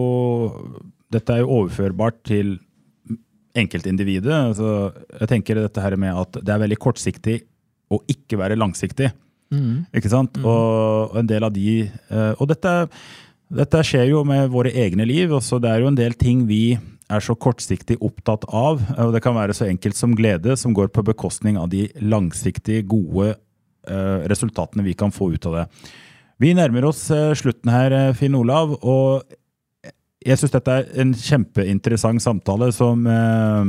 dette 1.12 1.36
er 1.36 1.44
jo 1.44 1.54
overførbart 1.60 2.24
til 2.28 2.58
enkeltindividet. 3.58 4.32
Altså, 4.32 4.92
jeg 5.20 5.32
tenker 5.32 5.60
dette 5.60 5.84
her 5.84 5.96
med 6.00 6.16
at 6.16 6.40
det 6.40 6.54
er 6.54 6.62
veldig 6.64 6.80
kortsiktig 6.82 7.40
å 7.90 8.02
ikke 8.12 8.40
være 8.40 8.60
langsiktig. 8.60 9.12
Ikke 9.98 10.12
sant? 10.12 10.38
Og, 10.44 11.10
og 11.10 11.18
en 11.18 11.30
del 11.30 11.42
av 11.48 11.54
de 11.56 11.72
eh, 11.82 12.34
Og 12.38 12.46
dette, 12.52 12.74
dette 13.50 13.80
skjer 13.82 14.12
jo 14.12 14.22
med 14.28 14.52
våre 14.54 14.70
egne 14.70 15.08
liv. 15.10 15.34
Også 15.34 15.58
det 15.62 15.72
er 15.72 15.82
jo 15.82 15.90
en 15.90 15.98
del 15.98 16.14
ting 16.14 16.44
vi 16.50 16.78
er 17.10 17.26
så 17.26 17.34
kortsiktig 17.34 17.98
opptatt 18.06 18.46
av. 18.54 18.84
Og 19.02 19.16
det 19.16 19.24
kan 19.26 19.38
være 19.38 19.56
så 19.58 19.66
enkelt 19.66 19.98
som 19.98 20.14
glede, 20.18 20.54
som 20.60 20.76
går 20.78 20.92
på 20.94 21.06
bekostning 21.08 21.58
av 21.58 21.72
de 21.74 21.88
langsiktige, 22.02 22.86
gode 22.86 23.34
eh, 23.34 24.30
resultatene 24.30 24.86
vi 24.86 24.94
kan 24.94 25.14
få 25.14 25.32
ut 25.34 25.50
av 25.50 25.58
det. 25.58 25.66
Vi 26.40 26.54
nærmer 26.56 26.86
oss 26.92 27.08
eh, 27.12 27.34
slutten 27.36 27.74
her, 27.74 27.96
eh, 27.96 28.16
Finn 28.16 28.38
Olav. 28.38 28.78
og 28.80 29.36
jeg 30.20 30.36
syns 30.36 30.52
dette 30.52 30.74
er 30.76 30.88
en 31.00 31.14
kjempeinteressant 31.16 32.22
samtale 32.22 32.74
som, 32.76 33.06
eh, 33.08 33.66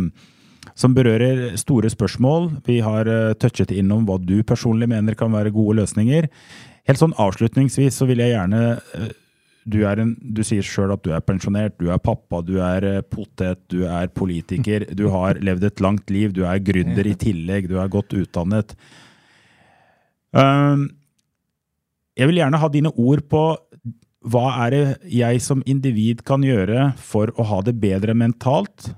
som 0.80 0.96
berører 0.96 1.58
store 1.60 1.90
spørsmål. 1.92 2.50
Vi 2.66 2.80
har 2.84 3.08
eh, 3.10 3.32
touchet 3.40 3.72
innom 3.74 4.06
hva 4.08 4.16
du 4.22 4.40
personlig 4.46 4.88
mener 4.90 5.16
kan 5.18 5.32
være 5.34 5.52
gode 5.54 5.80
løsninger. 5.82 6.28
Helt 6.88 7.00
sånn 7.00 7.16
avslutningsvis 7.20 8.00
så 8.00 8.08
vil 8.08 8.22
jeg 8.22 8.32
gjerne 8.34 8.62
eh, 8.96 9.10
du, 9.70 9.82
en, 9.84 10.14
du 10.20 10.40
sier 10.46 10.64
sjøl 10.64 10.94
at 10.94 11.02
du 11.04 11.12
er 11.12 11.22
pensjonert, 11.24 11.76
du 11.78 11.90
er 11.92 12.00
pappa, 12.02 12.40
du 12.46 12.56
er 12.64 12.86
eh, 12.88 13.02
potet, 13.04 13.60
du 13.72 13.84
er 13.84 14.08
politiker. 14.08 14.88
Du 14.96 15.08
har 15.12 15.40
levd 15.44 15.68
et 15.68 15.84
langt 15.84 16.12
liv, 16.12 16.32
du 16.34 16.46
er 16.48 16.62
gründer 16.64 17.06
i 17.06 17.16
tillegg, 17.18 17.68
du 17.70 17.76
er 17.80 17.92
godt 17.92 18.16
utdannet. 18.16 18.74
Um, 20.32 20.88
jeg 22.16 22.30
vil 22.30 22.40
gjerne 22.40 22.60
ha 22.62 22.68
dine 22.72 22.92
ord 22.94 23.24
på 23.30 23.42
hva 24.30 24.46
er 24.66 24.74
det 24.74 24.84
jeg 25.08 25.40
som 25.42 25.62
individ 25.68 26.20
kan 26.28 26.44
gjøre 26.44 26.90
for 27.00 27.32
å 27.40 27.46
ha 27.50 27.60
det 27.64 27.78
bedre 27.80 28.14
mentalt, 28.16 28.90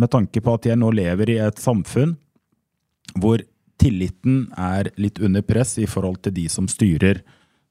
med 0.00 0.10
tanke 0.12 0.40
på 0.42 0.56
at 0.56 0.68
jeg 0.70 0.80
nå 0.80 0.90
lever 0.96 1.34
i 1.34 1.40
et 1.44 1.60
samfunn 1.60 2.16
hvor 3.20 3.42
tilliten 3.80 4.44
er 4.60 4.90
litt 5.00 5.18
under 5.24 5.42
press 5.44 5.76
i 5.80 5.88
forhold 5.88 6.20
til 6.24 6.34
de 6.36 6.46
som 6.52 6.68
styrer 6.70 7.22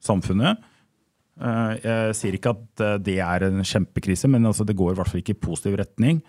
samfunnet. 0.03 0.59
Eh, 1.39 1.73
Jeg 1.83 2.15
sier 2.17 2.35
ikke 2.37 2.53
at 2.55 2.83
eh, 2.83 2.97
det 3.05 3.17
er 3.23 3.45
en 3.47 3.63
kjempekrise, 3.63 4.27
men 4.31 4.45
altså 4.49 4.65
det 4.67 4.75
går 4.79 4.93
i 4.93 4.99
hvert 4.99 5.11
fall 5.11 5.21
ikke 5.21 5.37
i 5.37 5.41
positiv 5.47 5.77
retning. 5.79 6.21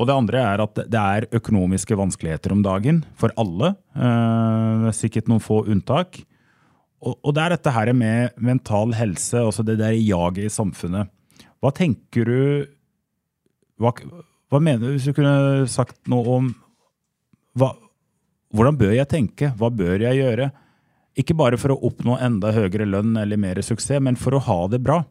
Og 0.00 0.06
det 0.08 0.16
andre 0.16 0.42
er 0.52 0.62
at 0.62 0.78
det 0.88 1.00
er 1.00 1.26
økonomiske 1.36 1.96
vanskeligheter 1.98 2.54
om 2.54 2.62
dagen 2.64 3.02
for 3.18 3.32
alle. 3.40 3.74
eh, 3.96 4.90
Sikkert 4.96 5.28
noen 5.28 5.42
få 5.44 5.62
unntak. 5.66 6.22
Og, 7.00 7.32
det 7.32 7.42
er 7.42 7.54
dette 7.54 7.72
her 7.72 7.90
med 7.96 8.36
mental 8.36 8.92
helse, 8.92 9.38
altså 9.40 9.64
det 9.64 9.78
der 9.80 9.96
jaget 9.96 10.44
i 10.44 10.52
samfunnet. 10.52 11.08
Hva 11.60 11.72
tenker 11.72 12.28
du 12.28 12.66
hva 14.50 14.60
mener 14.62 14.82
du, 14.82 14.94
hvis 14.96 15.06
du 15.08 15.14
kunne 15.16 15.66
sagt 15.70 16.00
noe 16.10 16.36
om 16.38 16.50
hva, 17.58 17.72
Hvordan 18.50 18.78
bør 18.80 18.92
jeg 18.96 19.06
tenke? 19.06 19.52
Hva 19.54 19.68
bør 19.70 20.02
jeg 20.02 20.18
gjøre? 20.18 20.48
Ikke 21.18 21.36
bare 21.38 21.58
for 21.60 21.70
å 21.70 21.78
oppnå 21.86 22.16
enda 22.22 22.50
høyere 22.54 22.86
lønn 22.88 23.14
eller 23.20 23.38
mer 23.38 23.60
suksess, 23.62 24.02
men 24.02 24.18
for 24.18 24.34
å 24.34 24.40
ha 24.42 24.56
det 24.72 24.80
bra. 24.82 25.04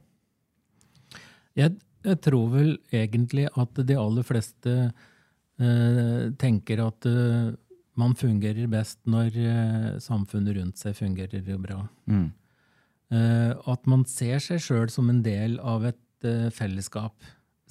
Jeg, 1.56 1.78
jeg 2.04 2.20
tror 2.26 2.52
vel 2.52 2.74
egentlig 2.92 3.48
at 3.48 3.80
de 3.88 3.96
aller 4.00 4.28
fleste 4.28 4.76
eh, 4.90 6.28
tenker 6.40 6.84
at 6.84 7.08
eh, 7.08 7.56
man 8.00 8.16
fungerer 8.20 8.68
best 8.72 9.00
når 9.08 9.40
eh, 9.40 9.90
samfunnet 10.04 10.60
rundt 10.60 10.84
seg 10.84 11.00
fungerer 11.00 11.60
bra. 11.64 11.82
Eh, 13.10 13.52
at 13.56 13.90
man 13.90 14.06
ser 14.10 14.44
seg 14.44 14.62
sjøl 14.64 14.92
som 14.94 15.10
en 15.12 15.24
del 15.26 15.58
av 15.60 15.88
et 15.90 16.28
eh, 16.28 16.48
fellesskap. 16.56 17.16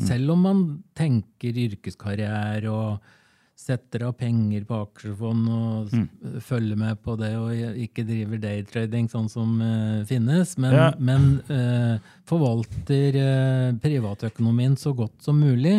Selv 0.06 0.30
om 0.34 0.42
man 0.46 0.66
tenker 0.94 1.56
yrkeskarriere 1.66 2.70
og 2.70 3.14
setter 3.58 4.04
av 4.06 4.14
penger 4.20 4.62
på 4.68 4.76
aksjefond 4.84 5.48
og 5.50 5.90
mm. 5.90 6.04
følger 6.46 6.78
med 6.78 7.00
på 7.02 7.16
det 7.18 7.32
og 7.40 7.80
ikke 7.82 8.04
driver 8.06 8.38
daytrading 8.44 9.08
sånn 9.10 9.26
som 9.32 9.56
uh, 9.58 10.06
finnes, 10.06 10.54
men, 10.62 10.76
Ja. 10.76 10.86
men 11.02 11.26
uh, 11.50 11.98
forvalter 12.28 13.18
uh, 13.18 13.74
privatøkonomien 13.82 14.78
så 14.78 14.94
godt 14.94 15.26
som 15.26 15.40
mulig. 15.42 15.74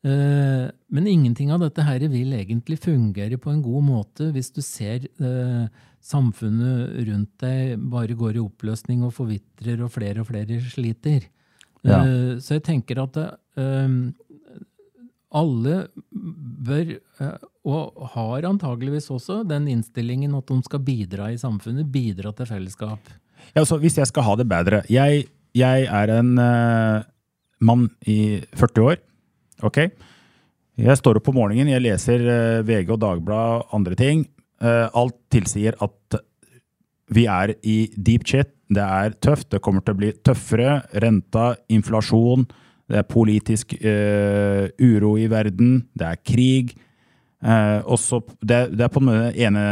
Eh, 0.00 0.64
men 0.88 1.06
ingenting 1.10 1.50
av 1.52 1.60
dette 1.60 1.84
her 1.84 2.00
vil 2.08 2.32
egentlig 2.32 2.78
fungere 2.80 3.36
på 3.36 3.50
en 3.52 3.58
god 3.60 3.84
måte 3.84 4.30
hvis 4.32 4.48
du 4.56 4.62
ser 4.64 5.04
samfunnet 6.00 6.94
rundt 7.04 7.34
deg 7.44 7.74
bare 7.92 8.16
går 8.16 8.38
i 8.38 8.40
oppløsning 8.40 9.02
og 9.04 9.12
forvitrer, 9.18 9.82
og 9.84 9.92
flere 9.92 10.24
og 10.24 10.30
flere 10.30 10.56
sliter. 10.72 11.28
Ja. 11.86 12.02
Eh, 12.04 12.34
så 12.42 12.58
jeg 12.58 12.64
tenker 12.66 13.00
at 13.04 13.16
eh, 13.20 13.94
alle 15.40 15.76
bør, 16.10 16.92
eh, 17.22 17.48
og 17.70 18.04
har 18.16 18.48
antageligvis 18.48 19.10
også, 19.14 19.42
den 19.48 19.68
innstillingen 19.72 20.34
at 20.36 20.50
de 20.50 20.60
skal 20.66 20.84
bidra 20.84 21.30
i 21.32 21.40
samfunnet, 21.40 21.88
bidra 21.92 22.34
til 22.36 22.50
fellesskap. 22.50 23.12
Ja, 23.54 23.62
altså, 23.62 23.80
hvis 23.80 23.96
jeg 23.96 24.08
skal 24.10 24.26
ha 24.26 24.34
det 24.36 24.44
bedre 24.50 24.82
Jeg, 24.92 25.24
jeg 25.56 25.86
er 25.88 26.10
en 26.12 26.34
mann 27.64 27.86
i 28.04 28.42
40 28.52 28.84
år. 28.84 28.98
Ok? 29.64 29.78
Jeg 30.80 30.96
står 31.00 31.18
opp 31.18 31.24
på 31.24 31.34
morgenen, 31.34 31.72
jeg 31.72 31.82
leser 31.82 32.20
VG 32.68 32.92
og 32.92 33.00
Dagbladet 33.00 33.64
og 33.64 33.74
andre 33.80 33.96
ting. 33.96 34.26
Alt 34.60 35.16
tilsier 35.32 35.76
at 35.80 36.20
vi 37.10 37.24
er 37.32 37.54
i 37.64 37.78
deep 37.96 38.28
shit. 38.28 38.52
Det 38.70 38.82
er 38.84 39.16
tøft. 39.18 39.50
Det 39.50 39.62
kommer 39.64 39.82
til 39.84 39.96
å 39.96 40.00
bli 40.00 40.12
tøffere. 40.24 40.80
Renta, 41.02 41.54
inflasjon. 41.72 42.46
Det 42.90 43.00
er 43.00 43.10
politisk 43.10 43.74
eh, 43.78 44.70
uro 44.82 45.16
i 45.18 45.26
verden. 45.30 45.82
Det 45.94 46.06
er 46.06 46.22
krig. 46.26 46.72
Eh, 47.40 47.80
også, 47.88 48.20
det, 48.42 48.62
det 48.76 48.86
er 48.86 48.92
på 48.92 49.02
den 49.02 49.34
ene 49.46 49.64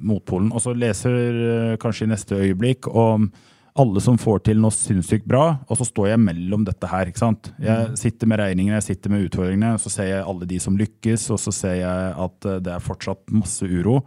motpolen. 0.00 0.50
Og 0.52 0.64
så 0.64 0.74
leser 0.76 1.14
eh, 1.18 1.76
kanskje 1.80 2.06
i 2.06 2.12
neste 2.12 2.40
øyeblikk 2.40 2.90
om 2.92 3.30
alle 3.78 4.02
som 4.02 4.18
får 4.18 4.42
til 4.48 4.58
noe 4.58 4.74
sinnssykt 4.74 5.28
bra, 5.30 5.60
og 5.70 5.78
så 5.78 5.84
står 5.86 6.08
jeg 6.10 6.20
mellom 6.24 6.64
dette 6.66 6.88
her. 6.90 7.06
ikke 7.06 7.20
sant? 7.20 7.52
Jeg 7.62 7.92
sitter 8.00 8.26
med 8.26 8.40
regningene, 8.40 8.80
jeg 8.80 8.88
sitter 8.88 9.12
med 9.14 9.28
utfordringene, 9.28 9.76
så 9.78 9.92
ser 9.92 10.08
jeg 10.08 10.24
alle 10.26 10.48
de 10.50 10.58
som 10.64 10.74
lykkes, 10.80 11.28
og 11.30 11.38
så 11.38 11.54
ser 11.54 11.76
jeg 11.84 12.08
at 12.24 12.48
det 12.66 12.72
er 12.74 12.82
fortsatt 12.82 13.30
masse 13.30 13.62
uro. 13.62 14.00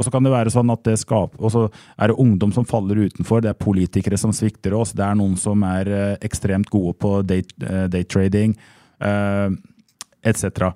Og 0.00 0.06
så 0.06 0.12
kan 0.14 0.24
det 0.24 0.32
være 0.32 0.52
sånn 0.52 0.72
at 0.72 0.80
det 0.88 0.96
skaper, 0.96 1.36
og 1.44 1.52
så 1.52 1.66
er 2.00 2.08
det 2.08 2.20
ungdom 2.22 2.54
som 2.56 2.64
faller 2.64 3.02
utenfor, 3.04 3.42
det 3.44 3.52
er 3.52 3.58
politikere 3.60 4.16
som 4.20 4.32
svikter 4.32 4.72
oss, 4.78 4.94
det 4.96 5.04
er 5.04 5.18
noen 5.20 5.36
som 5.36 5.60
er 5.68 5.90
eh, 5.92 6.14
ekstremt 6.24 6.70
gode 6.72 6.94
på 6.96 7.18
date, 7.28 7.52
eh, 7.60 7.84
daytrading, 7.92 8.54
uh, 9.04 9.52
etc. 10.24 10.72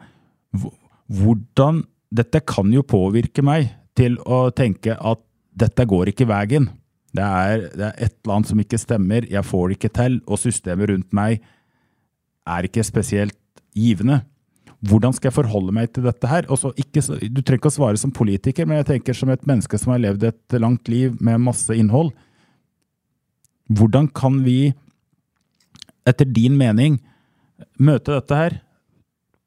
Hvordan 1.09 1.85
Dette 2.15 2.45
kan 2.47 2.69
jo 2.71 2.85
påvirke 2.87 3.43
meg 3.43 3.73
til 3.99 4.21
å 4.23 4.45
tenke 4.55 4.95
at 4.95 5.19
dette 5.51 5.83
går 5.91 6.13
ikke 6.13 6.29
veien. 6.31 6.69
Det 7.11 7.25
er, 7.25 7.65
det 7.75 7.89
er 7.89 7.97
et 8.07 8.15
eller 8.21 8.37
annet 8.37 8.51
som 8.53 8.61
ikke 8.63 8.79
stemmer, 8.79 9.27
jeg 9.27 9.49
får 9.49 9.65
det 9.67 9.79
ikke 9.79 9.91
til, 9.99 10.21
og 10.29 10.39
systemet 10.39 10.93
rundt 10.93 11.17
meg 11.17 11.43
er 12.47 12.69
ikke 12.69 12.85
spesielt 12.87 13.39
givende. 13.75 14.21
Hvordan 14.85 15.15
skal 15.17 15.31
jeg 15.31 15.39
forholde 15.39 15.73
meg 15.73 15.93
til 15.95 16.05
dette 16.05 16.29
her? 16.29 16.47
Ikke, 16.77 17.01
du 17.01 17.41
trenger 17.41 17.61
ikke 17.61 17.71
å 17.73 17.77
svare 17.79 18.01
som 18.01 18.13
politiker, 18.15 18.67
men 18.69 18.83
jeg 18.83 18.91
tenker 18.93 19.17
som 19.17 19.31
et 19.33 19.47
menneske 19.49 19.79
som 19.81 19.95
har 19.95 20.03
levd 20.03 20.29
et 20.29 20.57
langt 20.61 20.91
liv 20.93 21.15
med 21.25 21.41
masse 21.47 21.73
innhold. 21.73 22.13
Hvordan 23.73 24.11
kan 24.13 24.43
vi, 24.45 24.75
etter 26.05 26.29
din 26.29 26.59
mening, 26.61 26.99
møte 27.81 28.13
dette 28.13 28.39
her 28.39 28.59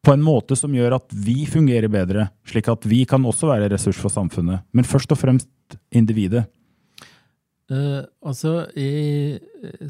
på 0.08 0.16
en 0.16 0.24
måte 0.24 0.56
som 0.58 0.74
gjør 0.74 0.98
at 0.98 1.14
vi 1.14 1.44
fungerer 1.50 1.92
bedre, 1.92 2.30
slik 2.48 2.70
at 2.72 2.86
vi 2.88 3.04
kan 3.10 3.26
også 3.28 3.52
være 3.52 3.70
ressurs 3.76 4.00
for 4.00 4.14
samfunnet, 4.14 4.64
men 4.74 4.88
først 4.88 5.12
og 5.14 5.20
fremst 5.22 5.78
individet? 5.92 6.48
Uh, 7.68 8.08
altså, 8.24 8.62
i 8.80 9.36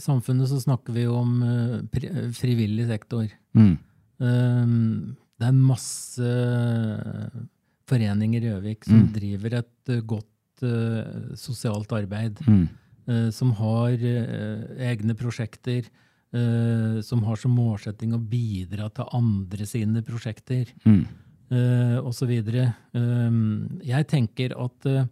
samfunnet 0.01 0.49
så 0.49 0.57
snakker 0.59 0.95
vi 0.97 1.05
om 1.05 1.35
uh, 1.45 2.31
frivillig 2.35 2.87
sektor. 2.89 3.29
Mm. 3.53 3.77
Eh, 4.17 4.65
det 5.39 5.47
er 5.47 5.53
masse 5.53 6.31
foreninger 7.87 8.41
i 8.43 8.49
Gjøvik 8.51 8.85
som 8.87 9.03
Mm. 9.05 9.13
driver 9.13 9.53
et 9.59 9.89
eh, 9.93 10.01
godt 10.01 10.63
uh, 10.63 11.35
sosialt 11.35 11.91
arbeid. 11.93 12.39
Mm. 12.47 12.67
Uh, 13.07 13.29
som 13.31 13.51
har 13.53 13.93
uh, 13.93 14.65
egne 14.89 15.13
prosjekter. 15.15 15.85
eh, 16.33 16.99
som 17.01 17.21
har 17.23 17.37
som 17.39 17.53
målsetting 17.55 18.11
å 18.13 18.19
bidra 18.19 18.89
til 18.93 19.05
andre 19.15 19.65
sine 19.65 20.01
prosjekter. 20.03 20.67
Mm. 20.85 21.05
uh, 21.51 22.01
osv. 22.03 22.33
Um, 22.93 23.79
jeg 23.81 24.07
tenker 24.07 24.51
at 24.59 25.07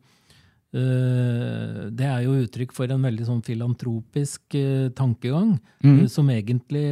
det 0.76 2.04
er 2.04 2.24
jo 2.26 2.34
uttrykk 2.44 2.74
for 2.76 2.92
en 2.92 3.02
veldig 3.06 3.24
sånn 3.30 3.42
filantropisk 3.48 4.58
tankegang, 4.94 5.58
Mm. 5.82 6.10
som 6.10 6.28
egentlig 6.28 6.84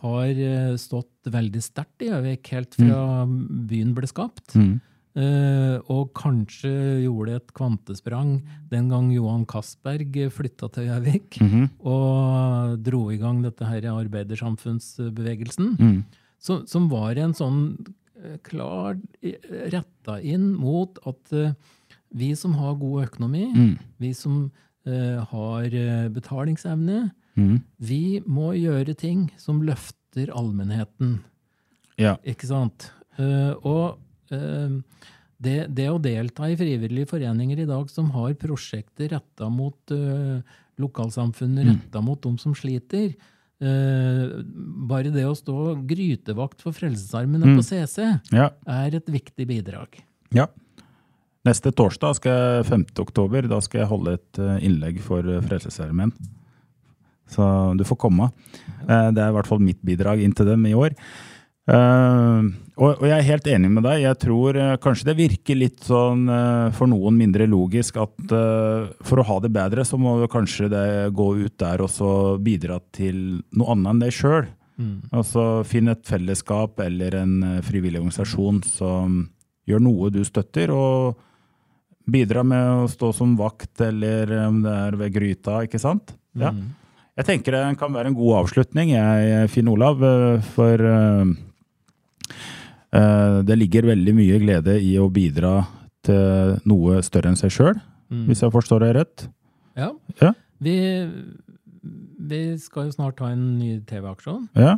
har 0.00 0.76
stått 0.80 1.28
veldig 1.30 1.62
sterkt 1.62 2.02
i 2.02 2.08
Gjøvik 2.10 2.46
helt 2.52 2.74
fra 2.74 3.26
byen 3.68 3.94
ble 3.96 4.06
skapt. 4.10 4.54
Mm. 4.56 4.80
Uh, 5.14 5.78
og 5.94 6.08
kanskje 6.18 7.04
gjorde 7.04 7.36
et 7.36 7.52
kvantesprang 7.54 8.40
den 8.72 8.88
gang 8.90 9.12
Johan 9.14 9.44
Castberg 9.46 10.10
flytta 10.34 10.66
til 10.74 10.88
Gjøvik 10.88 11.38
Mhm. 11.40 11.68
og 11.86 12.82
dro 12.82 13.10
i 13.12 13.16
gang 13.22 13.40
dette 13.44 13.62
her 13.64 13.80
arbeidersamfunnsbevegelsen, 13.94 15.76
Mm. 15.78 16.04
som, 16.38 16.66
som 16.66 16.88
var 16.90 17.16
en 17.16 17.32
sånn 17.32 17.86
eh, 18.24 18.38
klar 18.42 18.98
eh, 19.22 19.38
retta 19.70 20.20
inn 20.20 20.52
mot 20.58 20.98
at 21.06 21.32
uh, 21.32 21.52
vi 22.14 22.34
som 22.34 22.54
har 22.54 22.74
god 22.74 23.06
økonomi, 23.08 23.46
Mm. 23.54 23.78
vi 24.00 24.12
som 24.14 24.50
uh, 24.86 25.24
har 25.30 25.62
eh, 25.64 26.08
betalingsevne, 26.08 27.12
Mm. 27.34 27.58
vi 27.82 28.20
må 28.26 28.52
gjøre 28.54 28.94
ting 28.94 29.28
som 29.40 29.62
løfter 29.66 30.30
allmennheten. 30.30 31.16
Ja. 31.98 32.16
Ikke 32.22 32.46
sant? 32.46 32.92
Uh, 33.18 33.54
og 33.66 33.98
uh, 34.34 34.78
det, 35.42 35.56
det 35.74 35.88
å 35.90 35.98
delta 36.02 36.46
i 36.50 36.56
frivillige 36.58 37.10
foreninger 37.10 37.64
i 37.64 37.68
dag 37.68 37.90
som 37.90 38.12
har 38.14 38.36
prosjekter 38.38 39.10
retta 39.16 39.50
mot 39.50 39.94
uh, 39.94 40.38
lokalsamfunnet, 40.80 41.66
retta 41.68 42.02
mot 42.02 42.20
dem 42.22 42.38
som 42.38 42.54
sliter 42.56 43.12
eh, 43.62 44.24
Bare 44.90 45.12
det 45.14 45.26
å 45.28 45.36
stå 45.38 45.74
grytevakt 45.86 46.64
for 46.64 46.74
Frelsesarmene 46.76 47.46
Mm. 47.46 47.56
på 47.58 47.62
CC 47.62 48.20
ja. 48.34 48.50
er 48.66 48.94
et 48.94 49.06
viktig 49.06 49.46
bidrag. 49.46 50.00
Ja. 50.34 50.48
Neste 51.44 51.70
torsdag, 51.76 52.16
skal 52.16 52.32
jeg, 52.32 52.64
5. 52.70 52.84
oktober, 53.04 53.46
da 53.46 53.60
skal 53.60 53.82
jeg 53.84 53.90
holde 53.90 54.14
et 54.16 54.38
eh, 54.40 54.64
innlegg 54.64 55.00
for 55.04 55.20
eh, 55.20 55.42
Frelsesarmeen. 55.44 56.12
Så 57.34 57.44
du 57.78 57.84
får 57.86 58.00
komme. 58.06 58.30
Eh, 58.88 59.10
Det 59.12 59.22
er 59.22 59.30
i 59.30 59.36
hvert 59.36 59.50
fall 59.50 59.62
mitt 59.62 59.82
bidrag 59.82 60.22
inn 60.22 60.34
til 60.36 60.46
dem 60.46 60.66
i 60.70 60.76
år. 60.78 60.94
Uh, 61.64 62.44
og, 62.76 62.98
og 63.00 63.04
jeg 63.08 63.14
er 63.16 63.24
helt 63.24 63.46
enig 63.48 63.70
med 63.72 63.86
deg. 63.86 64.02
Jeg 64.02 64.18
tror 64.20 64.56
uh, 64.60 64.74
kanskje 64.84 65.06
det 65.08 65.14
virker 65.16 65.56
litt 65.56 65.86
sånn 65.86 66.26
uh, 66.28 66.68
for 66.76 66.90
noen 66.92 67.16
mindre 67.16 67.46
logisk 67.48 67.96
at 68.02 68.34
for 69.00 69.22
å 69.22 69.24
ha 69.24 69.38
det 69.40 69.48
bedre, 69.54 69.86
så 69.88 69.96
må 69.96 70.18
du 70.20 70.26
kanskje 70.28 70.68
det 70.68 70.84
gå 71.16 71.30
ut 71.40 71.56
der 71.62 71.80
og 71.80 71.88
så 71.88 72.10
bidra 72.36 72.82
til 72.92 73.40
noe 73.56 73.72
annet 73.72 73.94
enn 73.94 74.04
deg 74.04 74.12
sjøl. 74.12 74.50
Altså 75.14 75.62
finn 75.70 75.88
et 75.88 76.02
fellesskap 76.04 76.80
eller 76.82 77.14
en 77.20 77.34
frivillig 77.64 78.00
organisasjon 78.02 78.60
som 78.66 79.20
gjør 79.70 79.84
noe 79.86 80.10
du 80.12 80.20
støtter, 80.26 80.72
og 80.74 81.14
bidra 82.10 82.42
med 82.44 82.82
å 82.82 82.88
stå 82.90 83.12
som 83.16 83.36
vakt, 83.38 83.78
eller 83.86 84.34
om 84.44 84.58
det 84.66 84.74
er 84.82 84.98
ved 85.00 85.14
gryta, 85.14 85.62
ikke 85.64 85.80
sant? 85.80 86.12
Ja. 86.36 86.50
Jeg 87.14 87.26
tenker 87.28 87.54
det 87.54 87.78
kan 87.78 87.92
være 87.94 88.10
en 88.10 88.16
god 88.18 88.40
avslutning, 88.42 88.90
jeg, 88.96 89.48
Finn 89.52 89.68
Olav, 89.70 90.00
eh, 90.02 90.40
for 90.56 90.82
eh, 90.82 91.28
eh, 92.90 93.36
det 93.46 93.58
ligger 93.60 93.86
veldig 93.92 94.14
mye 94.18 94.40
glede 94.42 94.74
i 94.82 94.96
å 94.98 95.06
bidra 95.14 95.60
til 96.04 96.56
noe 96.68 96.98
større 97.06 97.30
enn 97.32 97.38
seg 97.38 97.54
sjøl, 97.54 97.78
hvis 98.28 98.42
jeg 98.44 98.52
forstår 98.54 98.82
deg 98.84 98.92
rett. 98.98 99.28
Ja. 99.78 99.92
Ja. 100.20 100.32
Vi, 100.62 100.74
vi 102.28 102.42
skal 102.62 102.90
jo 102.90 102.96
snart 102.98 103.22
ha 103.24 103.30
en 103.34 103.46
ny 103.58 103.78
TV-aksjon, 103.88 104.48
Ja. 104.58 104.74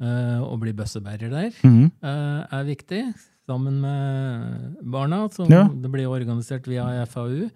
eh, 0.00 0.40
og 0.42 0.58
bli 0.64 0.72
bøssebærer 0.76 1.30
der. 1.30 1.52
Eh, 1.62 2.40
er 2.56 2.64
viktig, 2.66 3.02
sammen 3.46 3.78
med 3.84 4.80
barna, 4.82 5.26
som 5.32 5.48
Ja. 5.52 5.68
det 5.68 5.92
blir 5.92 6.08
organisert 6.10 6.66
via 6.66 7.04
FAU. 7.06 7.50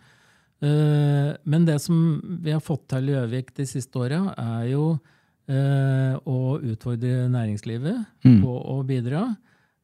Eh, 0.62 1.36
Men 1.44 1.64
det 1.64 1.78
som 1.80 2.20
vi 2.42 2.52
har 2.52 2.60
fått 2.60 2.86
til 2.92 3.08
i 3.08 3.14
Gjøvik 3.14 3.54
de 3.56 3.64
siste 3.66 3.96
åra, 3.96 4.34
er 4.36 4.66
jo 4.72 4.98
eh, 5.48 6.14
å 6.28 6.60
utfordre 6.60 7.28
næringslivet 7.32 8.06
Mm. 8.24 8.42
på 8.42 8.52
å 8.68 8.84
bidra. 8.86 9.36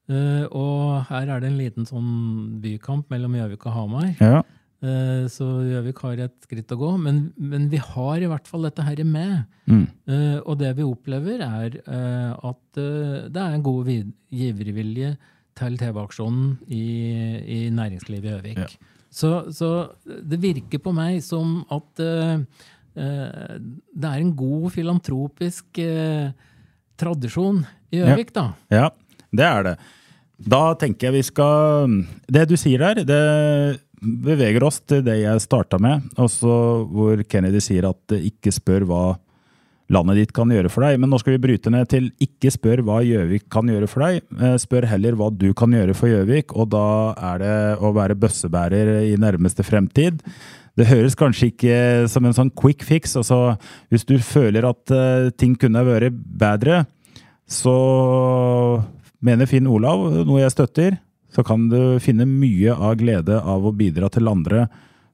Eh, 0.08 0.44
Og 0.52 1.06
her 1.08 1.28
er 1.28 1.40
det 1.40 1.48
en 1.50 1.58
liten 1.58 1.86
sånn 1.88 2.60
bykamp 2.62 3.08
mellom 3.10 3.34
Gjøvik 3.34 3.66
og 3.66 3.72
Hamar. 3.72 4.14
Ja. 4.20 4.42
Så 5.26 5.46
Gjøvik 5.66 5.98
har 6.04 6.18
et 6.20 6.34
skritt 6.44 6.70
å 6.70 6.76
gå, 6.78 6.90
men, 7.00 7.32
men 7.38 7.68
vi 7.72 7.78
har 7.78 8.18
i 8.22 8.26
hvert 8.28 8.46
fall 8.46 8.62
dette 8.68 8.84
her 8.84 9.00
med. 9.04 9.46
Mm. 9.66 9.86
Og 10.46 10.58
det 10.60 10.76
vi 10.76 10.84
opplever, 10.84 11.40
er 11.40 11.80
at 12.44 12.76
det 12.76 13.40
er 13.40 13.54
en 13.56 13.62
god 13.64 13.88
givervilje 14.30 15.16
til 15.56 15.78
TV-aksjonen 15.80 16.58
i, 16.68 16.84
i 17.40 17.70
næringslivet 17.72 18.28
i 18.28 18.34
Gjøvik. 18.36 18.58
Ja. 18.58 18.95
Så, 19.16 19.30
så 19.56 19.70
det 20.04 20.40
virker 20.42 20.82
på 20.82 20.92
meg 20.96 21.22
som 21.24 21.62
at 21.72 22.02
uh, 22.04 22.42
det 22.96 24.10
er 24.10 24.20
en 24.20 24.34
god 24.36 24.68
filantropisk 24.74 25.80
uh, 25.80 26.28
tradisjon 27.00 27.62
i 27.92 28.00
Gjøvik, 28.00 28.34
da. 28.36 28.50
Ja, 28.72 28.90
det 29.32 29.46
er 29.46 29.66
det. 29.70 29.74
Da 30.36 30.62
tenker 30.76 31.08
jeg 31.08 31.14
vi 31.14 31.24
skal 31.24 31.92
Det 32.28 32.42
du 32.50 32.58
sier 32.60 32.82
der, 32.82 33.00
det 33.08 33.80
beveger 33.96 34.64
oss 34.66 34.82
til 34.84 35.00
det 35.06 35.16
jeg 35.22 35.40
starta 35.40 35.78
med, 35.80 36.04
også 36.20 36.50
hvor 36.92 37.22
Kennedy 37.24 37.62
sier 37.64 37.88
at 37.88 38.16
ikke 38.18 38.52
spør 38.52 38.84
hva 38.88 39.04
landet 39.92 40.18
ditt 40.18 40.32
kan 40.34 40.50
gjøre 40.50 40.70
for 40.72 40.86
deg. 40.86 40.98
Men 41.00 41.12
nå 41.12 41.20
skal 41.22 41.36
vi 41.36 41.42
bryte 41.46 41.70
ned 41.72 41.88
til 41.92 42.08
ikke 42.22 42.50
spør 42.54 42.82
hva 42.86 43.00
Gjøvik 43.06 43.46
kan 43.52 43.68
gjøre 43.70 43.88
for 43.90 44.06
deg. 44.06 44.22
eh, 44.40 44.56
Spør 44.62 44.88
heller 44.90 45.18
hva 45.18 45.30
du 45.30 45.52
kan 45.54 45.74
gjøre 45.74 45.94
for 45.96 46.10
Gjøvik, 46.10 46.54
og 46.56 46.70
da 46.74 46.86
er 47.32 47.42
det 47.42 47.56
å 47.80 47.92
være 47.96 48.18
bøssebærer 48.18 48.92
i 49.12 49.16
nærmeste 49.20 49.66
fremtid. 49.66 50.22
Det 50.76 50.88
høres 50.90 51.16
kanskje 51.16 51.52
ikke 51.52 51.78
som 52.12 52.26
en 52.26 52.36
sånn 52.36 52.52
quick 52.52 52.82
fix. 52.84 53.16
altså 53.16 53.56
Hvis 53.88 54.04
du 54.04 54.18
føler 54.18 54.66
at 54.68 54.90
eh, 54.92 55.30
ting 55.38 55.56
kunne 55.56 55.86
vært 55.86 56.12
bedre, 56.12 56.84
så 57.46 57.76
mener 59.22 59.46
Finn 59.46 59.68
Olav, 59.70 60.02
noe 60.26 60.42
jeg 60.42 60.54
støtter, 60.54 60.98
så 61.32 61.44
kan 61.46 61.68
du 61.70 61.98
finne 62.02 62.26
mye 62.28 62.74
av 62.74 62.96
glede 62.98 63.38
av 63.38 63.64
å 63.66 63.74
bidra 63.76 64.08
til 64.12 64.28
andre 64.30 64.66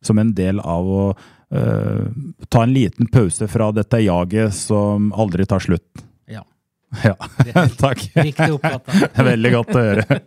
som 0.02 0.18
en 0.18 0.32
del 0.34 0.58
av 0.60 0.86
å 0.86 1.04
eh, 1.52 2.06
ta 2.48 2.62
en 2.64 2.72
liten 2.74 3.08
pause 3.12 3.48
fra 3.48 3.70
dette 3.72 4.00
jaget 4.04 4.54
som 4.56 5.12
aldri 5.12 5.46
tar 5.46 5.64
slutt. 5.64 6.04
Ja. 6.30 6.44
Ja, 7.54 7.66
takk. 7.78 8.04
Riktig 8.14 8.52
oppfatta. 8.58 9.24
Veldig 9.32 9.52
godt 9.54 9.74
å 9.74 9.84
høre. 9.86 10.20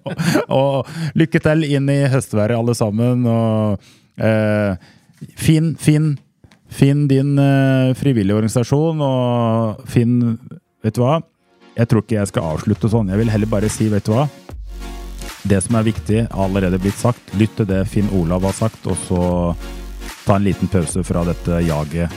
Og 0.50 0.94
lykke 1.18 1.42
til 1.46 1.66
inn 1.68 1.90
i 1.94 2.00
høstværet, 2.10 2.58
alle 2.58 2.76
sammen. 2.78 3.26
Og 3.30 3.86
eh, 4.18 4.90
finn, 5.38 5.76
finn, 5.78 6.16
finn 6.74 7.06
din 7.12 7.36
eh, 7.42 7.94
frivillige 7.98 8.38
organisasjon, 8.40 9.04
og 9.06 9.86
finn 9.90 10.20
Vet 10.86 10.94
du 10.94 11.02
hva? 11.02 11.16
Jeg 11.74 11.90
tror 11.90 12.04
ikke 12.04 12.20
jeg 12.20 12.30
skal 12.30 12.52
avslutte 12.54 12.90
sånn. 12.92 13.08
Jeg 13.10 13.18
vil 13.18 13.32
heller 13.34 13.50
bare 13.50 13.70
si, 13.74 13.88
vet 13.90 14.06
du 14.06 14.12
hva? 14.14 14.28
Det 15.50 15.58
som 15.66 15.78
er 15.80 15.88
viktig, 15.88 16.20
har 16.30 16.46
allerede 16.46 16.78
blitt 16.82 17.00
sagt. 17.00 17.34
Lytt 17.38 17.56
til 17.58 17.66
det 17.70 17.84
Finn 17.90 18.12
Olav 18.14 18.46
har 18.46 18.54
sagt, 18.54 18.86
og 18.86 19.00
så 19.08 19.24
ta 20.26 20.36
en 20.36 20.44
liten 20.44 20.68
pause 20.68 21.04
fra 21.04 21.24
dette 21.24 21.62
jaget. 21.68 22.12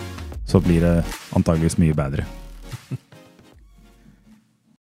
Så 0.49 0.61
blir 0.61 0.81
det 0.81 1.05
antageligvis 1.37 1.79
mye 1.79 1.95
bedre. 1.95 2.25